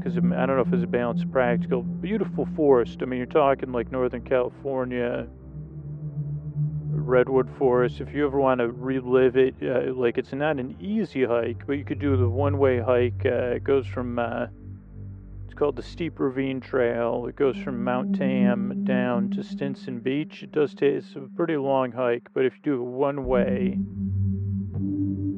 because 0.00 0.16
uh, 0.16 0.20
I 0.36 0.46
don't 0.46 0.56
know 0.56 0.62
if 0.62 0.72
it's 0.72 0.82
a 0.82 0.86
balanced 0.86 1.30
practical 1.30 1.82
beautiful 1.82 2.48
forest 2.56 2.98
I 3.02 3.04
mean 3.04 3.18
you're 3.18 3.26
talking 3.26 3.72
like 3.72 3.92
Northern 3.92 4.22
California 4.22 5.26
redwood 6.92 7.48
forest 7.58 8.00
if 8.00 8.12
you 8.12 8.26
ever 8.26 8.40
want 8.40 8.60
to 8.60 8.68
relive 8.68 9.36
it 9.36 9.54
uh, 9.62 9.92
like 9.94 10.18
it's 10.18 10.32
not 10.32 10.58
an 10.58 10.76
easy 10.80 11.24
hike 11.24 11.66
but 11.66 11.74
you 11.74 11.84
could 11.84 11.98
do 11.98 12.16
the 12.16 12.28
one 12.28 12.58
way 12.58 12.80
hike 12.80 13.24
uh, 13.24 13.56
it 13.56 13.64
goes 13.64 13.86
from 13.86 14.18
uh, 14.18 14.46
it's 15.50 15.54
called 15.58 15.74
the 15.74 15.82
Steep 15.82 16.20
Ravine 16.20 16.60
Trail. 16.60 17.26
It 17.28 17.34
goes 17.34 17.56
from 17.56 17.82
Mount 17.82 18.14
Tam 18.14 18.84
down 18.84 19.30
to 19.30 19.42
Stinson 19.42 19.98
Beach. 19.98 20.44
It 20.44 20.52
does 20.52 20.74
take 20.74 20.94
it's 20.94 21.16
a 21.16 21.28
pretty 21.34 21.56
long 21.56 21.90
hike, 21.90 22.28
but 22.32 22.44
if 22.44 22.54
you 22.54 22.60
do 22.62 22.74
it 22.76 22.84
one 22.84 23.24
way, 23.24 23.76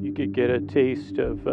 you 0.02 0.12
could 0.14 0.34
get 0.34 0.50
a 0.50 0.60
taste 0.60 1.16
of. 1.16 1.46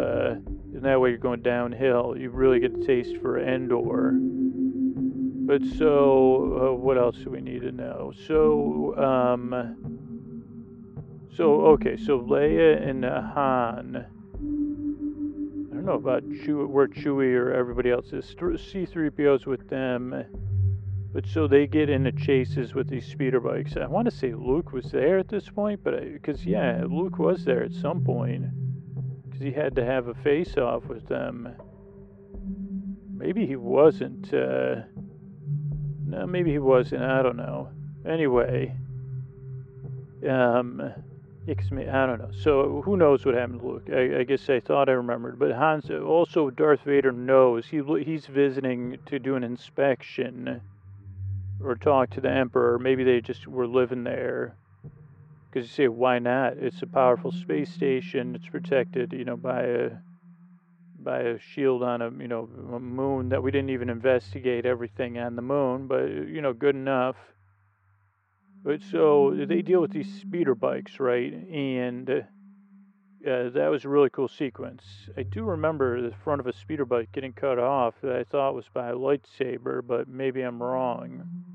And 0.80 0.86
that 0.86 0.98
way, 0.98 1.10
you're 1.10 1.18
going 1.18 1.42
downhill. 1.42 2.16
You 2.16 2.30
really 2.30 2.58
get 2.58 2.74
a 2.74 2.86
taste 2.86 3.18
for 3.20 3.38
Endor. 3.38 4.12
But 4.14 5.62
so, 5.76 6.70
uh, 6.72 6.74
what 6.74 6.96
else 6.96 7.18
do 7.18 7.28
we 7.28 7.42
need 7.42 7.60
to 7.60 7.70
know? 7.70 8.14
So, 8.26 8.96
um, 8.96 9.52
so 11.36 11.66
okay, 11.72 11.98
so 11.98 12.18
Leia 12.18 12.88
and 12.88 13.04
Han 13.04 14.06
I 15.70 15.74
don't 15.74 15.84
know 15.84 15.96
about 15.96 16.22
Chew- 16.46 16.66
where 16.66 16.88
Chewie 16.88 17.34
or 17.34 17.52
everybody 17.52 17.90
else 17.90 18.14
is. 18.14 18.34
C3PO's 18.34 19.44
with 19.44 19.68
them, 19.68 20.24
but 21.12 21.26
so 21.26 21.46
they 21.46 21.66
get 21.66 21.90
into 21.90 22.12
chases 22.12 22.72
with 22.72 22.88
these 22.88 23.04
speeder 23.04 23.40
bikes. 23.40 23.76
I 23.76 23.86
want 23.86 24.08
to 24.08 24.16
say 24.16 24.32
Luke 24.32 24.72
was 24.72 24.90
there 24.90 25.18
at 25.18 25.28
this 25.28 25.50
point, 25.50 25.80
but 25.84 26.10
because 26.10 26.46
yeah, 26.46 26.84
Luke 26.88 27.18
was 27.18 27.44
there 27.44 27.62
at 27.62 27.74
some 27.74 28.02
point 28.02 28.46
because 29.40 29.54
he 29.54 29.60
had 29.60 29.74
to 29.76 29.84
have 29.84 30.08
a 30.08 30.14
face 30.14 30.56
off 30.56 30.84
with 30.84 31.06
them. 31.08 31.48
Maybe 33.12 33.46
he 33.46 33.56
wasn't. 33.56 34.32
Uh, 34.32 34.82
no, 36.06 36.26
maybe 36.26 36.50
he 36.52 36.58
wasn't. 36.58 37.02
I 37.02 37.22
don't 37.22 37.36
know. 37.36 37.70
Anyway, 38.06 38.74
um, 40.28 40.80
I 41.48 42.06
don't 42.06 42.18
know. 42.18 42.30
So 42.32 42.82
who 42.84 42.96
knows 42.96 43.24
what 43.24 43.34
happened 43.34 43.60
to 43.60 43.66
Luke? 43.66 43.88
I, 43.92 44.20
I, 44.20 44.24
guess 44.24 44.48
I 44.48 44.60
thought 44.60 44.88
I 44.88 44.92
remembered, 44.92 45.38
but 45.38 45.52
Hans 45.52 45.90
also 45.90 46.50
Darth 46.50 46.82
Vader 46.84 47.12
knows 47.12 47.66
he 47.66 47.82
he's 48.04 48.26
visiting 48.26 48.98
to 49.06 49.18
do 49.18 49.36
an 49.36 49.44
inspection 49.44 50.60
or 51.62 51.74
talk 51.74 52.10
to 52.10 52.20
the 52.20 52.30
Emperor. 52.30 52.78
Maybe 52.78 53.04
they 53.04 53.20
just 53.20 53.46
were 53.46 53.66
living 53.66 54.04
there. 54.04 54.54
Because 55.50 55.68
you 55.68 55.74
say, 55.74 55.88
why 55.88 56.20
not? 56.20 56.58
It's 56.58 56.82
a 56.82 56.86
powerful 56.86 57.32
space 57.32 57.72
station. 57.72 58.36
It's 58.36 58.48
protected, 58.48 59.12
you 59.12 59.24
know, 59.24 59.36
by 59.36 59.62
a 59.62 59.90
by 61.02 61.20
a 61.20 61.38
shield 61.38 61.82
on 61.82 62.02
a 62.02 62.10
you 62.10 62.28
know 62.28 62.48
a 62.74 62.78
moon 62.78 63.30
that 63.30 63.42
we 63.42 63.50
didn't 63.50 63.70
even 63.70 63.88
investigate 63.88 64.66
everything 64.66 65.18
on 65.18 65.34
the 65.34 65.42
moon, 65.42 65.86
but 65.86 66.04
you 66.06 66.40
know, 66.40 66.52
good 66.52 66.76
enough. 66.76 67.16
But 68.62 68.82
so 68.82 69.34
they 69.48 69.62
deal 69.62 69.80
with 69.80 69.92
these 69.92 70.20
speeder 70.20 70.54
bikes, 70.54 71.00
right? 71.00 71.32
And 71.32 72.10
uh, 72.10 73.48
that 73.50 73.68
was 73.70 73.84
a 73.84 73.88
really 73.88 74.10
cool 74.10 74.28
sequence. 74.28 74.84
I 75.16 75.22
do 75.22 75.44
remember 75.44 76.02
the 76.02 76.14
front 76.22 76.40
of 76.40 76.46
a 76.46 76.52
speeder 76.52 76.84
bike 76.84 77.10
getting 77.12 77.32
cut 77.32 77.58
off 77.58 77.94
that 78.02 78.14
I 78.14 78.24
thought 78.24 78.54
was 78.54 78.68
by 78.72 78.90
a 78.90 78.94
lightsaber, 78.94 79.86
but 79.86 80.08
maybe 80.08 80.42
I'm 80.42 80.62
wrong. 80.62 81.49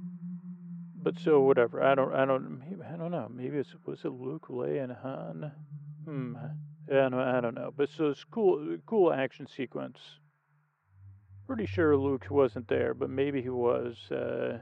But 1.06 1.20
so 1.20 1.40
whatever. 1.42 1.84
I 1.84 1.94
don't. 1.94 2.16
I 2.16 2.26
don't. 2.26 2.64
I 2.92 2.98
don't 2.98 3.12
know. 3.12 3.30
Maybe 3.32 3.60
it 3.60 3.68
was 3.86 4.00
it 4.04 4.08
Luke, 4.10 4.48
Leia, 4.50 4.86
and 4.86 4.92
Han. 4.92 5.52
Hmm. 6.04 6.36
I 6.90 6.94
don't, 6.94 7.14
I 7.14 7.40
don't 7.42 7.54
know. 7.54 7.72
But 7.78 7.90
so 7.96 8.10
it's 8.10 8.24
cool. 8.24 8.78
Cool 8.88 9.14
action 9.14 9.46
sequence. 9.46 10.00
Pretty 11.46 11.68
sure 11.68 11.96
Luke 11.96 12.26
wasn't 12.32 12.68
there, 12.68 12.96
but 12.96 13.12
maybe 13.12 13.44
he 13.44 13.50
was. 13.50 13.96
Uh, 14.10 14.58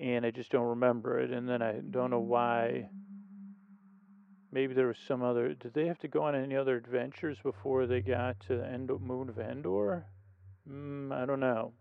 and 0.00 0.24
I 0.24 0.30
just 0.30 0.50
don't 0.50 0.64
remember 0.64 1.20
it. 1.20 1.30
And 1.30 1.46
then 1.46 1.60
I 1.60 1.80
don't 1.90 2.10
know 2.10 2.20
why. 2.20 2.88
Maybe 4.50 4.72
there 4.72 4.86
was 4.86 4.96
some 5.06 5.22
other. 5.22 5.52
Did 5.52 5.74
they 5.74 5.88
have 5.88 5.98
to 5.98 6.08
go 6.08 6.22
on 6.22 6.36
any 6.36 6.56
other 6.56 6.76
adventures 6.76 7.36
before 7.42 7.86
they 7.86 8.00
got 8.00 8.40
to 8.46 8.56
the 8.56 8.66
end 8.66 8.90
moon 8.98 9.28
of 9.28 9.38
Endor? 9.38 10.06
Mm, 10.66 11.12
I 11.12 11.26
don't 11.26 11.40
know. 11.40 11.74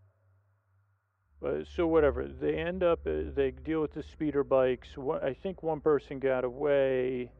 But 1.41 1.67
so 1.75 1.87
whatever. 1.87 2.27
They 2.27 2.55
end 2.55 2.83
up. 2.83 3.05
Uh, 3.05 3.31
they 3.35 3.51
deal 3.51 3.81
with 3.81 3.93
the 3.93 4.03
speeder 4.03 4.43
bikes. 4.43 4.89
I 5.21 5.33
think 5.33 5.63
one 5.63 5.81
person 5.81 6.19
got 6.19 6.43
away. 6.43 7.31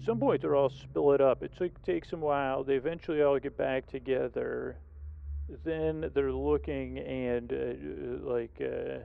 At 0.00 0.06
some 0.06 0.18
point, 0.18 0.42
they're 0.42 0.56
all 0.56 0.70
split 0.70 1.20
up. 1.20 1.42
It 1.42 1.52
took, 1.56 1.82
takes 1.82 2.10
them 2.10 2.22
a 2.22 2.26
while. 2.26 2.64
They 2.64 2.76
eventually 2.76 3.22
all 3.22 3.38
get 3.38 3.56
back 3.56 3.86
together. 3.86 4.76
Then 5.64 6.10
they're 6.14 6.32
looking 6.32 6.98
and 6.98 7.52
uh, 7.52 8.30
like. 8.30 8.60
Uh, 8.60 9.04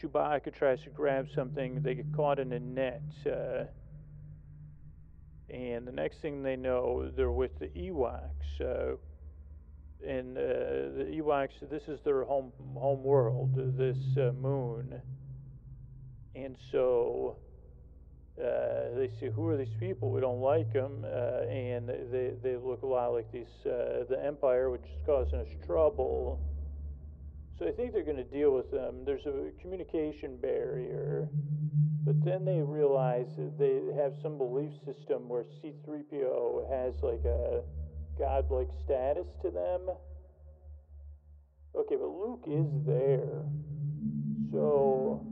Chewbacca 0.00 0.54
tries 0.54 0.82
to 0.82 0.90
grab 0.90 1.28
something, 1.34 1.82
they 1.82 1.94
get 1.94 2.12
caught 2.14 2.38
in 2.38 2.52
a 2.52 2.60
net. 2.60 3.02
Uh, 3.26 3.64
and 5.50 5.86
the 5.86 5.92
next 5.92 6.20
thing 6.20 6.42
they 6.42 6.56
know, 6.56 7.10
they're 7.16 7.30
with 7.30 7.58
the 7.58 7.68
Ewoks. 7.68 8.60
Uh, 8.60 8.96
and 10.06 10.36
uh, 10.38 10.40
the 10.98 11.06
Ewoks, 11.20 11.68
this 11.70 11.88
is 11.88 12.00
their 12.04 12.24
home 12.24 12.52
home 12.76 13.02
world, 13.02 13.54
this 13.76 13.98
uh, 14.18 14.32
moon. 14.32 15.00
And 16.34 16.56
so 16.72 17.36
uh, 18.38 18.94
they 18.96 19.10
say, 19.20 19.30
"Who 19.30 19.48
are 19.48 19.56
these 19.56 19.74
people? 19.80 20.10
We 20.10 20.20
don't 20.20 20.40
like 20.40 20.72
them." 20.72 21.04
Uh, 21.04 21.42
and 21.48 21.88
they 21.88 22.34
they 22.42 22.56
look 22.56 22.82
a 22.82 22.86
lot 22.86 23.08
like 23.14 23.30
these 23.32 23.48
the 23.64 24.20
Empire, 24.24 24.70
which 24.70 24.82
is 24.84 25.00
causing 25.06 25.40
us 25.40 25.48
trouble 25.66 26.40
So 27.58 27.66
I 27.68 27.72
think 27.72 27.92
they're 27.92 28.04
going 28.04 28.16
to 28.18 28.24
deal 28.24 28.54
with 28.54 28.70
them. 28.70 29.04
There's 29.04 29.26
a 29.26 29.50
communication 29.60 30.36
barrier, 30.38 31.28
but 32.04 32.24
then 32.24 32.44
they 32.44 32.62
realize 32.62 33.28
they 33.58 33.80
have 33.96 34.14
some 34.22 34.38
belief 34.38 34.72
system 34.86 35.28
where 35.28 35.44
C3PO 35.44 36.70
has 36.70 36.94
like 37.02 37.24
a 37.24 37.62
godlike 38.18 38.68
status 38.84 39.26
to 39.42 39.50
them. 39.50 39.88
Okay, 41.74 41.94
but 41.94 42.10
Luke 42.10 42.42
is 42.50 42.66
there. 42.84 43.46
So, 44.50 45.22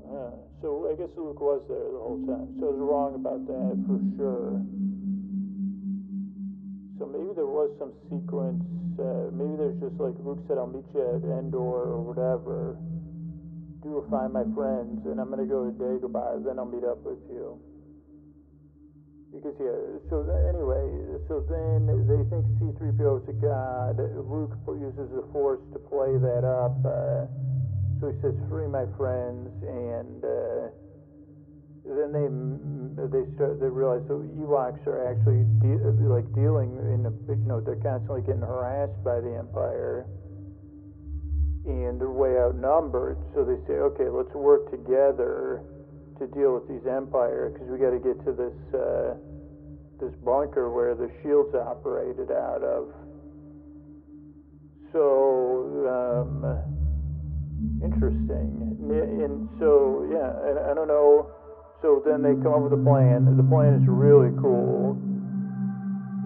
uh, 0.00 0.32
so 0.62 0.88
I 0.88 0.96
guess 0.96 1.12
Luke 1.16 1.40
was 1.40 1.60
there 1.68 1.92
the 1.92 2.00
whole 2.00 2.22
time. 2.24 2.56
So 2.58 2.68
I 2.68 2.70
was 2.72 2.80
wrong 2.80 3.14
about 3.14 3.44
that 3.44 3.76
for 3.84 4.00
sure. 4.16 4.62
So 6.98 7.04
maybe 7.04 7.36
there 7.36 7.50
was 7.50 7.68
some 7.78 7.92
sequence. 8.08 8.64
Uh, 8.96 9.28
maybe 9.36 9.60
there's 9.60 9.76
just 9.76 10.00
like 10.00 10.16
Luke 10.24 10.40
said, 10.48 10.56
"I'll 10.56 10.72
meet 10.72 10.88
you 10.94 11.04
at 11.04 11.20
Endor 11.20 11.92
or 11.92 12.00
whatever. 12.00 12.78
Do 13.82 14.00
find 14.08 14.32
my 14.32 14.44
friends, 14.56 15.04
and 15.04 15.20
I'm 15.20 15.28
gonna 15.28 15.44
go 15.44 15.68
to 15.68 15.72
Dagobah. 15.76 16.42
Then 16.44 16.58
I'll 16.58 16.64
meet 16.64 16.84
up 16.84 17.04
with 17.04 17.20
you." 17.28 17.60
Because 19.32 19.56
yeah. 19.58 20.00
So 20.08 20.22
anyway, 20.48 20.86
so 21.28 21.44
then 21.50 21.86
they 22.06 22.22
think 22.30 22.46
C-3PO 22.58 23.22
is 23.22 23.28
a 23.28 23.36
god. 23.42 23.98
Luke 23.98 24.54
uses 24.78 25.10
the 25.12 25.26
Force 25.32 25.60
to 25.72 25.78
play 25.78 26.16
that 26.16 26.44
up. 26.46 26.78
Uh, 26.86 27.26
so 28.00 28.12
he 28.12 28.16
says, 28.22 28.34
"Free 28.48 28.68
my 28.68 28.86
friends," 28.96 29.50
and. 29.62 30.24
Uh, 30.24 30.70
then 31.86 32.10
they 32.10 32.26
they 33.06 33.24
start 33.38 33.60
they 33.60 33.70
realize 33.70 34.02
the 34.08 34.18
Ewoks 34.42 34.82
are 34.90 35.06
actually 35.06 35.46
de- 35.62 35.78
like 36.10 36.26
dealing 36.34 36.74
in 36.90 37.06
a 37.06 37.12
you 37.30 37.46
know 37.46 37.60
they're 37.60 37.78
constantly 37.78 38.22
getting 38.22 38.42
harassed 38.42 38.98
by 39.04 39.20
the 39.20 39.30
Empire 39.38 40.06
and 41.64 42.00
they're 42.00 42.10
way 42.10 42.38
outnumbered 42.38 43.18
so 43.34 43.44
they 43.44 43.54
say 43.66 43.78
okay 43.78 44.08
let's 44.08 44.34
work 44.34 44.70
together 44.70 45.62
to 46.18 46.26
deal 46.28 46.54
with 46.54 46.68
these 46.68 46.86
Empire 46.86 47.50
because 47.52 47.68
we 47.68 47.78
got 47.78 47.90
to 47.90 48.00
get 48.00 48.18
to 48.24 48.32
this 48.32 48.58
uh, 48.74 49.14
this 50.00 50.14
bunker 50.24 50.70
where 50.70 50.94
the 50.94 51.10
shields 51.22 51.54
operated 51.54 52.30
out 52.30 52.62
of 52.62 52.92
so 54.92 55.88
um, 55.88 56.44
interesting 57.82 58.76
and 58.88 59.48
so 59.58 60.06
yeah 60.12 60.32
I, 60.44 60.72
I 60.72 60.74
don't 60.74 60.88
know 60.88 61.32
so 61.82 62.02
then 62.04 62.22
they 62.22 62.32
come 62.40 62.54
up 62.54 62.62
with 62.66 62.72
a 62.72 62.82
plan. 62.82 63.28
The 63.36 63.44
plan 63.44 63.76
is 63.76 63.84
really 63.86 64.32
cool. 64.40 64.96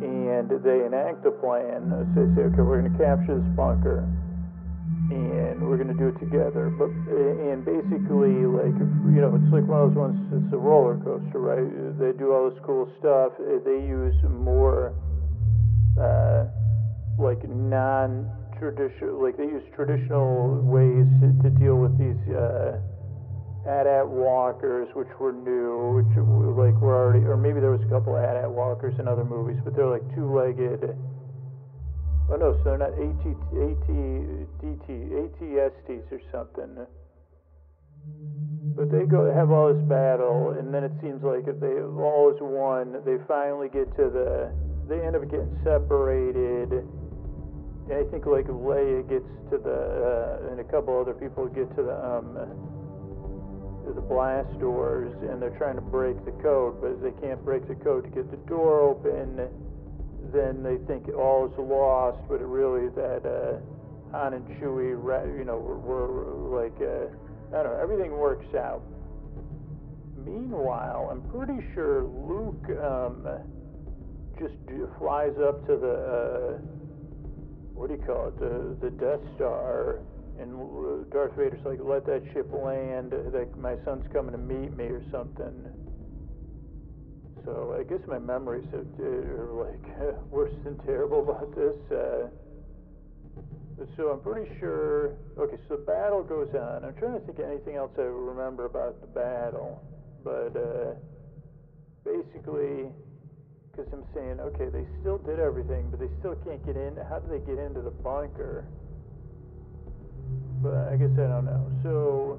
And 0.00 0.48
they 0.48 0.86
enact 0.86 1.26
a 1.26 1.34
plan. 1.34 1.90
So 1.90 2.24
they 2.24 2.32
say, 2.32 2.42
okay, 2.48 2.62
we're 2.62 2.80
going 2.80 2.92
to 2.92 2.98
capture 2.98 3.36
this 3.36 3.50
bunker. 3.52 4.06
And 5.10 5.66
we're 5.66 5.76
going 5.76 5.90
to 5.90 5.98
do 5.98 6.08
it 6.08 6.18
together. 6.22 6.70
But 6.70 6.90
And 7.10 7.64
basically, 7.64 8.46
like, 8.46 8.74
you 9.10 9.20
know, 9.20 9.34
it's 9.34 9.52
like 9.52 9.66
one 9.66 9.82
of 9.82 9.90
those 9.90 9.98
ones, 9.98 10.16
it's 10.32 10.54
a 10.54 10.58
roller 10.58 10.96
coaster, 11.02 11.40
right? 11.42 11.66
They 11.98 12.16
do 12.16 12.32
all 12.32 12.50
this 12.50 12.58
cool 12.64 12.86
stuff. 12.98 13.34
They 13.38 13.82
use 13.82 14.14
more, 14.30 14.94
uh, 15.98 16.46
like, 17.18 17.42
non 17.48 18.30
traditional, 18.58 19.22
like, 19.22 19.36
they 19.36 19.50
use 19.50 19.66
traditional 19.74 20.62
ways 20.62 21.06
to, 21.20 21.34
to 21.42 21.50
deal 21.58 21.76
with 21.76 21.98
these. 21.98 22.20
Uh, 22.30 22.78
AT-AT 23.66 24.08
walkers, 24.08 24.88
which 24.94 25.08
were 25.20 25.32
new, 25.32 26.00
which 26.00 26.08
like 26.56 26.80
were 26.80 26.96
already, 26.96 27.24
or 27.26 27.36
maybe 27.36 27.60
there 27.60 27.70
was 27.70 27.82
a 27.84 27.90
couple 27.92 28.16
AT-AT 28.16 28.50
walkers 28.50 28.94
in 28.98 29.06
other 29.06 29.24
movies, 29.24 29.60
but 29.64 29.76
they're 29.76 29.90
like 29.90 30.02
two-legged. 30.14 30.96
Oh 32.30 32.36
no, 32.36 32.54
so 32.58 32.62
they're 32.62 32.78
not 32.78 32.94
AT, 32.94 33.26
AT, 33.58 33.88
DT, 34.62 34.88
ATSTs 35.18 36.12
or 36.12 36.20
something. 36.30 36.86
But 38.76 38.90
they 38.90 39.04
go 39.04 39.26
have 39.34 39.50
all 39.50 39.74
this 39.74 39.82
battle, 39.88 40.54
and 40.56 40.72
then 40.72 40.84
it 40.84 40.92
seems 41.02 41.22
like 41.24 41.48
if 41.48 41.58
they 41.58 41.82
all 41.82 42.30
is 42.32 42.40
one, 42.40 43.02
they 43.04 43.18
finally 43.26 43.68
get 43.68 43.90
to 43.96 44.06
the, 44.08 44.52
they 44.88 45.04
end 45.04 45.16
up 45.16 45.26
getting 45.26 45.58
separated. 45.64 46.70
And 47.90 47.98
I 47.98 48.04
think 48.14 48.26
like 48.26 48.46
Leia 48.46 49.02
gets 49.10 49.26
to 49.50 49.58
the, 49.58 50.46
uh, 50.46 50.52
and 50.52 50.60
a 50.60 50.64
couple 50.70 50.94
other 51.00 51.14
people 51.14 51.48
get 51.48 51.66
to 51.74 51.82
the, 51.82 51.98
um, 51.98 52.38
the 53.94 54.00
blast 54.00 54.54
doors 54.60 55.10
and 55.28 55.42
they're 55.42 55.56
trying 55.58 55.74
to 55.74 55.82
break 55.82 56.14
the 56.24 56.30
code, 56.42 56.80
but 56.80 57.02
they 57.02 57.10
can't 57.20 57.42
break 57.44 57.66
the 57.66 57.74
code 57.74 58.04
to 58.04 58.10
get 58.10 58.30
the 58.30 58.36
door 58.46 58.80
open, 58.80 59.50
then 60.32 60.62
they 60.62 60.76
think 60.86 61.08
all 61.14 61.46
is 61.46 61.58
lost, 61.58 62.18
but 62.28 62.40
really 62.40 62.88
that 62.94 63.24
uh, 63.26 63.58
Han 64.12 64.34
and 64.34 64.46
Chewie, 64.60 64.90
you 65.38 65.44
know, 65.44 65.58
were, 65.58 65.78
were 65.78 66.62
like, 66.62 66.76
uh, 66.80 67.56
I 67.56 67.62
don't 67.62 67.72
know, 67.72 67.80
everything 67.82 68.12
works 68.12 68.54
out. 68.54 68.82
Meanwhile, 70.24 71.08
I'm 71.10 71.22
pretty 71.30 71.66
sure 71.74 72.04
Luke 72.04 72.64
um, 72.82 73.26
just 74.38 74.54
flies 74.98 75.34
up 75.42 75.66
to 75.66 75.76
the, 75.76 75.94
uh, 75.94 76.58
what 77.74 77.88
do 77.88 77.94
you 77.94 78.02
call 78.02 78.28
it, 78.28 78.38
the, 78.38 78.76
the 78.80 78.90
Death 78.90 79.20
Star 79.36 80.00
and 80.40 81.10
Darth 81.12 81.36
Vader's 81.36 81.60
like, 81.64 81.80
let 81.82 82.06
that 82.06 82.22
ship 82.32 82.50
land, 82.52 83.12
like 83.32 83.56
my 83.58 83.76
son's 83.84 84.06
coming 84.12 84.32
to 84.32 84.38
meet 84.38 84.76
me 84.76 84.84
or 84.84 85.02
something. 85.10 85.52
So 87.44 87.76
I 87.78 87.82
guess 87.84 88.00
my 88.06 88.18
memories 88.18 88.66
are 88.72 88.84
like 89.52 89.84
worse 90.30 90.52
than 90.64 90.78
terrible 90.78 91.20
about 91.22 91.54
this. 91.54 91.76
Uh, 91.90 92.28
so 93.96 94.10
I'm 94.10 94.20
pretty 94.20 94.50
sure. 94.58 95.16
Okay, 95.38 95.56
so 95.68 95.76
the 95.76 95.82
battle 95.82 96.22
goes 96.22 96.48
on. 96.54 96.84
I'm 96.84 96.94
trying 96.96 97.14
to 97.14 97.20
think 97.20 97.38
of 97.38 97.46
anything 97.46 97.76
else 97.76 97.92
I 97.98 98.02
remember 98.02 98.66
about 98.66 99.00
the 99.00 99.06
battle, 99.06 99.80
but 100.22 100.52
uh, 100.56 100.94
basically, 102.04 102.92
because 103.70 103.90
I'm 103.92 104.04
saying, 104.14 104.40
okay, 104.40 104.68
they 104.68 104.84
still 105.00 105.18
did 105.18 105.40
everything, 105.40 105.88
but 105.90 106.00
they 106.00 106.10
still 106.18 106.36
can't 106.44 106.64
get 106.66 106.76
in. 106.76 106.96
How 107.08 107.18
do 107.20 107.28
they 107.30 107.44
get 107.44 107.58
into 107.58 107.80
the 107.80 107.90
bunker? 107.90 108.66
but 110.62 110.92
I 110.92 110.96
guess 110.96 111.12
I 111.16 111.26
don't 111.26 111.46
know. 111.46 111.64
So 111.82 112.38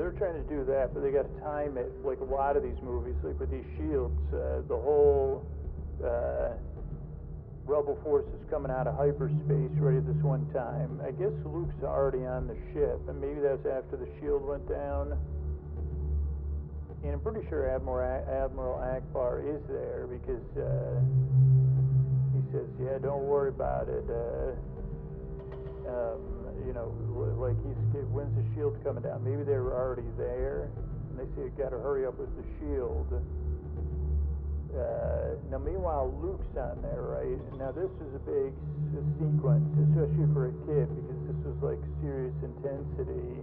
they're 0.00 0.16
trying 0.16 0.40
to 0.40 0.48
do 0.48 0.64
that, 0.64 0.96
but 0.96 1.04
they 1.04 1.12
got 1.12 1.28
to 1.28 1.36
time 1.44 1.76
it 1.76 1.92
like 2.00 2.24
a 2.24 2.24
lot 2.24 2.56
of 2.56 2.62
these 2.64 2.80
movies, 2.80 3.12
like 3.20 3.36
with 3.36 3.52
these 3.52 3.68
shields. 3.76 4.16
Uh, 4.32 4.64
the 4.64 4.80
whole 4.80 5.44
uh, 6.00 6.56
rebel 7.68 8.00
force 8.02 8.24
is 8.32 8.40
coming 8.48 8.72
out 8.72 8.88
of 8.88 8.96
hyperspace 8.96 9.76
right 9.76 10.00
at 10.00 10.06
this 10.08 10.16
one 10.24 10.48
time. 10.56 10.96
I 11.04 11.12
guess 11.12 11.36
Luke's 11.44 11.76
already 11.84 12.24
on 12.24 12.48
the 12.48 12.56
ship, 12.72 12.96
and 13.12 13.20
maybe 13.20 13.44
that's 13.44 13.60
after 13.68 14.00
the 14.00 14.08
shield 14.16 14.40
went 14.40 14.64
down. 14.72 15.20
And 17.04 17.12
I'm 17.12 17.20
pretty 17.20 17.44
sure 17.52 17.68
Admiral 17.68 18.24
Admiral 18.24 18.80
Ackbar 18.80 19.44
is 19.44 19.60
there 19.68 20.08
because 20.08 20.48
uh, 20.56 20.96
he 22.32 22.40
says, 22.56 22.68
"Yeah, 22.80 22.96
don't 23.04 23.28
worry 23.28 23.52
about 23.52 23.92
it." 23.92 24.08
Uh, 24.08 24.56
um, 25.92 26.39
you 26.66 26.72
know, 26.72 26.92
like 27.38 27.56
he's 27.64 27.78
when's 28.10 28.34
the 28.36 28.44
shield 28.54 28.76
coming 28.84 29.02
down? 29.02 29.24
Maybe 29.24 29.42
they 29.42 29.58
were 29.58 29.74
already 29.74 30.08
there, 30.16 30.70
and 31.10 31.18
they 31.18 31.28
say, 31.36 31.48
"Got 31.56 31.70
to 31.70 31.78
hurry 31.78 32.06
up 32.06 32.18
with 32.18 32.30
the 32.36 32.46
shield." 32.58 33.08
Uh, 34.70 35.34
now, 35.50 35.58
meanwhile, 35.58 36.14
Luke's 36.22 36.46
on 36.54 36.78
there, 36.82 37.02
right? 37.02 37.38
Now, 37.58 37.74
this 37.74 37.90
is 37.90 38.14
a 38.14 38.22
big 38.22 38.54
sequence, 39.18 39.66
especially 39.90 40.30
for 40.30 40.46
a 40.46 40.54
kid, 40.62 40.86
because 40.86 41.20
this 41.26 41.40
was 41.42 41.58
like 41.58 41.82
serious 41.98 42.34
intensity. 42.38 43.42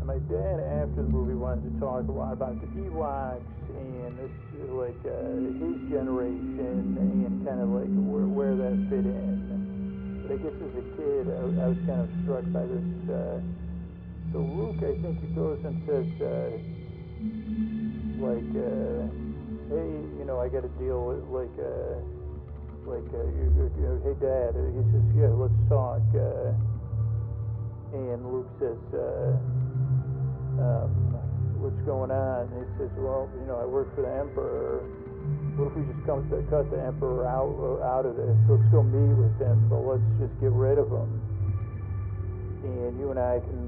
And 0.00 0.06
my 0.08 0.16
dad, 0.32 0.64
after 0.80 1.04
the 1.04 1.12
movie, 1.12 1.36
wanted 1.36 1.68
to 1.68 1.74
talk 1.80 2.08
a 2.08 2.12
lot 2.12 2.32
about 2.32 2.56
the 2.64 2.68
Ewoks 2.80 3.44
and 3.68 4.16
this, 4.16 4.32
like 4.72 4.96
uh, 5.04 5.36
his 5.60 5.76
generation 5.92 6.96
and 6.96 7.44
kind 7.44 7.60
of 7.60 7.68
like 7.68 7.92
where, 8.08 8.24
where 8.24 8.56
that 8.56 8.76
fit 8.88 9.04
in. 9.04 9.67
I 10.28 10.36
guess 10.36 10.52
as 10.60 10.74
a 10.76 10.84
kid, 10.92 11.24
I, 11.32 11.40
I 11.64 11.66
was 11.72 11.80
kind 11.88 12.04
of 12.04 12.10
struck 12.20 12.44
by 12.52 12.60
this. 12.68 12.84
Uh, 13.08 13.40
so 14.28 14.44
Luke, 14.44 14.76
I 14.84 14.92
think, 15.00 15.16
he 15.24 15.28
goes 15.32 15.56
and 15.64 15.72
says, 15.88 16.04
uh, 16.20 16.52
like, 18.20 18.52
uh, 18.52 19.08
hey, 19.72 19.88
you 20.20 20.24
know, 20.28 20.36
I 20.36 20.52
got 20.52 20.68
to 20.68 20.72
deal 20.76 21.00
with, 21.00 21.24
like, 21.32 21.56
uh, 21.56 21.96
like, 22.84 23.08
uh, 23.08 23.24
you, 23.40 23.72
you 23.72 23.84
know, 23.88 23.96
hey, 24.04 24.16
Dad. 24.20 24.52
He 24.52 24.84
says, 24.92 25.06
yeah, 25.16 25.32
let's 25.32 25.56
talk. 25.72 26.04
Uh, 26.12 26.52
and 27.96 28.20
Luke 28.28 28.52
says, 28.60 28.76
uh, 28.92 29.32
um, 30.60 30.92
what's 31.56 31.80
going 31.88 32.12
on? 32.12 32.52
And 32.52 32.68
he 32.68 32.68
says, 32.76 32.92
well, 33.00 33.32
you 33.40 33.46
know, 33.48 33.56
I 33.56 33.64
work 33.64 33.94
for 33.96 34.04
the 34.04 34.12
Emperor 34.12 34.84
what 35.58 35.74
if 35.74 35.74
we 35.74 35.82
just 35.90 36.06
come 36.06 36.22
to 36.30 36.38
cut 36.46 36.70
the 36.70 36.78
emperor 36.78 37.26
out 37.26 37.50
out 37.82 38.06
of 38.06 38.14
this? 38.14 38.38
Let's 38.46 38.62
go 38.70 38.86
meet 38.86 39.10
with 39.18 39.34
him, 39.42 39.58
but 39.66 39.82
let's 39.82 40.06
just 40.22 40.30
get 40.38 40.54
rid 40.54 40.78
of 40.78 40.86
him, 40.86 41.10
and 42.62 42.94
you 42.94 43.10
and 43.10 43.18
I 43.18 43.42
can 43.42 43.66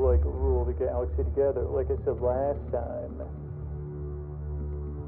like 0.00 0.24
rule 0.24 0.64
the 0.64 0.72
galaxy 0.72 1.20
together, 1.28 1.68
like 1.68 1.92
I 1.92 2.00
said 2.08 2.16
last 2.24 2.64
time. 2.72 3.20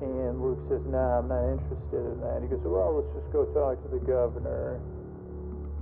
And 0.04 0.36
Luke 0.44 0.60
says, 0.68 0.84
"Nah, 0.92 1.24
I'm 1.24 1.32
not 1.32 1.48
interested 1.48 2.04
in 2.04 2.20
that." 2.20 2.44
He 2.44 2.48
goes, 2.52 2.60
"Well, 2.60 3.00
let's 3.00 3.08
just 3.16 3.32
go 3.32 3.48
talk 3.56 3.80
to 3.80 3.88
the 3.88 4.04
governor." 4.04 4.80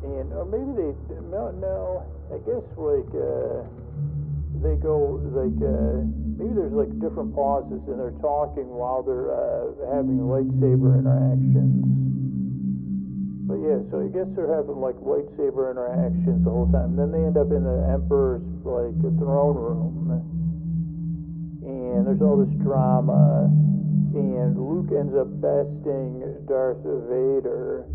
and 0.03 0.33
or 0.33 0.49
maybe 0.49 0.73
they 0.81 1.21
no 1.29 1.53
no 1.61 2.01
I 2.33 2.39
guess 2.49 2.65
like 2.81 3.13
uh, 3.13 3.69
they 4.61 4.77
go 4.77 5.21
like 5.33 5.57
uh, 5.65 6.05
maybe 6.37 6.53
there's 6.53 6.77
like 6.77 6.93
different 7.01 7.33
pauses 7.35 7.81
and 7.89 7.97
they're 7.97 8.17
talking 8.21 8.69
while 8.69 9.01
they're 9.03 9.33
uh, 9.33 9.97
having 9.97 10.21
lightsaber 10.21 11.01
interactions. 11.01 11.85
But 13.49 13.59
yeah, 13.67 13.81
so 13.91 14.05
I 14.05 14.09
guess 14.13 14.29
they're 14.37 14.53
having 14.53 14.79
like 14.79 15.01
lightsaber 15.01 15.73
interactions 15.73 16.45
the 16.45 16.53
whole 16.53 16.71
time. 16.71 16.95
And 16.95 16.99
Then 17.01 17.11
they 17.11 17.25
end 17.25 17.37
up 17.41 17.51
in 17.51 17.65
the 17.65 17.89
Emperor's 17.89 18.45
like 18.63 18.95
throne 19.19 19.57
room, 19.57 19.97
and 21.65 22.07
there's 22.07 22.23
all 22.23 22.39
this 22.39 22.55
drama, 22.63 23.49
and 24.15 24.55
Luke 24.55 24.93
ends 24.93 25.17
up 25.17 25.29
besting 25.41 26.21
Darth 26.47 26.85
Vader 26.85 27.89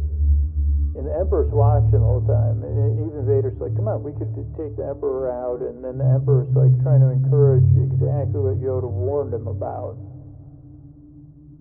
and 0.95 1.03
the 1.03 1.11
Emperor's 1.11 1.51
watching 1.51 1.99
all 1.99 2.23
the 2.23 2.31
time. 2.31 2.63
And 2.63 2.95
even 2.95 3.27
Vader's 3.27 3.59
like, 3.59 3.75
come 3.75 3.91
on, 3.91 3.99
we 3.99 4.15
could 4.15 4.31
take 4.55 4.79
the 4.79 4.87
Emperor 4.87 5.27
out. 5.27 5.59
And 5.59 5.83
then 5.83 5.99
the 5.99 6.07
Emperor's 6.07 6.47
like 6.55 6.71
trying 6.87 7.03
to 7.03 7.11
encourage 7.11 7.67
exactly 7.75 8.39
what 8.39 8.55
Yoda 8.63 8.87
warned 8.87 9.35
him 9.35 9.51
about. 9.51 9.99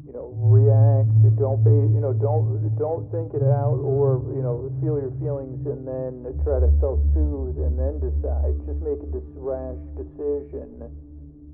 You 0.06 0.14
know, 0.14 0.30
react. 0.38 1.10
Don't 1.34 1.66
be. 1.66 1.74
You 1.74 1.98
know, 1.98 2.14
don't 2.14 2.62
don't 2.78 3.10
think 3.10 3.34
it 3.34 3.42
out, 3.42 3.82
or 3.82 4.22
you 4.30 4.38
know, 4.38 4.70
feel 4.78 5.02
your 5.02 5.10
feelings 5.18 5.66
and 5.66 5.82
then 5.82 6.22
try 6.46 6.62
to 6.62 6.70
self-soothe 6.78 7.58
and 7.58 7.74
then 7.74 7.98
decide. 7.98 8.54
Just 8.62 8.78
make 8.86 9.02
a 9.02 9.10
rash 9.34 9.82
decision 9.98 10.78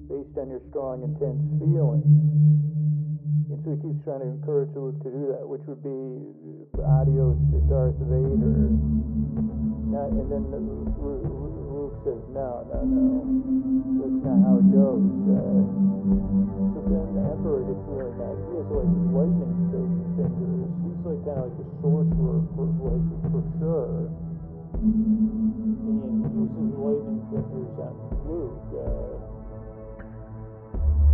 based 0.04 0.36
on 0.36 0.52
your 0.52 0.60
strong, 0.68 1.00
intense 1.00 1.40
feelings. 1.64 2.04
And 3.50 3.58
so 3.66 3.74
he 3.74 3.82
keeps 3.82 3.98
trying 4.06 4.22
to 4.22 4.30
encourage 4.30 4.70
Luke 4.78 5.02
to 5.02 5.10
do 5.10 5.34
that, 5.34 5.42
which 5.42 5.66
would 5.66 5.82
be 5.82 6.22
adios 6.78 7.34
to 7.50 7.58
Darth 7.66 7.98
Vader. 7.98 8.70
Not, 9.90 10.14
and 10.14 10.30
then 10.30 10.46
Luke 10.54 11.98
says, 12.06 12.22
no, 12.30 12.62
no, 12.70 12.78
no, 12.86 13.26
that's 13.98 14.22
not 14.22 14.38
how 14.46 14.54
it 14.62 14.70
goes. 14.70 15.02
Uh, 15.02 15.66
so 15.66 16.78
then 16.94 17.10
the 17.10 17.26
Emperor 17.26 17.66
gets 17.66 17.82
really 17.90 18.14
mad. 18.22 18.38
He 18.38 18.54
has 18.54 18.70
like 18.70 18.86
lightning 19.18 19.66
fingers. 19.74 20.70
He's 20.86 21.02
like 21.02 21.18
kind 21.26 21.42
of 21.42 21.50
like 21.50 21.58
a 21.58 21.66
sorcerer 21.82 22.38
for 22.54 22.70
like 22.70 23.02
for 23.34 23.42
sure. 23.58 24.14
And 24.78 26.22
he 26.22 26.38
uses 26.38 26.70
lightning 26.78 27.18
fingers 27.34 27.74
on 27.82 27.98
Luke. 28.30 28.62
Uh, 28.78 29.18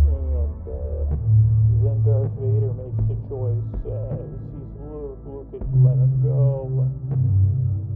and 0.05 0.61
uh, 0.69 1.56
then 1.83 2.01
Darth 2.05 2.33
Vader 2.39 2.73
makes 2.73 2.97
a 3.05 3.17
choice. 3.29 3.67
He 3.83 3.91
sees 4.49 4.71
Luke. 4.81 5.19
Luke 5.25 5.47
could 5.51 5.67
let 5.83 5.97
him 5.99 6.13
go. 6.23 6.87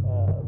Um, 0.05 0.47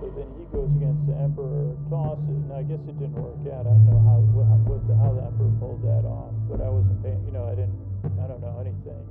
so 0.00 0.06
then 0.16 0.28
he 0.38 0.44
goes 0.52 0.70
against 0.76 1.04
the 1.08 1.16
Emperor, 1.16 1.76
tosses. 1.88 2.40
Now 2.48 2.60
I 2.60 2.64
guess 2.64 2.80
it 2.86 2.96
didn't 2.98 3.18
work 3.18 3.40
out. 3.52 3.66
I 3.66 3.72
don't 3.74 3.86
know 3.88 4.00
how 4.04 4.20
what, 4.32 4.46
what 4.68 4.82
the, 4.88 4.94
how 4.96 5.12
the 5.12 5.24
Emperor 5.26 5.52
pulled 5.58 5.82
that 5.82 6.04
off, 6.08 6.32
but 6.48 6.60
I 6.60 6.68
wasn't 6.68 7.02
paying. 7.02 7.20
You 7.26 7.32
know, 7.32 7.48
I 7.48 7.54
didn't. 7.58 7.76
I 8.20 8.26
don't 8.28 8.40
know 8.40 8.56
anything. 8.60 9.04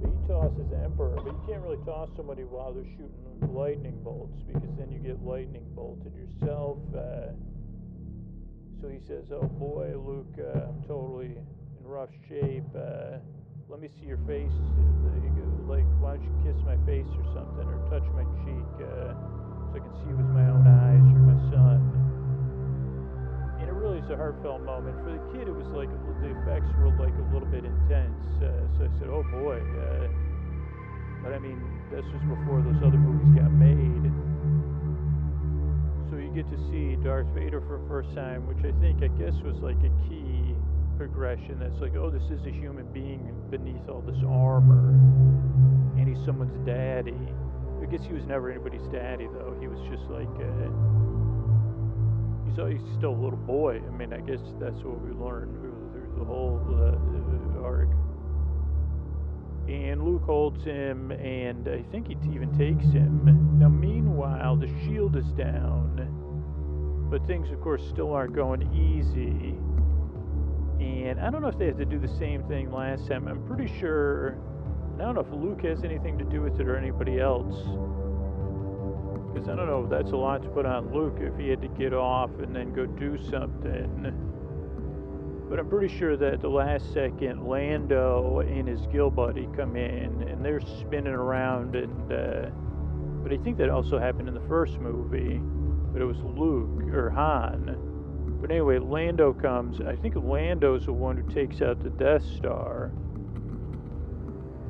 But 0.00 0.10
he 0.10 0.18
tosses 0.26 0.66
the 0.70 0.78
Emperor, 0.82 1.18
but 1.22 1.34
you 1.34 1.42
can't 1.46 1.62
really 1.62 1.82
toss 1.84 2.08
somebody 2.16 2.42
while 2.42 2.72
they're 2.72 2.86
shooting 2.96 3.28
lightning 3.54 3.98
bolts 4.02 4.38
because 4.46 4.70
then 4.78 4.90
you 4.90 4.98
get 4.98 5.22
lightning 5.24 5.64
bolted 5.74 6.12
yourself. 6.14 6.78
Uh, 6.94 7.34
so 8.80 8.88
he 8.88 9.00
says, 9.06 9.30
"Oh 9.32 9.46
boy, 9.46 9.94
Luke, 9.98 10.34
uh, 10.38 10.70
I'm 10.70 10.82
totally 10.86 11.34
in 11.36 11.82
rough 11.82 12.10
shape. 12.28 12.68
Uh, 12.74 13.18
let 13.68 13.80
me 13.80 13.88
see 14.00 14.06
your 14.06 14.22
face. 14.26 14.54
Like, 15.66 15.84
why 16.00 16.16
don't 16.16 16.24
you 16.24 16.32
kiss 16.46 16.56
my 16.64 16.80
face 16.88 17.10
or 17.12 17.26
something, 17.36 17.66
or 17.68 17.76
touch 17.92 18.06
my 18.16 18.24
cheek, 18.40 18.70
uh, 18.80 19.12
so 19.68 19.76
I 19.76 19.80
can 19.84 19.92
see 20.00 20.12
with 20.16 20.30
my 20.32 20.48
own 20.48 20.64
eyes, 20.64 21.04
or 21.12 21.22
my 21.28 21.38
son." 21.52 21.80
And 23.60 23.68
it 23.68 23.74
really 23.74 23.98
is 23.98 24.08
a 24.10 24.16
heartfelt 24.16 24.62
moment 24.62 24.96
for 25.04 25.12
the 25.12 25.20
kid. 25.36 25.48
It 25.48 25.54
was 25.54 25.68
like 25.74 25.90
the 26.22 26.30
effects 26.40 26.70
were 26.78 26.88
like 26.96 27.14
a 27.14 27.26
little 27.34 27.48
bit 27.48 27.64
intense. 27.64 28.24
Uh, 28.40 28.48
so 28.78 28.88
I 28.88 28.90
said, 28.98 29.08
"Oh 29.08 29.24
boy." 29.30 29.60
Uh, 29.60 30.08
but 31.22 31.34
I 31.34 31.38
mean, 31.38 31.60
this 31.90 32.06
was 32.06 32.22
before 32.30 32.62
those 32.62 32.80
other 32.80 32.96
movies 32.96 33.34
got 33.36 33.50
made 33.50 34.06
get 36.38 36.48
to 36.50 36.70
see 36.70 36.94
Darth 37.02 37.26
Vader 37.34 37.60
for 37.60 37.82
the 37.82 37.88
first 37.88 38.14
time, 38.14 38.46
which 38.46 38.62
I 38.62 38.70
think, 38.78 39.02
I 39.02 39.08
guess, 39.18 39.34
was 39.42 39.58
like 39.58 39.82
a 39.82 39.90
key 40.06 40.54
progression. 40.96 41.58
That's 41.58 41.80
like, 41.80 41.96
oh, 41.96 42.10
this 42.10 42.22
is 42.30 42.46
a 42.46 42.50
human 42.50 42.86
being 42.92 43.34
beneath 43.50 43.88
all 43.88 44.02
this 44.02 44.22
armor, 44.22 44.94
and 45.98 46.06
he's 46.06 46.24
someone's 46.24 46.54
daddy. 46.64 47.18
I 47.82 47.86
guess 47.90 48.06
he 48.06 48.12
was 48.14 48.22
never 48.26 48.52
anybody's 48.52 48.86
daddy, 48.92 49.26
though. 49.34 49.56
He 49.58 49.66
was 49.66 49.80
just 49.90 50.06
like, 50.14 50.30
uh, 50.38 50.70
he's, 52.70 52.86
still 52.98 53.18
a 53.18 53.20
little 53.20 53.42
boy. 53.42 53.82
I 53.84 53.90
mean, 53.90 54.12
I 54.12 54.20
guess 54.20 54.38
that's 54.60 54.78
what 54.86 55.02
we 55.02 55.10
learned 55.10 55.58
through 55.58 55.74
the 56.18 56.24
whole 56.24 56.62
uh, 56.70 57.66
arc. 57.66 57.90
And 59.66 60.04
Luke 60.04 60.22
holds 60.22 60.62
him, 60.62 61.10
and 61.10 61.66
I 61.66 61.82
think 61.90 62.06
he 62.06 62.14
even 62.30 62.56
takes 62.56 62.86
him. 62.92 63.58
Now, 63.58 63.68
meanwhile, 63.68 64.54
the 64.54 64.68
shield 64.84 65.16
is 65.16 65.26
down 65.32 66.17
but 67.10 67.26
things, 67.26 67.50
of 67.50 67.60
course, 67.60 67.82
still 67.88 68.12
aren't 68.12 68.34
going 68.34 68.62
easy. 68.74 69.54
And 70.84 71.20
I 71.20 71.30
don't 71.30 71.42
know 71.42 71.48
if 71.48 71.58
they 71.58 71.66
have 71.66 71.78
to 71.78 71.84
do 71.84 71.98
the 71.98 72.08
same 72.08 72.42
thing 72.44 72.70
last 72.70 73.08
time. 73.08 73.26
I'm 73.28 73.44
pretty 73.46 73.72
sure. 73.78 74.38
I 74.96 75.02
don't 75.02 75.14
know 75.14 75.20
if 75.20 75.32
Luke 75.32 75.62
has 75.62 75.84
anything 75.84 76.18
to 76.18 76.24
do 76.24 76.40
with 76.42 76.60
it 76.60 76.68
or 76.68 76.76
anybody 76.76 77.20
else. 77.20 77.56
Because 79.32 79.48
I 79.48 79.56
don't 79.56 79.66
know 79.66 79.84
if 79.84 79.90
that's 79.90 80.12
a 80.12 80.16
lot 80.16 80.42
to 80.42 80.48
put 80.48 80.66
on 80.66 80.92
Luke 80.92 81.18
if 81.20 81.36
he 81.38 81.48
had 81.48 81.62
to 81.62 81.68
get 81.68 81.94
off 81.94 82.30
and 82.40 82.54
then 82.54 82.72
go 82.72 82.86
do 82.86 83.18
something. 83.30 84.12
But 85.48 85.58
I'm 85.58 85.68
pretty 85.68 85.96
sure 85.96 86.16
that 86.16 86.42
the 86.42 86.48
last 86.48 86.92
second, 86.92 87.46
Lando 87.48 88.40
and 88.40 88.68
his 88.68 88.86
Gill 88.92 89.10
buddy 89.10 89.48
come 89.56 89.76
in 89.76 90.28
and 90.28 90.44
they're 90.44 90.60
spinning 90.60 91.14
around. 91.14 91.74
And 91.74 92.12
uh, 92.12 92.50
but 93.22 93.32
I 93.32 93.42
think 93.42 93.56
that 93.56 93.70
also 93.70 93.98
happened 93.98 94.28
in 94.28 94.34
the 94.34 94.46
first 94.46 94.78
movie 94.78 95.40
but 95.98 96.04
it 96.04 96.06
was 96.06 96.22
Luke 96.38 96.94
or 96.94 97.10
Han. 97.10 98.38
But 98.40 98.52
anyway, 98.52 98.78
Lando 98.78 99.32
comes. 99.32 99.80
I 99.80 99.96
think 99.96 100.14
Lando's 100.14 100.86
the 100.86 100.92
one 100.92 101.16
who 101.16 101.28
takes 101.34 101.60
out 101.60 101.82
the 101.82 101.90
Death 101.90 102.22
Star. 102.36 102.92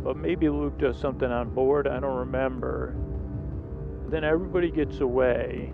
But 0.03 0.17
maybe 0.17 0.49
Luke 0.49 0.79
does 0.79 0.99
something 0.99 1.31
on 1.31 1.51
board. 1.51 1.87
I 1.87 2.01
don't 2.01 2.17
remember. 2.17 2.97
Then 4.09 4.25
everybody 4.25 4.71
gets 4.71 5.01
away. 5.01 5.71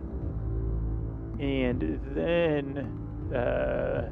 And 1.38 2.00
then 2.16 3.32
uh, 3.32 4.10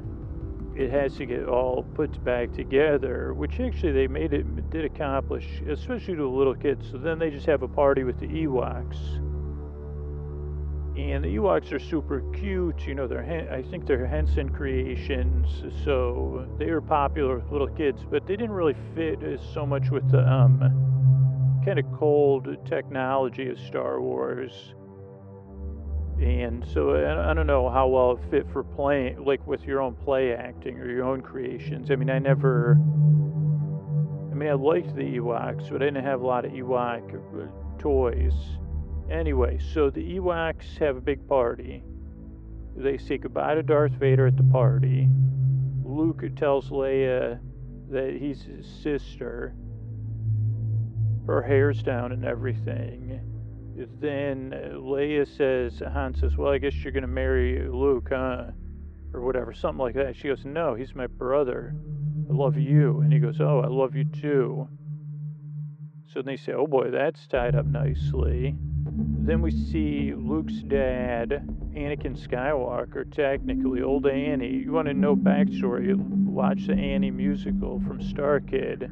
it 0.77 0.93
has 0.93 1.17
to 1.17 1.27
get 1.27 1.49
all 1.49 1.85
put 1.95 2.23
back 2.23 2.53
together, 2.53 3.35
which 3.35 3.59
actually 3.59 3.91
they 3.91 4.07
made 4.07 4.33
it 4.33 4.71
did 4.71 4.85
accomplish, 4.85 5.61
especially 5.69 6.15
to 6.15 6.23
the 6.23 6.29
little 6.29 6.55
kids. 6.55 6.87
So 6.93 6.99
then 6.99 7.19
they 7.19 7.31
just 7.31 7.47
have 7.47 7.63
a 7.63 7.69
party 7.69 8.05
with 8.05 8.21
the 8.21 8.29
Ewoks 8.29 9.22
and 10.97 11.25
the 11.25 11.37
Ewoks 11.37 11.73
are 11.73 11.79
super 11.79 12.21
cute. 12.33 12.87
You 12.87 12.95
know, 12.95 13.07
they're 13.07 13.49
I 13.51 13.63
think 13.63 13.87
they're 13.87 14.07
Henson 14.07 14.51
creations, 14.51 15.49
so 15.85 16.47
they 16.59 16.71
were 16.71 16.83
popular 16.83 17.37
with 17.37 17.51
little 17.51 17.69
kids, 17.69 18.03
but 18.11 18.27
they 18.27 18.37
didn't 18.37 18.53
really 18.53 18.77
fit 18.95 19.19
so 19.55 19.65
much 19.65 19.91
with 19.91 20.11
the 20.11 20.21
um, 20.31 20.59
kind 21.65 21.79
of 21.79 21.87
cold 21.99 22.57
technology 22.67 23.49
of 23.49 23.59
Star 23.59 24.01
Wars. 24.01 24.75
And 26.21 26.65
so 26.73 26.95
I, 26.95 27.33
don't 27.33 27.47
know 27.47 27.69
how 27.69 27.89
well 27.89 28.13
it 28.13 28.21
fit 28.31 28.47
for 28.53 28.63
playing, 28.63 29.25
like 29.25 29.45
with 29.47 29.65
your 29.65 29.81
own 29.81 29.95
play 29.95 30.35
acting 30.35 30.79
or 30.79 30.89
your 30.89 31.05
own 31.05 31.21
creations. 31.21 31.91
I 31.91 31.97
mean, 31.97 32.11
I 32.11 32.19
never. 32.19 32.75
I 34.31 34.35
mean, 34.35 34.49
I 34.49 34.53
liked 34.53 34.95
the 34.95 35.03
Ewoks, 35.03 35.71
but 35.71 35.83
I 35.83 35.87
didn't 35.87 36.05
have 36.05 36.21
a 36.21 36.27
lot 36.27 36.45
of 36.45 36.53
Ewok 36.53 37.15
uh, 37.15 37.81
toys 37.81 38.35
Anyway, 39.11 39.59
so 39.73 39.91
the 39.91 40.19
Ewoks 40.19 40.79
have 40.79 40.97
a 40.97 41.01
big 41.01 41.27
party. 41.29 41.83
They 42.77 42.97
say 42.99 43.19
goodbye 43.19 43.55
to 43.55 43.63
Darth 43.63 43.93
Vader 43.93 44.27
at 44.27 44.37
the 44.37 44.45
party. 44.45 45.09
Luke 45.85 46.25
tells 46.37 46.71
Leia 46.71 47.39
that 47.91 48.17
he's 48.19 48.43
his 48.43 48.67
sister. 48.67 49.55
Her 51.27 51.43
hair's 51.43 51.83
down 51.83 52.13
and 52.13 52.25
everything. 52.25 53.21
Then 54.01 54.51
Leia 54.75 55.27
says, 55.37 55.83
Han 55.93 56.15
says, 56.15 56.37
Well, 56.37 56.53
I 56.53 56.59
guess 56.59 56.75
you're 56.77 56.93
going 56.93 57.03
to 57.03 57.09
marry 57.09 57.69
Luke, 57.69 58.09
huh? 58.11 58.47
Or 59.13 59.21
whatever, 59.21 59.53
something 59.53 59.79
like 59.79 59.95
that. 59.95 60.17
She 60.17 60.29
goes, 60.29 60.45
No, 60.45 60.75
he's 60.75 60.95
my 60.95 61.07
brother. 61.07 61.75
I 62.29 62.33
love 62.33 62.57
you. 62.57 63.01
And 63.01 63.13
he 63.13 63.19
goes, 63.19 63.41
Oh, 63.41 63.61
I 63.61 63.69
love 63.69 63.95
you 63.95 64.05
too. 64.05 64.69
So 66.13 66.21
they 66.21 66.37
say, 66.37 66.53
Oh 66.53 66.67
boy, 66.67 66.91
that's 66.91 67.27
tied 67.27 67.55
up 67.55 67.65
nicely. 67.65 68.55
Then 68.85 69.41
we 69.41 69.51
see 69.51 70.13
Luke's 70.15 70.63
dad, 70.63 71.31
Anakin 71.75 72.19
Skywalker, 72.19 73.11
technically, 73.11 73.81
old 73.83 74.07
Annie. 74.07 74.63
You 74.65 74.73
want 74.73 74.89
to 74.89 74.95
know 74.95 75.17
backstory? 75.17 75.97
Watch 75.97 76.67
the 76.67 76.75
Annie 76.75 77.11
musical 77.11 77.81
from 77.87 78.03
Star 78.03 78.41
Kid. 78.41 78.91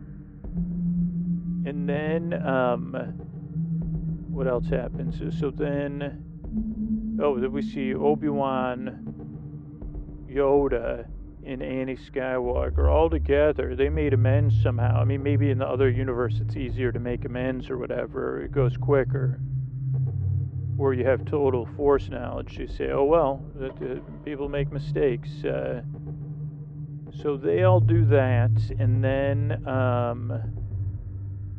and 1.67 1.87
then 1.89 2.33
um, 2.47 2.95
what 4.31 4.47
else 4.47 4.69
happens? 4.69 5.19
So 5.39 5.51
then, 5.51 6.25
oh, 7.23 7.39
then 7.39 7.53
we 7.53 7.61
see 7.61 7.95
Obi 7.95 8.29
Wan, 8.31 10.25
Yoda, 10.31 11.07
and 11.47 11.63
Annie 11.63 11.97
Skywalker 11.97 12.91
all 12.91 13.09
together. 13.11 13.75
They 13.75 13.89
made 13.89 14.13
amends 14.13 14.61
somehow. 14.63 15.01
I 15.01 15.05
mean, 15.05 15.23
maybe 15.23 15.51
in 15.51 15.59
the 15.59 15.67
other 15.67 15.89
universe 15.89 16.41
it's 16.41 16.57
easier 16.57 16.93
to 16.93 16.99
make 16.99 17.25
amends 17.25 17.71
or 17.71 17.79
whatever. 17.79 18.43
It 18.43 18.53
goes 18.53 18.77
quicker. 18.77 19.41
Where 20.77 20.93
you 20.95 21.05
have 21.05 21.25
total 21.27 21.69
force 21.77 22.09
knowledge, 22.09 22.59
you 22.59 22.67
say, 22.67 22.91
"Oh 22.91 23.05
well, 23.05 23.45
people 24.25 24.49
make 24.49 24.73
mistakes." 24.73 25.45
Uh, 25.45 25.83
so 27.23 27.37
they 27.37 27.65
all 27.65 27.81
do 27.81 28.07
that, 28.07 28.51
and 28.79 29.05
then 29.05 29.67
um, 29.69 30.33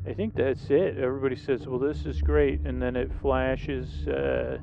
I 0.07 0.13
think 0.13 0.33
that's 0.33 0.71
it. 0.71 0.97
Everybody 0.97 1.35
says, 1.35 1.67
"Well, 1.67 1.77
this 1.77 2.05
is 2.07 2.21
great," 2.21 2.61
and 2.61 2.81
then 2.81 2.95
it 2.95 3.11
flashes. 3.21 4.07
Uh, 4.07 4.57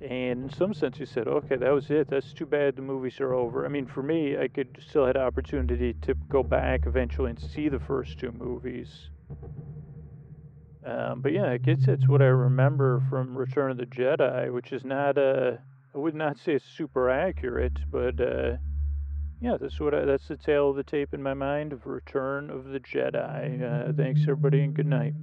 and 0.00 0.44
in 0.44 0.50
some 0.50 0.74
sense, 0.74 0.98
you 0.98 1.06
said, 1.06 1.26
"Okay, 1.26 1.56
that 1.56 1.72
was 1.72 1.90
it. 1.90 2.08
That's 2.08 2.32
too 2.32 2.46
bad. 2.46 2.76
The 2.76 2.82
movies 2.82 3.20
are 3.20 3.32
over." 3.32 3.64
I 3.64 3.68
mean, 3.68 3.86
for 3.86 4.02
me, 4.02 4.36
I 4.36 4.48
could 4.48 4.78
still 4.86 5.06
had 5.06 5.16
opportunity 5.16 5.94
to 6.02 6.14
go 6.28 6.42
back 6.42 6.86
eventually 6.86 7.30
and 7.30 7.40
see 7.40 7.68
the 7.68 7.78
first 7.78 8.18
two 8.18 8.32
movies. 8.32 9.10
Um, 10.84 11.20
but 11.20 11.32
yeah, 11.32 11.50
I 11.50 11.56
guess 11.56 11.88
it's 11.88 12.06
what 12.06 12.22
I 12.22 12.26
remember 12.26 13.02
from 13.10 13.36
Return 13.36 13.70
of 13.70 13.78
the 13.78 13.86
Jedi, 13.86 14.52
which 14.52 14.72
is 14.72 14.84
not 14.84 15.18
a. 15.18 15.58
I 15.94 15.98
would 15.98 16.14
not 16.14 16.38
say 16.38 16.52
it's 16.52 16.64
super 16.64 17.08
accurate, 17.08 17.78
but 17.90 18.20
uh, 18.20 18.56
yeah, 19.40 19.56
that's 19.58 19.80
what 19.80 19.94
I, 19.94 20.04
that's 20.04 20.28
the 20.28 20.36
tale 20.36 20.70
of 20.70 20.76
the 20.76 20.84
tape 20.84 21.14
in 21.14 21.22
my 21.22 21.34
mind 21.34 21.72
of 21.72 21.86
Return 21.86 22.50
of 22.50 22.66
the 22.66 22.80
Jedi. 22.80 23.62
Uh, 23.62 23.92
thanks 23.94 24.20
everybody 24.22 24.62
and 24.62 24.74
good 24.74 24.86
night. 24.86 25.14